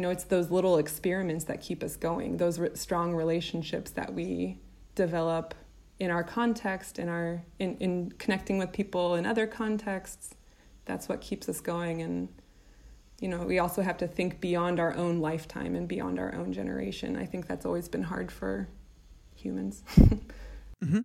You 0.00 0.06
know, 0.06 0.10
it's 0.12 0.24
those 0.24 0.50
little 0.50 0.78
experiments 0.78 1.44
that 1.44 1.60
keep 1.60 1.82
us 1.82 1.94
going, 1.94 2.38
those 2.38 2.58
re- 2.58 2.70
strong 2.72 3.14
relationships 3.14 3.90
that 3.90 4.14
we 4.14 4.58
develop 4.94 5.54
in 5.98 6.10
our 6.10 6.24
context, 6.24 6.98
in 6.98 7.10
our 7.10 7.42
in, 7.58 7.76
in 7.80 8.10
connecting 8.12 8.56
with 8.56 8.72
people 8.72 9.14
in 9.14 9.26
other 9.26 9.46
contexts. 9.46 10.36
That's 10.86 11.06
what 11.06 11.20
keeps 11.20 11.50
us 11.50 11.60
going 11.60 12.00
and 12.00 12.30
you 13.20 13.28
know, 13.28 13.42
we 13.42 13.58
also 13.58 13.82
have 13.82 13.98
to 13.98 14.08
think 14.08 14.40
beyond 14.40 14.80
our 14.80 14.94
own 14.94 15.20
lifetime 15.20 15.74
and 15.74 15.86
beyond 15.86 16.18
our 16.18 16.34
own 16.34 16.54
generation. 16.54 17.14
I 17.14 17.26
think 17.26 17.46
that's 17.46 17.66
always 17.66 17.86
been 17.86 18.04
hard 18.04 18.32
for 18.32 18.70
humans. 19.34 19.84
mm-hmm. 20.82 21.00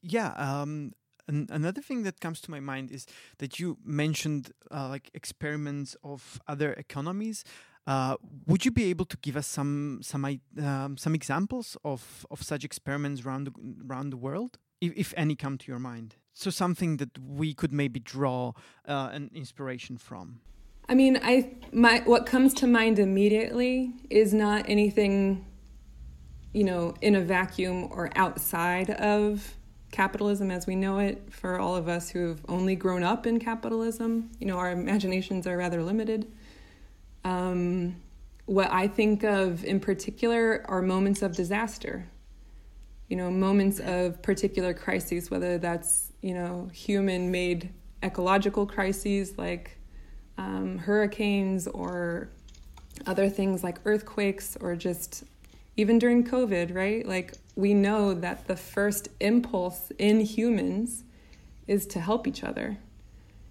Yeah, 0.00 0.32
um, 0.38 0.94
and 1.26 1.50
another 1.50 1.82
thing 1.82 2.04
that 2.04 2.20
comes 2.20 2.40
to 2.40 2.50
my 2.50 2.60
mind 2.60 2.90
is 2.90 3.06
that 3.36 3.60
you 3.60 3.76
mentioned 3.84 4.54
uh, 4.70 4.88
like 4.88 5.10
experiments 5.12 5.94
of 6.02 6.40
other 6.48 6.72
economies. 6.72 7.44
Uh, 7.88 8.16
would 8.46 8.66
you 8.66 8.70
be 8.70 8.84
able 8.90 9.06
to 9.06 9.16
give 9.22 9.34
us 9.34 9.46
some 9.46 10.00
some 10.02 10.22
um, 10.62 10.98
some 10.98 11.14
examples 11.14 11.74
of, 11.84 12.26
of 12.30 12.42
such 12.42 12.62
experiments 12.62 13.24
around 13.24 13.44
the, 13.44 13.52
around 13.88 14.10
the 14.10 14.16
world, 14.18 14.58
if, 14.82 14.92
if 14.94 15.14
any 15.16 15.34
come 15.34 15.56
to 15.56 15.72
your 15.72 15.78
mind? 15.78 16.16
So 16.34 16.50
something 16.50 16.98
that 16.98 17.18
we 17.18 17.54
could 17.54 17.72
maybe 17.72 17.98
draw 17.98 18.52
uh, 18.86 19.08
an 19.12 19.30
inspiration 19.34 19.96
from. 19.96 20.40
I 20.86 20.94
mean, 20.94 21.18
I 21.22 21.54
my 21.72 22.02
what 22.04 22.26
comes 22.26 22.52
to 22.54 22.66
mind 22.66 22.98
immediately 22.98 23.94
is 24.10 24.34
not 24.34 24.68
anything, 24.68 25.46
you 26.52 26.64
know, 26.64 26.94
in 27.00 27.14
a 27.14 27.22
vacuum 27.22 27.88
or 27.90 28.10
outside 28.16 28.90
of 28.90 29.54
capitalism 29.92 30.50
as 30.50 30.66
we 30.66 30.76
know 30.76 30.98
it 30.98 31.32
for 31.32 31.58
all 31.58 31.74
of 31.74 31.88
us 31.88 32.10
who've 32.10 32.44
only 32.48 32.76
grown 32.76 33.02
up 33.02 33.26
in 33.26 33.38
capitalism. 33.38 34.30
You 34.38 34.46
know, 34.46 34.58
our 34.58 34.72
imaginations 34.72 35.46
are 35.46 35.56
rather 35.56 35.82
limited. 35.82 36.30
Um, 37.28 37.96
what 38.46 38.72
I 38.72 38.88
think 38.88 39.22
of 39.22 39.62
in 39.62 39.80
particular 39.80 40.64
are 40.66 40.80
moments 40.80 41.20
of 41.20 41.36
disaster. 41.36 42.08
You 43.08 43.18
know, 43.18 43.30
moments 43.30 43.80
of 43.80 44.22
particular 44.22 44.72
crises, 44.72 45.30
whether 45.30 45.58
that's, 45.58 46.10
you 46.22 46.32
know, 46.32 46.70
human 46.72 47.30
made 47.30 47.70
ecological 48.02 48.64
crises 48.64 49.36
like 49.36 49.76
um, 50.38 50.78
hurricanes 50.78 51.66
or 51.66 52.30
other 53.06 53.28
things 53.28 53.62
like 53.62 53.78
earthquakes 53.84 54.56
or 54.60 54.74
just 54.74 55.24
even 55.76 55.98
during 55.98 56.24
COVID, 56.24 56.74
right? 56.74 57.06
Like 57.06 57.34
we 57.56 57.74
know 57.74 58.14
that 58.14 58.46
the 58.46 58.56
first 58.56 59.08
impulse 59.20 59.92
in 59.98 60.20
humans 60.20 61.04
is 61.66 61.86
to 61.88 62.00
help 62.00 62.26
each 62.26 62.42
other, 62.42 62.78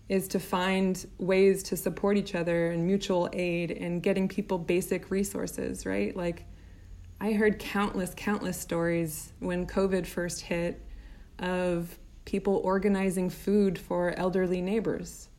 is 0.09 0.27
to 0.29 0.39
find 0.39 1.05
ways 1.17 1.63
to 1.63 1.77
support 1.77 2.17
each 2.17 2.33
other 2.33 2.71
and 2.71 2.85
mutual 2.85 3.29
aid 3.33 3.71
and 3.71 4.01
getting 4.01 4.27
people 4.27 4.57
basic 4.57 5.11
resources, 5.11 5.85
right? 5.85 6.15
Like, 6.15 6.45
I 7.19 7.33
heard 7.33 7.59
countless, 7.59 8.13
countless 8.15 8.59
stories 8.59 9.33
when 9.39 9.65
COVID 9.65 10.05
first 10.05 10.41
hit 10.41 10.81
of 11.39 11.97
people 12.25 12.61
organizing 12.63 13.29
food 13.29 13.77
for 13.77 14.11
elderly 14.17 14.61
neighbors 14.61 15.29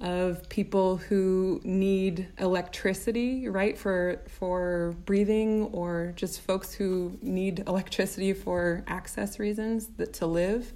of 0.00 0.46
people 0.48 0.98
who 0.98 1.60
need 1.64 2.28
electricity, 2.38 3.48
right, 3.48 3.78
for 3.78 4.20
for 4.28 4.94
breathing, 5.06 5.64
or 5.72 6.12
just 6.16 6.40
folks 6.42 6.72
who 6.74 7.18
need 7.22 7.64
electricity 7.66 8.32
for 8.34 8.84
access 8.86 9.38
reasons 9.38 9.88
that 9.96 10.12
to 10.14 10.26
live. 10.26 10.72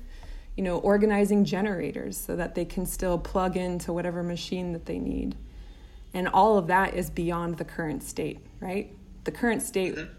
You 0.61 0.65
know, 0.65 0.77
organizing 0.77 1.47
generators 1.47 2.19
so 2.19 2.37
that 2.37 2.55
they 2.55 2.67
can 2.67 2.85
still 2.85 3.17
plug 3.17 3.57
into 3.57 3.95
whatever 3.95 4.23
machine 4.23 4.75
that 4.75 4.85
they 4.85 4.99
need. 4.99 5.35
And 6.13 6.29
all 6.29 6.59
of 6.59 6.67
that 6.67 6.93
is 6.93 7.09
beyond 7.09 7.57
the 7.57 7.65
current 7.65 8.03
state, 8.03 8.41
right? 8.61 8.95
The 9.25 9.31
current 9.31 9.63
state 9.63 9.95
mm-hmm. 9.95 10.13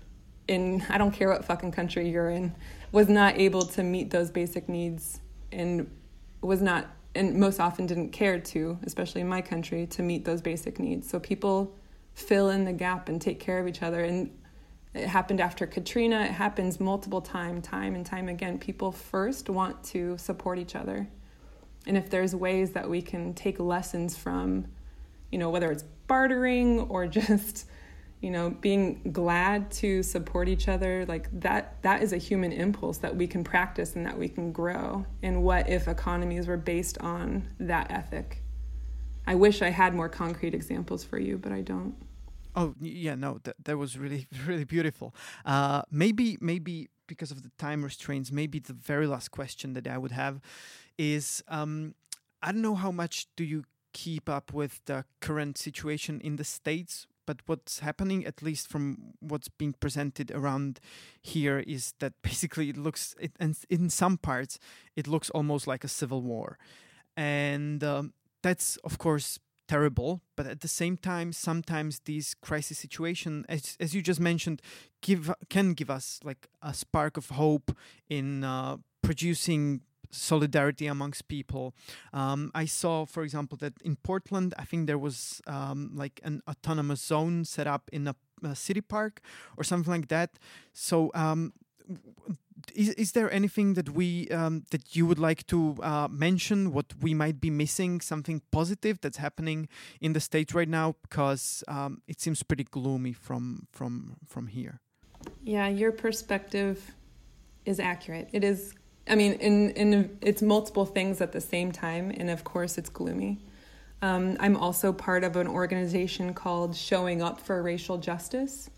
in 0.48 0.84
I 0.90 0.98
don't 0.98 1.12
care 1.12 1.30
what 1.30 1.46
fucking 1.46 1.74
country 1.74 2.10
you're 2.10 2.32
in 2.32 2.56
was 2.92 3.08
not 3.08 3.38
able 3.38 3.62
to 3.62 3.84
meet 3.84 4.10
those 4.10 4.32
basic 4.32 4.68
needs 4.68 5.22
and 5.52 5.88
was 6.42 6.60
not 6.60 6.88
and 7.14 7.36
most 7.36 7.60
often 7.60 7.86
didn't 7.86 8.10
care 8.10 8.40
to, 8.40 8.80
especially 8.82 9.22
in 9.22 9.28
my 9.28 9.42
country, 9.42 9.86
to 9.86 10.02
meet 10.02 10.26
those 10.26 10.42
basic 10.42 10.80
needs. 10.80 11.08
So 11.08 11.20
people 11.20 11.76
fill 12.16 12.50
in 12.50 12.66
the 12.66 12.74
gap 12.74 13.10
and 13.10 13.22
take 13.22 13.40
care 13.40 13.60
of 13.60 13.68
each 13.68 13.84
other. 13.84 14.04
And 14.04 14.36
it 14.94 15.08
happened 15.08 15.40
after 15.40 15.66
Katrina. 15.66 16.22
It 16.22 16.32
happens 16.32 16.80
multiple 16.80 17.22
time, 17.22 17.62
time 17.62 17.96
and 17.96 18.06
time 18.06 18.28
again. 18.28 18.58
People 18.58 18.92
first 18.92 19.50
want 19.50 19.84
to 19.86 20.18
support 20.18 20.60
each 20.60 20.76
other. 20.76 21.08
And 21.88 21.98
if 21.98 22.10
there's 22.10 22.36
ways 22.36 22.72
that 22.72 22.90
we 22.90 23.02
can 23.02 23.34
take 23.34 23.60
lessons 23.60 24.18
from, 24.18 24.66
you 25.32 25.38
know, 25.38 25.50
whether 25.50 25.72
it's 25.72 25.84
bartering 26.08 26.82
or 26.82 27.08
just 27.20 27.66
you 28.20 28.30
know 28.30 28.52
being 28.52 29.02
glad 29.12 29.72
to 29.72 30.04
support 30.04 30.48
each 30.48 30.68
other 30.68 31.06
like 31.08 31.28
that 31.40 31.82
that 31.82 32.04
is 32.04 32.14
a 32.14 32.18
human 32.18 32.52
impulse 32.52 33.00
that 33.00 33.16
we 33.16 33.26
can 33.26 33.44
practice 33.44 33.96
and 33.96 34.06
that 34.06 34.16
we 34.16 34.30
can 34.30 34.52
grow 34.52 35.04
and 35.24 35.42
what 35.42 35.68
if 35.68 35.88
economies 35.88 36.48
were 36.48 36.58
based 36.58 37.00
on 37.00 37.48
that 37.60 37.90
ethic 37.90 38.44
i 39.26 39.34
wish 39.34 39.64
i 39.64 39.70
had 39.70 39.96
more 39.96 40.08
concrete 40.08 40.54
examples 40.54 41.04
for 41.04 41.18
you 41.18 41.36
but 41.36 41.52
i 41.52 41.62
don't 41.62 41.96
oh 42.56 42.74
yeah 42.80 43.16
no 43.16 43.40
that, 43.44 43.56
that 43.64 43.78
was 43.78 43.98
really 43.98 44.28
really 44.46 44.66
beautiful. 44.66 45.14
Uh, 45.46 45.82
maybe 45.92 46.38
maybe 46.42 46.90
because 47.08 47.32
of 47.32 47.44
the 47.44 47.52
time 47.58 47.84
restraints 47.84 48.32
maybe 48.32 48.60
the 48.60 48.74
very 48.74 49.06
last 49.06 49.32
question 49.32 49.74
that 49.74 49.86
i 49.88 49.98
would 49.98 50.12
have 50.14 50.40
is 50.98 51.44
um, 51.50 51.94
i 52.42 52.52
don't 52.52 52.62
know 52.62 52.76
how 52.76 52.92
much 52.92 53.28
do 53.36 53.44
you 53.44 53.64
keep 53.94 54.30
up 54.30 54.54
with 54.54 54.80
the 54.86 55.04
current 55.20 55.58
situation 55.58 56.22
in 56.22 56.38
the 56.38 56.44
states 56.46 57.06
but 57.26 57.38
what's 57.46 57.80
happening 57.80 58.26
at 58.26 58.42
least 58.42 58.68
from 58.68 59.14
what's 59.20 59.48
being 59.48 59.74
presented 59.74 60.32
around 60.32 60.80
here 61.22 61.60
is 61.60 61.94
that 62.00 62.14
basically 62.22 62.70
it 62.70 62.78
looks 62.78 63.16
it, 63.20 63.32
and 63.40 63.58
in 63.70 63.90
some 63.90 64.18
parts 64.18 64.60
it 64.96 65.08
looks 65.08 65.30
almost 65.30 65.68
like 65.68 65.84
a 65.84 65.88
civil 65.88 66.22
war. 66.22 66.58
And 67.16 67.84
um, 67.84 68.14
that's 68.42 68.78
of 68.78 68.98
course 68.98 69.40
terrible 69.68 70.22
but 70.36 70.46
at 70.46 70.62
the 70.62 70.68
same 70.68 70.98
time 70.98 71.32
sometimes 71.32 72.00
these 72.06 72.36
crisis 72.42 72.78
situation 72.78 73.46
as, 73.48 73.78
as 73.80 73.94
you 73.94 74.02
just 74.02 74.20
mentioned 74.20 74.62
give 75.02 75.34
can 75.50 75.74
give 75.74 75.90
us 75.90 76.20
like 76.24 76.48
a 76.62 76.74
spark 76.74 77.18
of 77.18 77.30
hope 77.30 77.76
in 78.10 78.44
uh, 78.44 78.78
producing 79.02 79.82
solidarity 80.12 80.88
amongst 80.88 81.28
people. 81.28 81.74
Um, 82.14 82.52
I 82.54 82.66
saw, 82.66 83.06
for 83.06 83.24
example, 83.24 83.58
that 83.62 83.74
in 83.84 83.96
Portland, 83.96 84.54
I 84.58 84.66
think 84.66 84.88
there 84.88 84.98
was 84.98 85.42
um, 85.48 85.92
like 85.96 86.20
an 86.24 86.42
autonomous 86.48 87.02
zone 87.02 87.46
set 87.46 87.68
up 87.68 87.90
in 87.92 88.08
a, 88.08 88.16
a, 88.44 88.56
city 88.56 88.82
park 88.82 89.22
or 89.58 89.64
something 89.64 89.92
like 89.92 90.10
that. 90.10 90.38
So 90.74 91.12
um, 91.14 91.54
is, 92.76 92.90
is 92.90 93.12
there 93.12 93.32
anything 93.32 93.76
that 93.76 93.90
we 93.90 94.28
um, 94.30 94.64
that 94.72 94.96
you 94.96 95.06
would 95.06 95.20
like 95.20 95.46
to 95.48 95.78
uh, 95.82 96.08
mention? 96.10 96.72
What 96.72 96.94
we 97.02 97.14
might 97.14 97.40
be 97.40 97.50
missing? 97.50 98.02
Something 98.02 98.42
positive 98.52 99.00
that's 99.02 99.18
happening 99.18 99.68
in 100.00 100.14
the 100.14 100.20
states 100.20 100.54
right 100.54 100.70
now? 100.70 100.96
Because 101.02 101.64
um, 101.68 102.02
it 102.08 102.22
seems 102.22 102.44
pretty 102.44 102.64
gloomy 102.64 103.14
from 103.14 103.68
from 103.72 104.18
from 104.28 104.48
here. 104.48 104.80
Yeah 105.44 105.68
your 105.68 105.92
perspective 105.92 106.92
is 107.66 107.80
accurate. 107.80 108.30
It 108.32 108.44
is 108.44 108.74
i 109.08 109.16
mean 109.16 109.34
in 109.34 109.72
in 109.72 110.18
it's 110.22 110.42
multiple 110.42 110.86
things 110.86 111.22
at 111.22 111.32
the 111.32 111.42
same 111.42 111.72
time 111.72 112.12
and 112.12 112.30
of 112.30 112.44
course 112.44 112.78
it's 112.78 112.90
gloomy. 112.90 113.40
Um, 114.04 114.36
i'm 114.40 114.58
also 114.58 114.92
part 114.92 115.24
of 115.24 115.36
an 115.36 115.48
organization 115.48 116.34
called 116.34 116.76
showing 116.76 117.22
up 117.22 117.40
for 117.40 117.62
racial 117.62 118.00
justice 118.00 118.70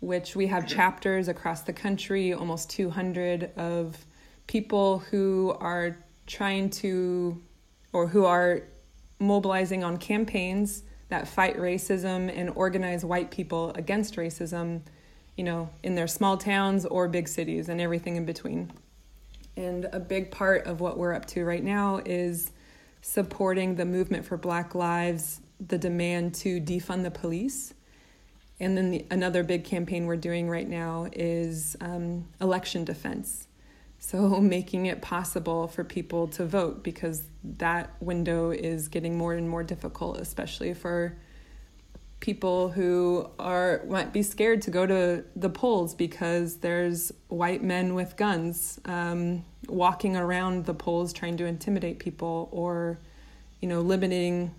which 0.00 0.36
we 0.36 0.46
have 0.46 0.66
chapters 0.66 1.28
across 1.28 1.62
the 1.62 1.72
country, 1.72 2.32
almost 2.32 2.70
200 2.70 3.50
of 3.56 3.96
people 4.46 5.00
who 5.00 5.56
are 5.60 5.96
trying 6.26 6.70
to 6.70 7.40
or 7.92 8.06
who 8.06 8.24
are 8.24 8.62
mobilizing 9.18 9.82
on 9.82 9.96
campaigns 9.96 10.84
that 11.08 11.26
fight 11.26 11.56
racism 11.56 12.32
and 12.34 12.50
organize 12.50 13.04
white 13.04 13.30
people 13.30 13.70
against 13.74 14.16
racism, 14.16 14.82
you 15.36 15.44
know, 15.44 15.70
in 15.82 15.94
their 15.94 16.06
small 16.06 16.36
towns 16.36 16.84
or 16.84 17.08
big 17.08 17.26
cities 17.26 17.68
and 17.68 17.80
everything 17.80 18.16
in 18.16 18.24
between. 18.24 18.70
And 19.56 19.86
a 19.92 19.98
big 19.98 20.30
part 20.30 20.66
of 20.66 20.80
what 20.80 20.98
we're 20.98 21.14
up 21.14 21.26
to 21.26 21.44
right 21.44 21.64
now 21.64 22.00
is 22.04 22.52
supporting 23.00 23.74
the 23.74 23.84
movement 23.84 24.24
for 24.24 24.36
Black 24.36 24.74
Lives, 24.74 25.40
the 25.66 25.78
demand 25.78 26.34
to 26.36 26.60
defund 26.60 27.02
the 27.02 27.10
police 27.10 27.74
and 28.60 28.76
then 28.76 28.90
the, 28.90 29.06
another 29.10 29.42
big 29.42 29.64
campaign 29.64 30.06
we're 30.06 30.16
doing 30.16 30.48
right 30.48 30.68
now 30.68 31.08
is 31.12 31.76
um, 31.80 32.28
election 32.40 32.84
defense. 32.84 33.46
So, 33.98 34.40
making 34.40 34.86
it 34.86 35.02
possible 35.02 35.68
for 35.68 35.84
people 35.84 36.28
to 36.28 36.44
vote 36.44 36.82
because 36.82 37.24
that 37.44 37.94
window 38.00 38.50
is 38.50 38.88
getting 38.88 39.16
more 39.16 39.34
and 39.34 39.48
more 39.48 39.62
difficult, 39.62 40.18
especially 40.18 40.74
for 40.74 41.16
people 42.20 42.70
who 42.70 43.28
are 43.38 43.82
might 43.88 44.12
be 44.12 44.22
scared 44.22 44.62
to 44.62 44.70
go 44.70 44.86
to 44.86 45.24
the 45.36 45.48
polls 45.48 45.94
because 45.94 46.56
there's 46.56 47.12
white 47.28 47.62
men 47.62 47.94
with 47.94 48.16
guns 48.16 48.80
um, 48.86 49.44
walking 49.68 50.16
around 50.16 50.64
the 50.64 50.74
polls 50.74 51.12
trying 51.12 51.36
to 51.36 51.44
intimidate 51.44 51.98
people 52.00 52.48
or 52.50 52.98
you 53.60 53.68
know 53.68 53.80
limiting 53.80 54.52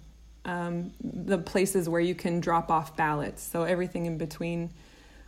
um, 0.50 0.92
the 1.04 1.38
places 1.38 1.88
where 1.88 2.02
you 2.02 2.16
can 2.16 2.40
drop 2.40 2.72
off 2.72 2.98
ballots, 2.98 3.44
so 3.44 3.64
everything 3.64 4.08
in 4.08 4.18
between. 4.18 4.72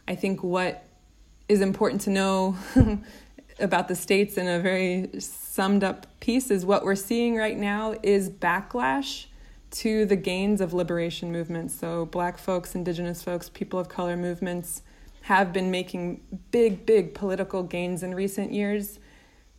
I 0.08 0.16
think 0.16 0.44
what 0.44 0.84
is 1.48 1.62
important 1.62 2.02
to 2.02 2.10
know 2.10 2.58
about 3.60 3.88
the 3.88 3.96
states 3.96 4.36
in 4.36 4.48
a 4.48 4.60
very 4.60 5.12
summed 5.20 5.84
up 5.84 6.08
piece 6.22 6.50
is 6.50 6.66
what 6.66 6.84
we're 6.84 6.96
seeing 6.96 7.36
right 7.36 7.56
now 7.56 7.94
is 8.02 8.32
backlash 8.32 9.28
to 9.70 10.06
the 10.06 10.16
gains 10.16 10.60
of 10.60 10.74
liberation 10.74 11.32
movements. 11.32 11.76
So, 11.76 12.08
black 12.08 12.40
folks, 12.40 12.74
indigenous 12.74 13.22
folks, 13.22 13.48
people 13.48 13.80
of 13.80 13.90
color 13.90 14.18
movements 14.18 14.82
have 15.22 15.54
been 15.54 15.70
making 15.70 16.22
big, 16.50 16.84
big 16.88 17.14
political 17.14 17.62
gains 17.62 18.02
in 18.02 18.16
recent 18.16 18.52
years. 18.52 18.98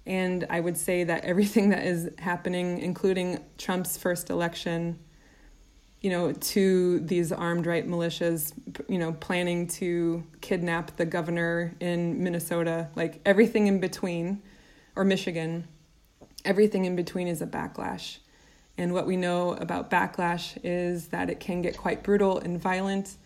And 0.07 0.45
I 0.51 0.59
would 0.59 0.77
say 0.77 1.05
that 1.05 1.25
everything 1.25 1.69
that 1.69 1.87
is 1.87 2.11
happening, 2.19 2.81
including 2.81 3.39
Trump's 3.59 3.97
first 3.97 4.29
election, 4.29 4.99
you 6.03 6.11
know, 6.11 6.33
to 6.33 6.99
these 7.01 7.31
armed 7.31 7.65
right 7.65 7.89
militias, 7.89 8.53
you 8.89 8.99
know, 8.99 9.13
planning 9.13 9.69
to 9.69 10.25
kidnap 10.41 10.97
the 10.97 11.07
governor 11.07 11.75
in 11.79 12.23
Minnesota, 12.23 12.89
like 12.97 13.21
everything 13.25 13.69
in 13.69 13.79
between, 13.79 14.43
or 14.97 15.05
Michigan, 15.05 15.67
everything 16.45 16.85
in 16.85 16.97
between 16.97 17.29
is 17.29 17.41
a 17.41 17.47
backlash. 17.47 18.19
And 18.77 18.93
what 18.93 19.07
we 19.07 19.17
know 19.17 19.55
about 19.55 19.91
backlash 19.91 20.59
is 20.65 21.09
that 21.09 21.31
it 21.31 21.39
can 21.39 21.63
get 21.63 21.77
quite 21.77 22.03
brutal 22.03 22.39
and 22.39 22.61
violent. 22.61 23.17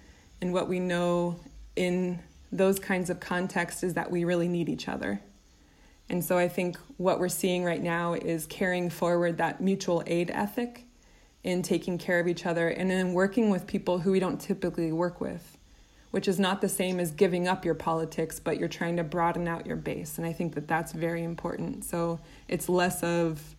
And 0.42 0.52
what 0.52 0.68
we 0.68 0.78
know 0.78 1.40
in 1.76 2.18
those 2.52 2.78
kinds 2.78 3.08
of 3.08 3.20
contexts 3.20 3.82
is 3.82 3.94
that 3.94 4.10
we 4.10 4.24
really 4.24 4.48
need 4.48 4.68
each 4.68 4.86
other. 4.86 5.20
And 6.08 6.22
so 6.24 6.36
I 6.36 6.48
think 6.48 6.76
what 6.98 7.18
we're 7.18 7.28
seeing 7.28 7.64
right 7.64 7.82
now 7.82 8.14
is 8.14 8.46
carrying 8.46 8.90
forward 8.90 9.38
that 9.38 9.60
mutual 9.60 10.02
aid 10.06 10.30
ethic 10.30 10.85
in 11.46 11.62
taking 11.62 11.96
care 11.96 12.18
of 12.18 12.26
each 12.26 12.44
other 12.44 12.68
and 12.68 12.90
in 12.90 13.12
working 13.12 13.50
with 13.50 13.68
people 13.68 14.00
who 14.00 14.10
we 14.10 14.18
don't 14.18 14.40
typically 14.40 14.90
work 14.90 15.20
with, 15.20 15.56
which 16.10 16.26
is 16.26 16.40
not 16.40 16.60
the 16.60 16.68
same 16.68 16.98
as 16.98 17.12
giving 17.12 17.46
up 17.46 17.64
your 17.64 17.74
politics, 17.74 18.40
but 18.40 18.58
you're 18.58 18.68
trying 18.68 18.96
to 18.96 19.04
broaden 19.04 19.46
out 19.46 19.64
your 19.64 19.76
base. 19.76 20.18
And 20.18 20.26
I 20.26 20.32
think 20.32 20.56
that 20.56 20.66
that's 20.66 20.90
very 20.90 21.22
important. 21.22 21.84
So 21.84 22.18
it's 22.48 22.68
less 22.68 23.00
of, 23.04 23.54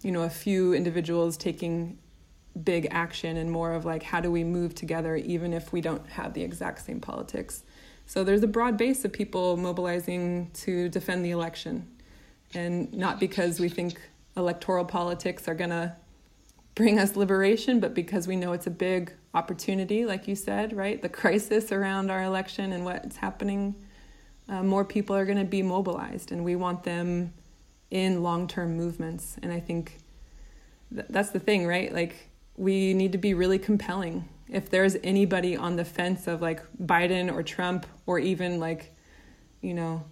you 0.00 0.12
know, 0.12 0.22
a 0.22 0.30
few 0.30 0.74
individuals 0.74 1.36
taking 1.36 1.98
big 2.62 2.86
action 2.92 3.36
and 3.36 3.50
more 3.50 3.72
of 3.72 3.84
like, 3.84 4.04
how 4.04 4.20
do 4.20 4.30
we 4.30 4.44
move 4.44 4.76
together 4.76 5.16
even 5.16 5.52
if 5.52 5.72
we 5.72 5.80
don't 5.80 6.08
have 6.10 6.34
the 6.34 6.42
exact 6.42 6.86
same 6.86 7.00
politics? 7.00 7.64
So 8.06 8.22
there's 8.22 8.44
a 8.44 8.46
broad 8.46 8.76
base 8.76 9.04
of 9.04 9.12
people 9.12 9.56
mobilizing 9.56 10.52
to 10.54 10.88
defend 10.88 11.24
the 11.24 11.32
election. 11.32 11.88
And 12.54 12.92
not 12.92 13.18
because 13.18 13.58
we 13.58 13.68
think 13.68 14.00
electoral 14.36 14.84
politics 14.84 15.48
are 15.48 15.54
going 15.56 15.70
to 15.70 15.96
bring 16.74 16.98
us 16.98 17.16
liberation, 17.16 17.80
but 17.80 17.94
because 17.94 18.26
we 18.26 18.36
know 18.36 18.52
it's 18.52 18.66
a 18.66 18.70
big 18.70 19.12
opportunity, 19.32 20.04
like 20.04 20.26
you 20.26 20.34
said, 20.34 20.72
right? 20.72 21.00
The 21.00 21.08
crisis 21.08 21.72
around 21.72 22.10
our 22.10 22.22
election 22.22 22.72
and 22.72 22.84
what's 22.84 23.16
happening, 23.16 23.74
uh, 24.48 24.62
more 24.62 24.84
people 24.84 25.14
are 25.16 25.24
going 25.24 25.38
to 25.38 25.44
be 25.44 25.62
mobilized, 25.62 26.32
and 26.32 26.44
we 26.44 26.56
want 26.56 26.82
them 26.82 27.32
in 27.90 28.22
long 28.22 28.48
term 28.48 28.76
movements. 28.76 29.36
And 29.42 29.52
I 29.52 29.60
think 29.60 29.98
th- 30.92 31.06
that's 31.08 31.30
the 31.30 31.40
thing, 31.40 31.66
right? 31.66 31.92
Like, 31.92 32.30
we 32.56 32.94
need 32.94 33.12
to 33.12 33.18
be 33.18 33.34
really 33.34 33.58
compelling. 33.58 34.28
If 34.48 34.70
there's 34.70 34.96
anybody 35.02 35.56
on 35.56 35.76
the 35.76 35.84
fence 35.84 36.26
of 36.26 36.42
like 36.42 36.62
Biden 36.78 37.32
or 37.32 37.42
Trump 37.42 37.86
or 38.06 38.18
even 38.18 38.60
like, 38.60 38.94
you 39.60 39.74
know, 39.74 40.04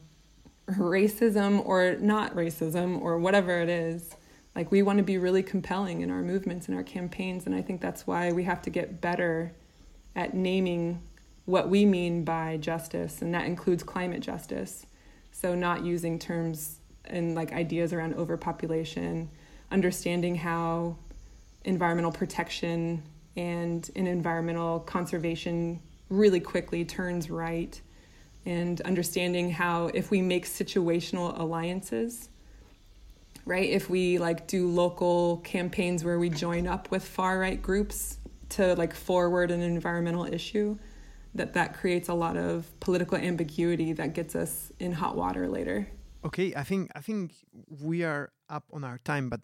racism 0.69 1.65
or 1.67 1.97
not 2.01 2.35
racism 2.35 3.01
or 3.01 3.19
whatever 3.19 3.61
it 3.61 3.69
is, 3.69 4.15
like 4.55 4.71
we 4.71 4.83
want 4.83 4.99
to 4.99 5.03
be 5.03 5.19
really 5.19 5.43
compelling 5.43 6.03
in 6.03 6.11
our 6.11 6.23
movements 6.23 6.69
and 6.69 6.77
our 6.77 6.83
campaigns 6.83 7.47
and 7.47 7.55
i 7.55 7.63
think 7.63 7.81
that's 7.81 8.07
why 8.07 8.33
we 8.33 8.45
have 8.45 8.63
to 8.63 8.71
get 8.71 9.01
better 9.01 9.53
at 10.15 10.35
naming 10.35 11.01
what 11.45 11.69
we 11.69 11.85
mean 11.85 12.25
by 12.25 12.57
justice 12.59 13.23
and 13.23 13.35
that 13.35 13.47
includes 13.47 13.83
climate 13.83 14.21
justice. 14.21 14.87
So 15.33 15.55
not 15.55 15.85
using 15.85 16.19
terms 16.19 16.79
and 17.05 17.35
like 17.35 17.53
ideas 17.53 17.93
around 17.93 18.15
overpopulation 18.15 19.29
understanding 19.71 20.35
how 20.35 20.97
environmental 21.65 22.13
protection 22.13 23.03
and 23.37 23.91
an 23.97 24.07
environmental 24.07 24.81
conservation 24.81 25.81
really 26.11 26.41
quickly 26.41 26.85
turns 26.85 27.31
right 27.31 27.81
and 28.45 28.81
understanding 28.83 29.51
how 29.51 29.87
if 29.95 30.11
we 30.11 30.21
make 30.21 30.47
situational 30.47 31.39
alliances 31.41 32.29
right? 33.45 33.69
If 33.69 33.91
we 33.91 34.19
like 34.19 34.47
do 34.47 34.69
local 34.69 35.39
campaigns 35.39 36.05
where 36.05 36.19
we 36.19 36.31
join 36.31 36.67
up 36.67 36.91
with 36.91 37.05
far 37.05 37.39
right 37.39 37.61
groups 37.61 38.19
to 38.51 38.75
like 38.75 38.95
forward 38.95 39.51
an 39.51 39.61
environmental 39.61 40.25
issue, 40.25 40.79
that 41.35 41.55
that 41.55 41.75
creates 41.75 42.09
a 42.09 42.15
lot 42.15 42.37
of 42.37 42.69
political 42.81 43.17
ambiguity 43.17 43.93
that 43.95 44.13
gets 44.15 44.37
us 44.37 44.71
in 44.79 44.93
hot 44.93 45.17
water 45.17 45.49
later. 45.49 45.89
Okay, 46.25 46.55
I 46.55 46.63
think 46.63 46.91
I 46.95 47.01
think 47.01 47.33
we 47.83 48.05
are 48.05 48.31
up 48.49 48.65
on 48.73 48.85
our 48.85 48.99
time, 48.99 49.29
but 49.29 49.41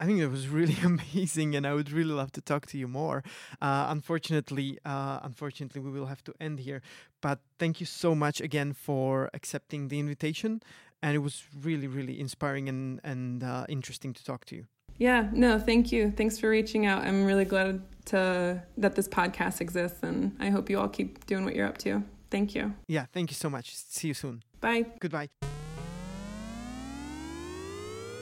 I 0.00 0.04
think 0.06 0.18
it 0.18 0.26
was 0.26 0.48
really 0.48 0.76
amazing, 0.84 1.54
and 1.54 1.64
I 1.64 1.74
would 1.74 1.92
really 1.92 2.12
love 2.12 2.32
to 2.32 2.40
talk 2.40 2.66
to 2.66 2.78
you 2.78 2.88
more. 2.88 3.22
Uh, 3.60 3.86
unfortunately, 3.88 4.78
uh, 4.84 5.20
unfortunately, 5.22 5.80
we 5.80 5.90
will 5.90 6.06
have 6.06 6.24
to 6.24 6.34
end 6.40 6.58
here. 6.58 6.82
But 7.20 7.38
thank 7.60 7.78
you 7.78 7.86
so 7.86 8.14
much 8.14 8.40
again 8.40 8.72
for 8.72 9.30
accepting 9.32 9.88
the 9.88 10.00
invitation, 10.00 10.60
and 11.02 11.14
it 11.14 11.18
was 11.18 11.44
really, 11.60 11.86
really 11.86 12.20
inspiring 12.20 12.68
and 12.68 13.00
and 13.04 13.42
uh, 13.42 13.66
interesting 13.68 14.12
to 14.14 14.24
talk 14.24 14.44
to 14.46 14.56
you. 14.56 14.66
Yeah, 14.98 15.28
no, 15.32 15.58
thank 15.58 15.90
you. 15.90 16.12
Thanks 16.16 16.38
for 16.38 16.48
reaching 16.48 16.86
out. 16.86 17.02
I'm 17.02 17.24
really 17.24 17.44
glad 17.44 17.82
to 18.06 18.62
that 18.78 18.94
this 18.94 19.08
podcast 19.08 19.60
exists, 19.60 20.02
and 20.02 20.36
I 20.38 20.50
hope 20.50 20.70
you 20.70 20.78
all 20.78 20.88
keep 20.88 21.26
doing 21.26 21.44
what 21.44 21.54
you're 21.54 21.66
up 21.66 21.78
to. 21.78 22.02
Thank 22.30 22.54
you. 22.54 22.74
Yeah, 22.86 23.06
thank 23.12 23.30
you 23.30 23.34
so 23.34 23.50
much. 23.50 23.74
See 23.74 24.08
you 24.08 24.14
soon. 24.14 24.42
Bye. 24.60 24.86
Goodbye. 25.00 25.28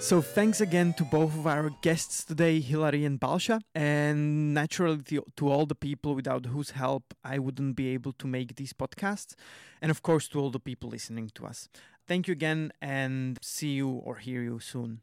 So 0.01 0.23
thanks 0.23 0.63
again 0.63 0.95
to 0.95 1.05
both 1.05 1.35
of 1.37 1.47
our 1.47 1.69
guests 1.83 2.25
today, 2.25 2.59
Hilary 2.59 3.05
and 3.05 3.21
Balsha, 3.21 3.61
and 3.75 4.55
naturally 4.55 5.03
to, 5.03 5.23
to, 5.37 5.49
all 5.51 5.67
the 5.67 5.75
people 5.75 6.15
without 6.15 6.47
whose 6.47 6.71
help 6.71 7.13
I 7.23 7.39
wouldn't 7.39 7.77
be 7.77 7.89
able 7.89 8.15
to 8.15 8.27
make 8.27 8.57
these 8.57 8.73
podcasts, 8.73 9.35
and 9.83 9.91
of 9.91 10.03
course 10.03 10.27
to 10.29 10.41
all 10.41 10.51
the 10.51 10.59
people 10.59 10.89
listening 10.89 11.31
to 11.35 11.45
us. 11.45 11.69
Thank 12.11 12.27
you 12.27 12.35
again, 12.35 12.75
and 12.83 13.39
see 13.39 13.79
you 13.79 14.03
or 14.03 14.19
hear 14.19 14.43
you 14.43 14.59
soon. 14.59 14.99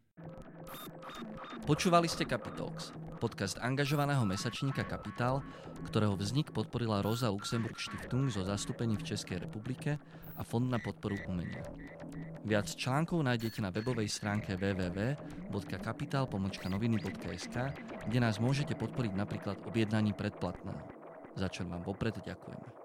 Počúvali 1.64 2.12
ste 2.12 2.28
Capitalx, 2.28 2.92
podcast 3.24 3.56
angažovaného 3.64 4.28
mesačníka 4.28 4.84
Kapitál, 4.84 5.40
ktorého 5.88 6.20
vznik 6.20 6.52
podporila 6.52 7.00
Rosa 7.00 7.32
Luxemburg 7.32 7.80
Stiftung 7.80 8.28
zo 8.28 8.44
zastúpení 8.44 9.00
v 9.00 9.08
Českej 9.08 9.48
republike 9.48 9.96
a 10.36 10.44
Fond 10.44 10.68
na 10.68 10.84
podporu 10.84 11.16
umenia. 11.32 11.64
Viac 12.44 12.76
článkov 12.76 13.24
nájdete 13.24 13.64
na 13.64 13.72
webovej 13.72 14.12
stránke 14.12 14.60
www.kapital.noviny.sk, 14.60 17.56
kde 18.04 18.20
nás 18.20 18.36
môžete 18.36 18.76
podporiť 18.76 19.16
napríklad 19.16 19.64
objednaním 19.64 20.20
predplatného, 20.20 20.84
za 21.40 21.48
čo 21.48 21.64
vám 21.64 21.88
vopred 21.88 22.20
ďakujeme. 22.20 22.77